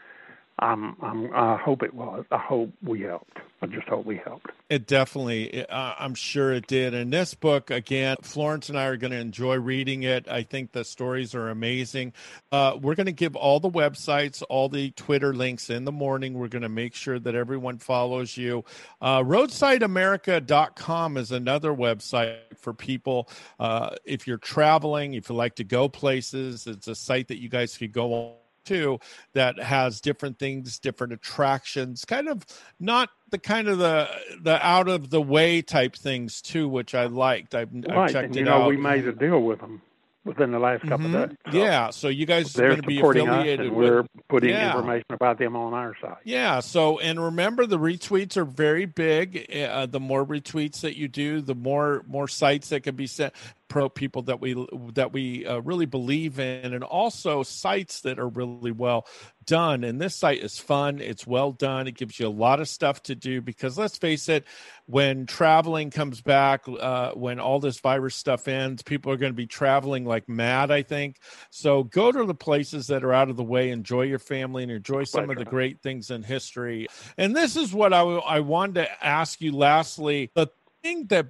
I'm, 0.60 0.96
I'm, 1.00 1.32
I 1.34 1.56
hope 1.56 1.82
it 1.82 1.94
was. 1.94 2.24
I 2.30 2.38
hope 2.38 2.70
we 2.82 3.02
helped. 3.02 3.38
I 3.60 3.66
just 3.66 3.88
hope 3.88 4.06
we 4.06 4.16
helped. 4.16 4.50
It 4.70 4.86
definitely, 4.86 5.64
I'm 5.70 6.14
sure 6.14 6.52
it 6.52 6.66
did. 6.66 6.94
And 6.94 7.12
this 7.12 7.34
book, 7.34 7.70
again, 7.70 8.16
Florence 8.22 8.68
and 8.68 8.78
I 8.78 8.86
are 8.86 8.96
going 8.96 9.10
to 9.10 9.18
enjoy 9.18 9.56
reading 9.56 10.04
it. 10.04 10.28
I 10.28 10.42
think 10.42 10.72
the 10.72 10.84
stories 10.84 11.34
are 11.34 11.48
amazing. 11.48 12.12
Uh, 12.52 12.76
we're 12.80 12.94
going 12.94 13.06
to 13.06 13.12
give 13.12 13.34
all 13.34 13.58
the 13.60 13.70
websites, 13.70 14.42
all 14.48 14.68
the 14.68 14.90
Twitter 14.92 15.34
links 15.34 15.70
in 15.70 15.84
the 15.84 15.92
morning. 15.92 16.34
We're 16.34 16.48
going 16.48 16.62
to 16.62 16.68
make 16.68 16.94
sure 16.94 17.18
that 17.18 17.34
everyone 17.34 17.78
follows 17.78 18.36
you. 18.36 18.64
Uh, 19.00 19.22
RoadsideAmerica.com 19.22 21.16
is 21.16 21.32
another 21.32 21.72
website 21.72 22.38
for 22.58 22.74
people. 22.74 23.28
Uh, 23.58 23.96
if 24.04 24.26
you're 24.26 24.38
traveling, 24.38 25.14
if 25.14 25.30
you 25.30 25.34
like 25.34 25.56
to 25.56 25.64
go 25.64 25.88
places, 25.88 26.66
it's 26.66 26.86
a 26.86 26.94
site 26.94 27.28
that 27.28 27.40
you 27.40 27.48
guys 27.48 27.76
could 27.76 27.92
go 27.92 28.12
on 28.14 28.32
too 28.68 28.98
that 29.32 29.58
has 29.58 30.00
different 30.00 30.38
things, 30.38 30.78
different 30.78 31.12
attractions, 31.12 32.04
kind 32.04 32.28
of 32.28 32.44
not 32.78 33.08
the 33.30 33.38
kind 33.38 33.68
of 33.68 33.78
the 33.78 34.08
the 34.42 34.64
out 34.64 34.88
of 34.88 35.10
the 35.10 35.22
way 35.22 35.62
type 35.62 35.96
things 35.96 36.42
too, 36.42 36.68
which 36.68 36.94
I 36.94 37.06
liked. 37.06 37.54
I, 37.54 37.64
right. 37.64 37.90
I 37.90 38.06
checked 38.08 38.26
and, 38.28 38.36
it 38.36 38.40
you 38.40 38.44
know, 38.44 38.62
out. 38.62 38.68
We 38.68 38.76
made 38.76 39.06
a 39.06 39.12
deal 39.12 39.40
with 39.40 39.60
them 39.60 39.82
within 40.24 40.50
the 40.52 40.58
last 40.58 40.82
couple 40.82 41.06
mm-hmm. 41.06 41.14
of 41.16 41.28
days. 41.30 41.38
So 41.50 41.58
yeah, 41.58 41.90
so 41.90 42.08
you 42.08 42.26
guys 42.26 42.56
are 42.58 42.68
going 42.68 42.82
to 42.82 42.86
be 42.86 43.00
affiliated 43.00 43.68
us, 43.68 43.72
we're 43.72 44.02
with, 44.02 44.10
putting 44.28 44.50
yeah. 44.50 44.68
information 44.68 45.06
about 45.10 45.38
them 45.38 45.56
on 45.56 45.72
our 45.74 45.96
site. 46.00 46.18
Yeah. 46.24 46.60
So 46.60 46.98
and 46.98 47.22
remember, 47.22 47.66
the 47.66 47.78
retweets 47.78 48.36
are 48.36 48.44
very 48.44 48.84
big. 48.84 49.50
Uh, 49.52 49.86
the 49.86 50.00
more 50.00 50.24
retweets 50.24 50.80
that 50.82 50.96
you 50.96 51.08
do, 51.08 51.40
the 51.40 51.54
more 51.54 52.04
more 52.06 52.28
sites 52.28 52.68
that 52.68 52.82
can 52.82 52.94
be 52.94 53.06
sent 53.06 53.32
pro 53.68 53.88
people 53.88 54.22
that 54.22 54.40
we 54.40 54.66
that 54.94 55.12
we 55.12 55.46
uh, 55.46 55.58
really 55.58 55.86
believe 55.86 56.38
in 56.38 56.74
and 56.74 56.82
also 56.82 57.42
sites 57.42 58.00
that 58.00 58.18
are 58.18 58.28
really 58.28 58.72
well 58.72 59.06
done. 59.44 59.84
And 59.84 60.00
this 60.00 60.14
site 60.14 60.42
is 60.42 60.58
fun. 60.58 61.00
It's 61.00 61.26
well 61.26 61.52
done. 61.52 61.86
It 61.86 61.96
gives 61.96 62.18
you 62.18 62.26
a 62.26 62.28
lot 62.28 62.60
of 62.60 62.68
stuff 62.68 63.02
to 63.04 63.14
do 63.14 63.40
because 63.40 63.78
let's 63.78 63.96
face 63.96 64.28
it 64.28 64.44
when 64.86 65.26
traveling 65.26 65.90
comes 65.90 66.20
back 66.20 66.64
uh, 66.68 67.12
when 67.12 67.38
all 67.40 67.60
this 67.60 67.80
virus 67.80 68.14
stuff 68.14 68.48
ends 68.48 68.82
people 68.82 69.12
are 69.12 69.16
going 69.16 69.32
to 69.32 69.36
be 69.36 69.46
traveling 69.46 70.04
like 70.04 70.28
mad 70.28 70.70
i 70.70 70.82
think. 70.82 71.18
So 71.50 71.84
go 71.84 72.12
to 72.12 72.24
the 72.24 72.34
places 72.34 72.88
that 72.88 73.04
are 73.04 73.12
out 73.12 73.30
of 73.30 73.36
the 73.36 73.44
way. 73.44 73.70
Enjoy 73.70 74.02
your 74.02 74.18
family 74.18 74.62
and 74.62 74.72
enjoy 74.72 75.04
some 75.04 75.30
of 75.30 75.36
the 75.36 75.44
great 75.44 75.80
things 75.80 76.10
in 76.10 76.22
history. 76.22 76.88
And 77.16 77.34
this 77.34 77.56
is 77.56 77.72
what 77.72 77.92
I, 77.92 78.00
I 78.00 78.40
wanted 78.40 78.74
to 78.74 79.04
ask 79.04 79.40
you 79.40 79.52
lastly. 79.52 80.30
The 80.34 80.48
thing 80.82 81.06
that 81.06 81.28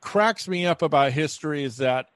cracks 0.00 0.48
me 0.48 0.66
up 0.66 0.82
about 0.82 1.12
history 1.12 1.64
is 1.64 1.78
that 1.78 2.06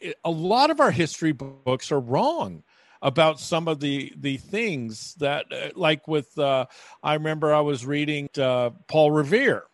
it, 0.00 0.16
a 0.24 0.30
lot 0.30 0.70
of 0.70 0.80
our 0.80 0.90
history 0.90 1.32
books 1.32 1.92
are 1.92 2.00
wrong 2.00 2.62
about 3.02 3.38
some 3.38 3.68
of 3.68 3.80
the 3.80 4.12
the 4.16 4.38
things 4.38 5.14
that 5.16 5.46
uh, 5.52 5.68
like 5.74 6.08
with 6.08 6.36
uh, 6.38 6.64
i 7.02 7.14
remember 7.14 7.54
i 7.54 7.60
was 7.60 7.84
reading 7.84 8.28
uh, 8.38 8.70
paul 8.88 9.10
revere 9.10 9.64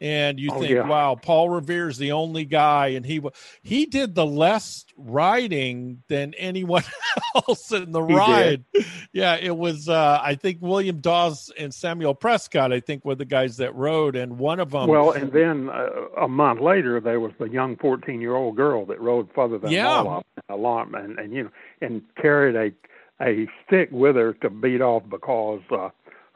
and 0.00 0.38
you 0.38 0.50
Oh, 0.52 0.60
think, 0.60 0.70
yeah. 0.72 0.86
wow, 0.86 1.16
Paul 1.20 1.50
Revere's 1.50 1.98
the 1.98 2.12
only 2.12 2.44
guy, 2.44 2.88
and 2.88 3.04
he 3.04 3.20
he 3.62 3.86
did 3.86 4.14
the 4.14 4.24
less 4.26 4.84
riding 4.96 6.02
than 6.08 6.34
anyone 6.34 6.84
else 7.34 7.72
in 7.72 7.92
the 7.92 8.04
He 8.04 8.14
ride. 8.14 8.64
Yeah, 9.12 9.36
it 9.36 9.56
was. 9.56 9.88
Uh, 9.88 10.20
I 10.22 10.34
think 10.34 10.58
William 10.60 11.00
Dawes 11.00 11.50
and 11.58 11.72
Samuel 11.74 12.14
Prescott, 12.14 12.72
I 12.72 12.80
think, 12.80 13.04
were 13.04 13.14
the 13.14 13.24
guys 13.24 13.56
that 13.56 13.74
rode, 13.74 14.16
and 14.16 14.38
one 14.38 14.60
of 14.60 14.70
them. 14.70 14.88
well, 14.88 15.10
and 15.12 15.32
then 15.32 15.68
uh, 15.68 15.88
a 16.20 16.28
month 16.28 16.60
later, 16.60 17.00
there 17.00 17.20
was 17.20 17.32
the 17.38 17.46
young 17.48 17.76
14 17.76 18.20
year 18.20 18.36
old 18.36 18.56
girl 18.56 18.86
that 18.86 19.00
rode 19.00 19.28
further 19.34 19.58
than 19.58 19.70
Yeah. 19.70 20.02
them, 20.02 20.22
alarm, 20.48 20.94
and, 20.94 21.18
and 21.18 21.32
you 21.32 21.44
know, 21.44 21.50
and 21.80 22.02
carried 22.20 22.54
a 22.56 22.72
a 23.20 23.48
stick 23.66 23.88
with 23.90 24.14
her 24.14 24.32
to 24.34 24.48
beat 24.48 24.80
off 24.80 25.02
because 25.10 25.60
uh, 25.72 25.88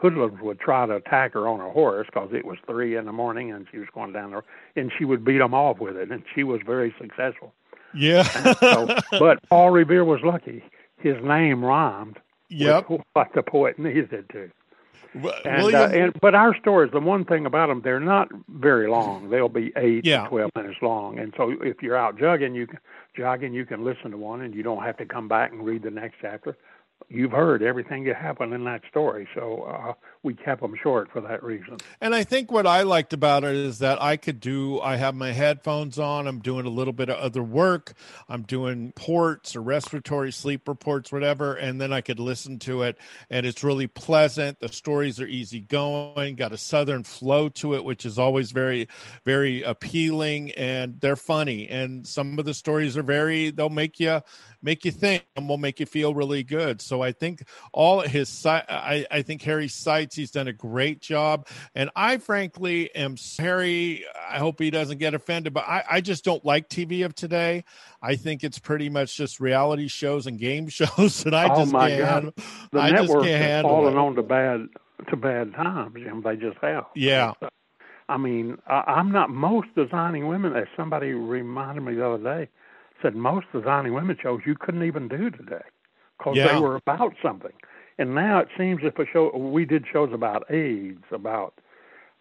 hoodlums 0.03 0.41
would 0.43 0.59
try 0.61 0.85
to 0.85 0.97
attack 0.97 1.33
her 1.35 1.49
on 1.49 1.61
her 1.61 1.71
horse 1.71 2.07
because 2.13 2.31
it 2.35 2.45
was 2.45 2.59
three 2.67 2.97
in 2.97 3.07
the 3.07 3.13
morning 3.13 3.53
and 3.53 3.67
she 3.71 3.79
was 3.79 3.89
going 3.95 4.13
down 4.13 4.33
there, 4.33 4.45
and 4.77 4.93
she 4.99 5.05
would 5.05 5.25
beat 5.25 5.39
them 5.39 5.55
off 5.55 5.79
with 5.79 5.97
it, 5.97 6.11
and 6.11 6.25
she 6.35 6.43
was 6.45 6.61
very 6.67 6.95
successful. 7.01 7.55
yeah, 7.95 8.25
So, 8.25 8.89
but 9.19 9.39
Paul 9.49 9.71
Revere 9.71 10.05
was 10.05 10.21
lucky; 10.25 10.65
his 10.99 11.17
name 11.23 11.65
rhymed 11.65 12.19
yep. 12.49 12.91
with 12.91 13.01
what 13.15 13.29
the 13.35 13.43
poet 13.43 13.79
needed 13.79 14.29
to. 14.33 14.51
And, 15.15 15.63
William, 15.63 15.75
uh, 15.91 15.95
and 15.95 16.21
but 16.23 16.35
our 16.35 16.57
stories, 16.57 16.91
the 16.91 16.99
one 17.01 17.27
thing 17.27 17.45
about 17.45 17.67
them, 17.69 17.83
they're 17.85 18.01
not 18.01 18.29
very 18.49 18.89
long. 18.89 19.29
They'll 19.29 19.51
be 19.51 19.71
eight 19.77 20.07
Yeah. 20.07 20.23
to 20.23 20.29
twelve 20.31 20.51
minutes 20.57 20.79
long, 20.81 21.19
and 21.19 21.35
so 21.37 21.55
if 21.63 21.83
you're 21.83 21.97
out 21.97 22.19
jogging, 22.19 22.55
you 22.55 22.67
can 22.67 22.79
jogging, 23.15 23.53
you 23.53 23.67
can 23.67 23.85
listen 23.85 24.11
to 24.13 24.17
one, 24.17 24.41
and 24.41 24.55
you 24.55 24.63
don't 24.63 24.83
have 24.83 24.97
to 24.97 25.05
come 25.05 25.29
back 25.29 25.53
and 25.53 25.67
read 25.67 25.83
the 25.83 25.91
next 25.91 26.17
chapter. 26.23 26.57
You've 27.09 27.33
heard 27.33 27.63
everything 27.63 28.05
that 28.05 28.17
happened 28.17 28.53
in 28.53 28.65
that 28.65 28.83
story, 28.91 29.29
so 29.35 29.63
uh, 29.63 29.93
we 30.23 30.35
kept 30.35 30.61
them 30.61 30.75
short 30.81 31.11
for 31.11 31.21
that 31.21 31.43
reason. 31.43 31.79
And 32.01 32.15
I 32.15 32.23
think 32.23 32.53
what 32.53 32.67
I 32.67 32.83
liked 32.83 33.13
about 33.13 33.43
it 33.43 33.57
is 33.57 33.81
that 33.81 34.01
I 34.01 34.17
could 34.17 34.39
do, 34.39 34.81
I 34.81 34.97
have 34.97 35.15
my 35.15 35.33
headphones 35.33 35.99
on, 35.99 36.29
I'm 36.29 36.39
doing 36.39 36.65
a 36.65 36.71
little 36.71 36.93
bit 36.93 37.09
of 37.09 37.17
other 37.17 37.43
work, 37.43 37.95
I'm 38.29 38.43
doing 38.43 38.93
ports 38.93 39.57
or 39.57 39.63
respiratory 39.63 40.31
sleep 40.31 40.69
reports, 40.69 41.11
whatever, 41.11 41.55
and 41.55 41.81
then 41.81 41.93
I 41.93 42.01
could 42.03 42.21
listen 42.21 42.59
to 42.61 42.83
it. 42.83 42.99
And 43.31 43.45
it's 43.45 43.65
really 43.65 43.89
pleasant. 43.89 44.61
The 44.61 44.69
stories 44.69 45.21
are 45.21 45.27
easy 45.27 45.61
going, 45.61 46.37
got 46.37 46.53
a 46.53 46.59
southern 46.59 47.03
flow 47.03 47.49
to 47.51 47.75
it, 47.75 47.85
which 47.85 48.07
is 48.07 48.19
always 48.19 48.53
very, 48.53 48.89
very 49.25 49.63
appealing. 49.63 50.53
And 50.53 51.01
they're 51.01 51.17
funny. 51.17 51.69
And 51.69 52.07
some 52.07 52.39
of 52.39 52.45
the 52.45 52.55
stories 52.55 52.97
are 52.97 53.03
very, 53.03 53.51
they'll 53.51 53.71
make 53.71 53.99
you, 53.99 54.21
make 54.63 54.85
you 54.85 54.93
think 54.93 55.25
and 55.37 55.49
will 55.49 55.59
make 55.59 55.81
you 55.81 55.87
feel 55.87 56.15
really 56.15 56.45
good. 56.45 56.81
So 56.81 57.03
I 57.03 57.13
think 57.13 57.43
all 57.73 58.01
his 58.01 58.47
I, 58.47 59.07
I 59.11 59.23
think 59.23 59.43
Harry 59.43 59.69
Seitz, 60.13 60.17
he's 60.17 60.31
done 60.31 60.49
a 60.49 60.53
great 60.53 61.01
job. 61.01 61.47
And 61.75 61.91
I 61.97 62.19
frankly 62.19 62.95
am 62.95 63.17
Harry. 63.39 64.05
I 64.31 64.39
hope 64.39 64.59
he 64.61 64.71
doesn't 64.71 64.99
get 64.99 65.15
offended, 65.15 65.53
but 65.55 65.65
I, 65.67 65.85
I 65.91 66.01
just 66.01 66.25
don't 66.25 66.45
like 66.45 66.69
TV 66.69 67.05
of 67.05 67.15
today. 67.15 67.65
I 68.03 68.17
think 68.17 68.45
it's 68.45 68.59
pretty 68.59 68.89
much 68.89 69.17
just 69.17 69.41
reality 69.41 69.89
shows 69.89 70.27
and 70.27 70.39
game 70.39 70.69
shows, 70.69 71.25
and 71.25 71.35
I 71.35 71.53
Oh, 71.53 71.61
just 71.61 71.73
my 71.73 71.89
can't. 71.89 72.01
God. 72.01 72.09
handle- 72.13 72.35
The 72.73 72.81
I 72.81 72.91
just 72.91 73.13
can't 73.13 73.25
have 73.27 73.41
handle 73.41 73.71
fallen 73.71 73.97
on 73.97 74.15
to 74.17 74.23
bad 74.23 74.69
to 75.11 75.17
bad 75.17 75.53
times, 75.55 75.95
Jim. 75.97 76.23
They 76.23 76.37
just 76.37 76.59
have. 76.63 76.85
Yeah. 76.95 77.33
I 78.09 78.17
mean, 78.19 78.59
I, 78.67 78.83
I'm 78.87 79.11
not 79.11 79.31
most 79.31 79.69
designing 79.75 80.29
women. 80.29 80.55
As 80.55 80.67
somebody 80.77 81.13
reminded 81.13 81.83
me 81.83 81.95
the 81.95 82.07
other 82.07 82.23
day, 82.23 82.49
said 83.01 83.15
most 83.17 83.47
designing 83.53 83.95
women 83.95 84.17
shows 84.23 84.41
you 84.47 84.55
couldn't 84.59 84.85
even 84.85 85.09
do 85.09 85.31
today 85.31 85.63
because 86.19 86.37
Yeah. 86.37 86.53
they 86.55 86.61
were 86.61 86.77
about 86.77 87.15
something. 87.23 87.53
And 87.99 88.15
now 88.15 88.39
it 88.41 88.49
seems 88.57 88.81
if 88.85 88.99
a 88.99 89.05
show 89.13 89.37
we 89.37 89.65
did 89.65 89.85
shows 89.93 90.11
about 90.13 90.51
AIDS, 90.51 91.05
about 91.11 91.55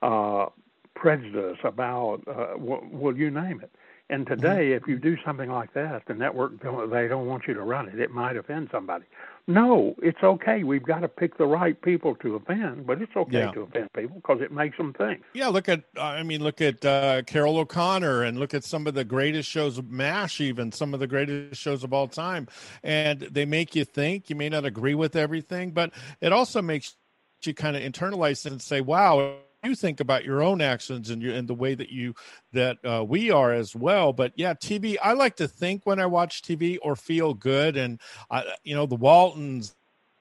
uh, 0.01 0.47
prejudice, 0.95 1.57
about 1.63 2.22
uh, 2.28 2.57
well, 2.57 3.15
you 3.15 3.32
name 3.32 3.61
it. 3.61 3.72
And 4.12 4.28
today, 4.28 4.74
if 4.74 4.88
you 4.88 4.99
do 4.99 5.16
something 5.26 5.49
like 5.49 5.74
that, 5.74 6.03
the 6.05 6.14
network 6.14 6.62
don't, 6.62 6.89
they 6.91 7.07
don't 7.07 7.28
want 7.28 7.47
you 7.47 7.53
to 7.53 7.62
run 7.62 7.88
it. 7.88 7.97
It 7.97 8.12
might 8.12 8.36
offend 8.36 8.68
somebody. 8.70 9.05
No, 9.47 9.95
it's 10.03 10.22
okay. 10.22 10.64
We've 10.64 10.84
got 10.84 10.99
to 10.99 11.07
pick 11.07 11.38
the 11.38 11.45
right 11.45 11.82
people 11.82 12.16
to 12.16 12.36
offend, 12.36 12.86
but 12.86 13.01
it's 13.01 13.16
okay 13.16 13.39
Yeah. 13.39 13.51
to 13.51 13.62
offend 13.62 13.88
people 13.93 14.18
because 14.18 14.41
it 14.41 14.51
makes 14.51 14.76
them 14.76 14.91
think. 14.93 15.24
Yeah, 15.34 15.47
look 15.47 15.70
at 15.70 15.86
I 15.97 16.24
mean, 16.24 16.43
look 16.43 16.59
at 16.59 16.84
uh, 16.84 17.22
Carroll 17.26 17.57
O'Connor, 17.57 18.24
and 18.24 18.38
look 18.38 18.53
at 18.53 18.66
some 18.66 18.86
of 18.86 18.95
the 18.95 19.05
greatest 19.05 19.49
shows 19.49 19.78
of 19.78 19.89
Mash, 19.89 20.41
even 20.41 20.74
some 20.74 20.93
of 20.93 20.99
the 20.99 21.07
greatest 21.07 21.62
shows 21.62 21.86
of 21.86 21.93
all 21.93 22.09
time, 22.09 22.49
and 22.84 23.22
they 23.22 23.45
make 23.45 23.76
you 23.76 23.86
think. 23.86 24.30
You 24.30 24.36
may 24.36 24.49
not 24.49 24.66
agree 24.66 24.93
with 24.93 25.16
everything, 25.16 25.72
but 25.72 25.93
it 26.20 26.34
also 26.34 26.62
makes 26.62 26.95
you 27.43 27.53
kind 27.53 27.78
of 27.78 27.82
internalize 27.82 28.45
it 28.45 28.51
and 28.51 28.62
say, 28.62 28.82
"Wow." 28.82 29.38
You 29.64 29.76
think 29.76 29.99
about 29.99 30.26
your 30.26 30.41
own 30.41 30.59
actions 30.59 31.12
and, 31.12 31.22
your, 31.22 31.36
and 31.36 31.47
the 31.47 31.53
way 31.53 31.76
that 31.76 31.89
you 31.89 32.16
that 32.51 32.78
uh, 32.84 33.03
we 33.07 33.30
are 33.30 33.53
as 33.53 33.76
well. 33.76 34.12
But 34.12 34.34
yeah, 34.36 34.55
TV. 34.55 34.97
I 35.01 35.14
like 35.14 35.36
to 35.36 35.47
think 35.47 35.86
when 35.86 35.99
I 35.99 36.07
watch 36.07 36.41
TV 36.41 36.78
or 36.82 36.95
feel 36.95 37.36
good, 37.36 37.78
and 37.78 37.99
I, 38.32 38.43
you 38.64 38.74
know 38.74 38.88
the 38.88 38.95
Waltons, 38.95 39.76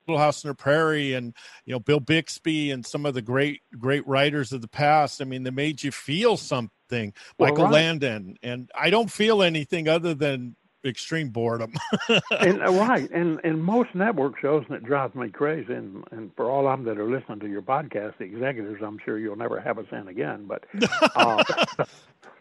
Little 0.06 0.20
House 0.20 0.44
on 0.44 0.50
the 0.50 0.54
Prairie 0.54 1.14
and 1.14 1.34
you 1.64 1.72
know 1.72 1.80
Bill 1.80 2.00
Bixby 2.00 2.70
and 2.70 2.84
some 2.84 3.06
of 3.06 3.14
the 3.14 3.22
great 3.22 3.62
great 3.78 4.06
writers 4.06 4.52
of 4.52 4.60
the 4.60 4.68
past. 4.68 5.22
I 5.22 5.24
mean, 5.24 5.42
they 5.42 5.50
made 5.50 5.82
you 5.82 5.90
feel 5.90 6.36
something. 6.36 7.14
Well, 7.38 7.50
Michael 7.50 7.64
right. 7.64 7.72
Landon 7.72 8.36
and 8.42 8.70
I 8.74 8.90
don't 8.90 9.10
feel 9.10 9.42
anything 9.42 9.88
other 9.88 10.12
than 10.12 10.56
extreme 10.84 11.28
boredom. 11.28 11.72
and 12.08 12.62
uh, 12.62 12.72
right, 12.72 13.10
and 13.10 13.40
and 13.44 13.62
most 13.62 13.94
network 13.94 14.38
shows, 14.38 14.64
and 14.68 14.76
it 14.76 14.84
drives 14.84 15.14
me 15.14 15.28
crazy. 15.28 15.72
And 15.72 16.04
and 16.10 16.30
for 16.36 16.50
all 16.50 16.68
of 16.68 16.78
them 16.78 16.86
that 16.86 17.00
are 17.00 17.08
listening 17.08 17.40
to 17.40 17.48
your 17.48 17.62
podcast, 17.62 18.18
the 18.18 18.24
executives, 18.24 18.80
I'm 18.84 18.98
sure 19.04 19.18
you'll 19.18 19.36
never 19.36 19.60
have 19.60 19.78
us 19.78 19.86
in 19.92 20.08
again. 20.08 20.46
But 20.46 20.64
uh, 21.16 21.42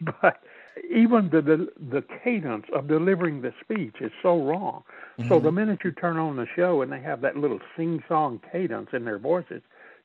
but 0.22 0.42
even 0.90 1.30
the, 1.30 1.42
the 1.42 1.68
the 1.90 2.04
cadence 2.22 2.66
of 2.74 2.88
delivering 2.88 3.42
the 3.42 3.52
speech 3.60 3.96
is 4.00 4.12
so 4.22 4.42
wrong. 4.42 4.82
So 5.28 5.38
the 5.38 5.52
minute 5.52 5.80
you 5.84 5.92
turn 5.92 6.16
on 6.16 6.36
the 6.36 6.46
show 6.56 6.80
and 6.80 6.90
they 6.90 7.00
have 7.00 7.20
that 7.20 7.36
little 7.36 7.60
sing 7.76 8.02
song 8.08 8.40
cadence 8.50 8.88
in 8.94 9.04
their 9.04 9.18
voices, 9.18 9.60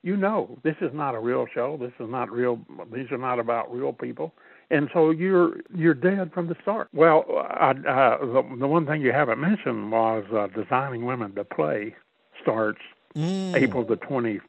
you 0.06 0.16
know 0.16 0.58
this 0.64 0.76
is 0.80 0.92
not 0.94 1.16
a 1.16 1.20
real 1.20 1.48
show. 1.54 1.78
This 1.78 1.92
is 2.00 2.10
not 2.10 2.32
real. 2.32 2.60
These 2.94 3.12
are 3.12 3.18
not 3.18 3.40
about 3.40 3.74
real 3.76 3.92
people. 3.92 4.34
And 4.70 4.90
so 4.94 5.10
you're 5.10 5.58
you're 5.76 5.94
dead 5.94 6.32
from 6.34 6.48
the 6.48 6.56
start. 6.62 6.88
Well, 6.94 7.26
I, 7.50 7.72
uh, 7.72 8.18
the, 8.26 8.56
the 8.60 8.68
one 8.68 8.86
thing 8.86 9.02
you 9.02 9.12
haven't 9.12 9.40
mentioned 9.40 9.92
was 9.92 10.24
uh, 10.34 10.48
designing 10.60 11.06
women 11.06 11.34
to 11.36 11.44
play 11.44 11.96
starts 12.42 12.80
April 13.16 13.84
the 13.84 13.96
twenty, 13.98 14.40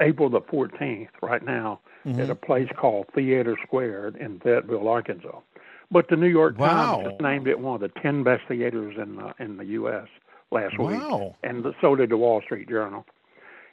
April 0.00 0.28
the 0.30 0.40
fourteenth. 0.40 1.10
Right 1.22 1.44
now 1.44 1.80
at 2.04 2.28
a 2.30 2.34
place 2.34 2.68
called 2.76 3.06
TheatreSquared 3.16 4.16
in 4.16 4.40
Fayetteville, 4.40 4.88
Arkansas. 4.88 5.38
But 5.90 6.08
the 6.08 6.16
New 6.16 6.26
York 6.26 6.58
Wow. 6.58 6.96
Times 6.96 7.08
just 7.10 7.20
named 7.22 7.46
it 7.46 7.58
one 7.60 7.76
of 7.76 7.80
the 7.82 8.00
ten 8.00 8.22
best 8.24 8.42
theaters 8.48 8.96
in 9.00 9.16
the, 9.16 9.32
in 9.38 9.56
the 9.58 9.64
U.S. 9.66 10.08
last 10.50 10.78
week, 10.78 10.98
Wow. 11.00 11.36
and 11.44 11.64
so 11.80 11.94
did 11.94 12.10
the 12.10 12.16
Wall 12.16 12.40
Street 12.42 12.68
Journal. 12.68 13.04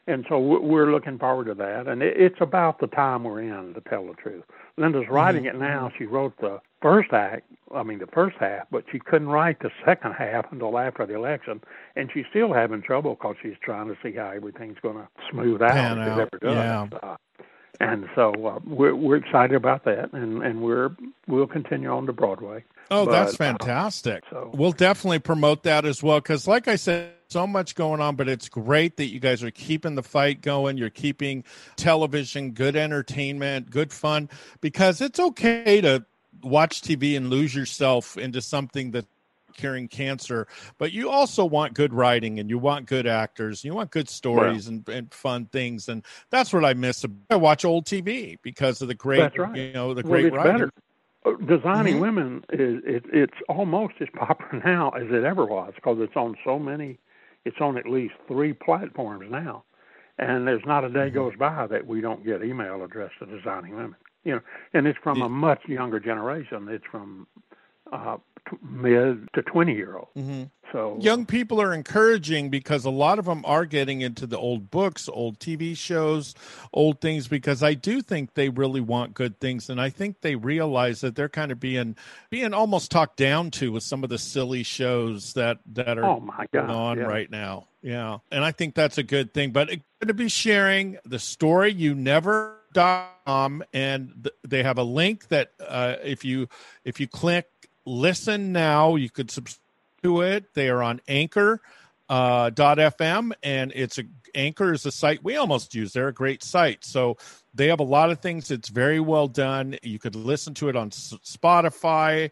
And 0.10 0.26
so 0.28 0.40
we- 0.40 0.60
we're 0.60 0.92
looking 0.92 1.18
forward 1.20 1.46
to 1.46 1.54
that. 1.56 1.88
And 1.88 2.02
it, 2.02 2.16
it's 2.18 2.42
about 2.42 2.80
the 2.80 2.88
time 2.88 3.24
we're 3.24 3.42
in, 3.42 3.74
to 3.76 3.82
tell 3.82 4.06
the 4.08 4.14
truth. 4.14 4.44
Linda's 4.78 5.08
writing 5.10 5.46
it 5.46 5.56
now. 5.58 5.92
She 5.98 6.06
wrote 6.06 6.34
the 6.40 6.60
first 6.82 7.12
act, 7.14 7.44
I 7.76 7.84
mean, 7.84 8.00
the 8.00 8.08
first 8.08 8.38
half, 8.40 8.66
but 8.72 8.86
she 8.92 9.00
couldn't 9.00 9.28
write 9.30 9.60
the 9.60 9.70
second 9.86 10.14
half 10.14 10.52
until 10.52 10.78
after 10.78 11.06
the 11.06 11.16
election. 11.16 11.62
And 11.96 12.10
she's 12.14 12.26
still 12.30 12.54
having 12.54 12.82
trouble 12.82 13.16
because 13.16 13.36
she's 13.42 13.58
trying 13.62 13.88
to 13.88 13.98
see 14.02 14.14
how 14.14 14.30
everything's 14.30 14.80
going 14.82 14.96
to 14.98 15.08
smooth 15.32 15.62
out 15.62 15.72
Pan 15.72 16.00
out, 16.00 16.20
ever 16.20 16.38
does. 16.42 16.54
yeah. 16.56 16.88
Uh, 17.04 17.16
and 17.82 18.10
so 18.16 18.34
uh, 18.46 18.60
we're 18.66 18.94
we're 18.96 19.16
excited 19.16 19.56
about 19.56 19.86
that, 19.86 20.12
and 20.12 20.44
and 20.44 20.62
we're 20.62 20.90
we'll 21.28 21.48
continue 21.48 21.88
on 21.90 22.06
to 22.08 22.12
Broadway. 22.14 22.64
Oh, 22.92 23.06
that's 23.06 23.38
But, 23.38 23.46
uh, 23.46 23.48
fantastic. 23.58 24.24
so- 24.30 24.50
We'll 24.54 24.74
definitely 24.74 25.20
promote 25.20 25.64
that 25.64 25.86
as 25.86 26.04
well 26.04 26.20
because, 26.20 26.46
like 26.48 26.68
I 26.68 26.76
said, 26.76 27.12
so 27.30 27.46
much 27.46 27.76
going 27.76 28.02
on, 28.02 28.16
but 28.16 28.28
it's 28.28 28.50
great 28.50 28.98
that 28.98 29.06
you 29.06 29.20
guys 29.20 29.44
are 29.44 29.52
keeping 29.52 29.94
the 29.94 30.02
fight 30.02 30.42
going. 30.42 30.78
You're 30.78 30.90
keeping 30.90 31.44
television, 31.76 32.52
good 32.52 32.76
entertainment, 32.76 33.70
good 33.70 33.94
fun 33.94 34.30
because 34.62 35.00
it's 35.00 35.20
okay 35.20 35.80
to 35.82 36.04
watch 36.42 36.82
TV 36.82 37.16
and 37.16 37.30
lose 37.30 37.54
yourself 37.54 38.18
into 38.18 38.42
something 38.42 38.90
that's 38.90 39.06
curing 39.56 39.88
cancer, 39.88 40.48
but 40.78 40.92
you 40.92 41.10
also 41.10 41.44
want 41.46 41.74
good 41.74 41.94
writing 41.94 42.40
and 42.40 42.50
you 42.50 42.58
want 42.58 42.86
good 42.86 43.06
actors, 43.06 43.64
you 43.64 43.74
want 43.74 43.92
good 43.92 44.10
stories 44.10 44.68
and, 44.68 44.88
and 44.88 45.14
fun 45.14 45.46
things, 45.48 45.90
and 45.90 46.04
that's 46.30 46.54
what 46.54 46.64
I 46.64 46.74
miss. 46.74 47.06
I 47.30 47.36
watch 47.36 47.66
old 47.66 47.86
TV 47.86 48.38
because 48.42 48.82
of 48.82 48.88
the 48.88 48.96
great, 48.96 49.38
right. 49.38 49.56
you 49.56 49.74
know, 49.74 49.94
the 49.94 50.02
well, 50.02 50.22
great 50.22 50.34
writing. 50.34 50.70
Uh, 51.26 51.32
Designing 51.46 51.98
Mhm. 51.98 52.00
women 52.00 52.46
is 52.54 52.82
it, 52.86 53.04
it's 53.12 53.38
almost 53.50 53.96
as 54.00 54.08
popular 54.16 54.64
now 54.66 54.92
as 54.92 55.12
it 55.12 55.26
ever 55.26 55.46
was 55.46 55.74
because 55.76 56.00
it's 56.00 56.16
on 56.16 56.36
so 56.46 56.58
many. 56.58 56.98
It's 57.46 57.58
on 57.62 57.78
at 57.78 57.88
least 57.88 58.14
three 58.28 58.54
platforms 58.54 59.26
now, 59.30 59.64
and 60.18 60.48
there's 60.48 60.66
not 60.66 60.84
a 60.84 60.88
Mm-hmm. 60.88 60.98
day 60.98 61.10
goes 61.10 61.34
by 61.38 61.68
that 61.68 61.86
we 61.86 62.02
don't 62.02 62.26
get 62.26 62.44
email 62.44 62.84
addressed 62.84 63.16
to 63.20 63.26
Designing 63.26 63.76
Women. 63.76 63.96
You 64.24 64.34
know, 64.34 64.42
and 64.74 64.86
it's 64.86 65.00
from 65.02 65.22
a 65.22 65.30
much 65.30 65.62
younger 65.68 66.00
generation. 66.00 66.68
It's 66.70 66.84
from 66.92 67.26
uh, 67.92 68.18
t- 68.50 68.58
mid 68.62 69.28
to 69.34 69.42
twenty 69.42 69.76
year 69.76 69.98
old. 69.98 70.10
hmm 70.16 70.44
So 70.72 70.98
young 71.00 71.26
people 71.26 71.62
are 71.62 71.74
encouraging 71.74 72.50
because 72.50 72.86
a 72.86 72.90
lot 72.90 73.20
of 73.20 73.26
them 73.26 73.44
are 73.46 73.66
getting 73.66 74.02
into 74.02 74.26
the 74.28 74.38
old 74.38 74.72
books, 74.72 75.10
old 75.12 75.40
TV 75.40 75.76
shows, 75.76 76.36
old 76.74 77.02
things 77.02 77.28
because 77.28 77.64
I 77.64 77.74
do 77.74 78.02
think 78.02 78.34
they 78.34 78.50
really 78.50 78.82
want 78.82 79.14
good 79.14 79.40
things 79.40 79.70
and 79.70 79.80
I 79.82 79.90
think 79.90 80.22
they 80.22 80.36
realize 80.36 81.02
that 81.02 81.16
they're 81.16 81.30
kind 81.30 81.52
of 81.52 81.60
being 81.60 81.96
being 82.30 82.54
almost 82.54 82.92
talked 82.92 83.18
down 83.18 83.52
to 83.52 83.72
with 83.72 83.84
some 83.84 84.04
of 84.04 84.10
the 84.10 84.18
silly 84.18 84.64
shows 84.64 85.34
that 85.34 85.60
that 85.74 85.98
are 85.98 86.06
oh 86.06 86.20
my 86.20 86.46
God, 86.52 86.70
on 86.70 86.98
yeah. 86.98 87.04
right 87.04 87.30
now. 87.30 87.68
Yeah. 87.82 88.18
And 88.32 88.44
I 88.44 88.52
think 88.52 88.76
that's 88.76 88.98
a 88.98 89.04
good 89.04 89.34
thing, 89.34 89.52
but 89.52 89.70
it's 89.70 89.84
going 90.02 90.10
to 90.10 90.14
be 90.14 90.28
sharing 90.30 90.98
the 91.06 91.20
story 91.20 91.72
you 91.72 91.96
never 91.96 92.60
com 92.74 93.64
and 93.74 94.14
th- 94.24 94.36
they 94.48 94.64
have 94.64 94.78
a 94.78 94.84
link 94.84 95.28
that 95.30 95.52
uh, 95.60 95.96
if 96.04 96.24
you 96.24 96.48
if 96.84 97.00
you 97.00 97.08
click 97.08 97.48
listen 97.90 98.52
now. 98.52 98.96
You 98.96 99.10
could 99.10 99.32
subscribe 99.32 99.64
to 100.04 100.22
it. 100.22 100.54
They 100.54 100.70
are 100.70 100.82
on 100.82 101.02
anchor 101.08 101.62
uh, 102.10 102.50
fm 102.50 103.32
and 103.44 103.72
it's 103.76 104.00
a 104.00 104.04
anchor 104.36 104.74
is 104.74 104.86
a 104.86 104.92
site 104.92 105.24
we 105.24 105.36
almost 105.36 105.76
use. 105.76 105.94
They're 105.94 106.08
a 106.08 106.14
great 106.14 106.44
site. 106.44 106.84
So 106.84 107.18
they 107.54 107.68
have 107.68 107.80
a 107.80 107.84
lot 107.84 108.12
of 108.12 108.20
things. 108.20 108.52
It's 108.52 108.70
very 108.70 109.00
well 109.00 109.28
done. 109.28 109.78
You 109.84 110.00
could 110.00 110.16
listen 110.16 110.54
to 110.56 110.70
it 110.70 110.76
on 110.76 110.90
spotify. 110.92 112.32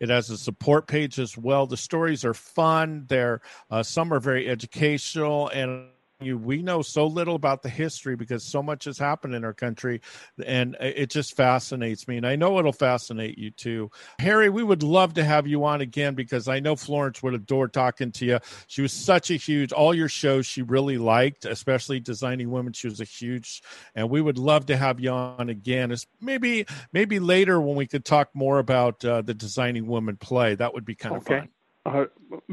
It 0.00 0.08
has 0.08 0.30
a 0.30 0.38
support 0.38 0.86
page 0.86 1.18
as 1.18 1.36
well. 1.36 1.66
The 1.66 1.76
stories 1.76 2.24
are 2.24 2.34
fun. 2.34 3.04
They're 3.08 3.42
uh, 3.70 3.82
some 3.82 4.12
are 4.12 4.20
very 4.20 4.48
educational 4.48 5.48
and 5.48 5.88
you 6.20 6.38
we 6.38 6.62
know 6.62 6.82
so 6.82 7.06
little 7.06 7.34
about 7.34 7.62
the 7.62 7.68
history 7.68 8.16
because 8.16 8.44
so 8.44 8.62
much 8.62 8.84
has 8.84 8.98
happened 8.98 9.34
in 9.34 9.44
our 9.44 9.54
country 9.54 10.00
and 10.44 10.76
it 10.80 11.10
just 11.10 11.36
fascinates 11.36 12.06
me 12.08 12.16
and 12.16 12.26
i 12.26 12.36
know 12.36 12.58
it'll 12.58 12.72
fascinate 12.72 13.38
you 13.38 13.50
too. 13.50 13.90
Harry 14.18 14.48
we 14.48 14.62
would 14.62 14.82
love 14.82 15.14
to 15.14 15.24
have 15.24 15.46
you 15.46 15.64
on 15.64 15.80
again 15.80 16.14
because 16.14 16.48
i 16.48 16.60
know 16.60 16.76
florence 16.76 17.22
would 17.22 17.34
adore 17.34 17.68
talking 17.68 18.12
to 18.12 18.24
you. 18.24 18.38
She 18.66 18.82
was 18.82 18.92
such 18.92 19.30
a 19.30 19.34
huge 19.34 19.72
all 19.72 19.94
your 19.94 20.08
shows 20.08 20.46
she 20.46 20.62
really 20.62 20.98
liked 20.98 21.44
especially 21.44 22.00
designing 22.00 22.50
women 22.50 22.72
she 22.72 22.86
was 22.86 23.00
a 23.00 23.04
huge 23.04 23.62
and 23.94 24.10
we 24.10 24.20
would 24.20 24.38
love 24.38 24.66
to 24.66 24.76
have 24.76 25.00
you 25.00 25.10
on 25.10 25.48
again. 25.48 25.90
It's 25.90 26.06
maybe 26.20 26.66
maybe 26.92 27.18
later 27.18 27.60
when 27.60 27.76
we 27.76 27.86
could 27.86 28.04
talk 28.04 28.30
more 28.34 28.58
about 28.58 29.04
uh, 29.04 29.22
the 29.22 29.34
designing 29.34 29.86
woman 29.86 30.16
play 30.16 30.54
that 30.54 30.74
would 30.74 30.84
be 30.84 30.94
kind 30.94 31.16
okay. 31.16 31.34
of 31.34 31.40
fun 31.42 31.48
uh, 31.86 32.04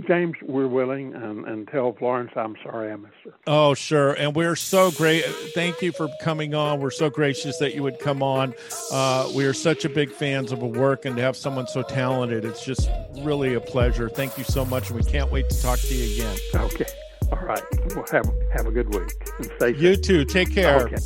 James, 0.07 0.36
we're 0.41 0.67
willing, 0.67 1.13
and, 1.13 1.45
and 1.45 1.67
tell 1.67 1.93
Florence 1.93 2.32
I'm 2.36 2.55
sorry 2.63 2.91
I 2.91 2.95
missed 2.95 3.13
her. 3.25 3.34
Oh, 3.45 3.73
sure. 3.73 4.13
And 4.13 4.36
we're 4.36 4.55
so 4.55 4.89
great. 4.91 5.25
Thank 5.53 5.82
you 5.82 5.91
for 5.91 6.07
coming 6.21 6.55
on. 6.55 6.80
We're 6.80 6.91
so 6.91 7.09
gracious 7.09 7.57
that 7.57 7.75
you 7.75 7.84
would 7.84 7.99
come 7.99 8.23
on. 8.23 8.53
Uh, 8.91 9.30
we 9.36 9.45
are 9.45 9.53
such 9.53 9.84
a 9.84 9.89
big 9.89 10.11
fans 10.11 10.51
of 10.51 10.61
a 10.61 10.67
work, 10.67 11.05
and 11.05 11.17
to 11.17 11.21
have 11.21 11.36
someone 11.36 11.67
so 11.67 11.84
talented, 11.84 12.45
it's 12.45 12.63
just 12.63 12.89
really 13.19 13.53
a 13.53 13.59
pleasure. 13.59 14.07
Thank 14.07 14.38
you 14.38 14.45
so 14.45 14.63
much, 14.63 14.89
and 14.89 14.97
we 14.97 15.03
can't 15.03 15.32
wait 15.32 15.49
to 15.49 15.61
talk 15.61 15.80
to 15.80 15.93
you 15.93 16.15
again. 16.15 16.38
Okay. 16.55 16.86
All 17.32 17.39
right. 17.39 17.63
Well, 17.93 18.05
have, 18.11 18.32
have 18.53 18.67
a 18.67 18.71
good 18.71 18.88
week. 18.93 19.11
And 19.38 19.45
stay 19.57 19.73
safe. 19.73 19.82
You 19.82 19.95
too. 19.97 20.23
Take 20.23 20.53
care. 20.53 20.84
Okay. 20.84 20.97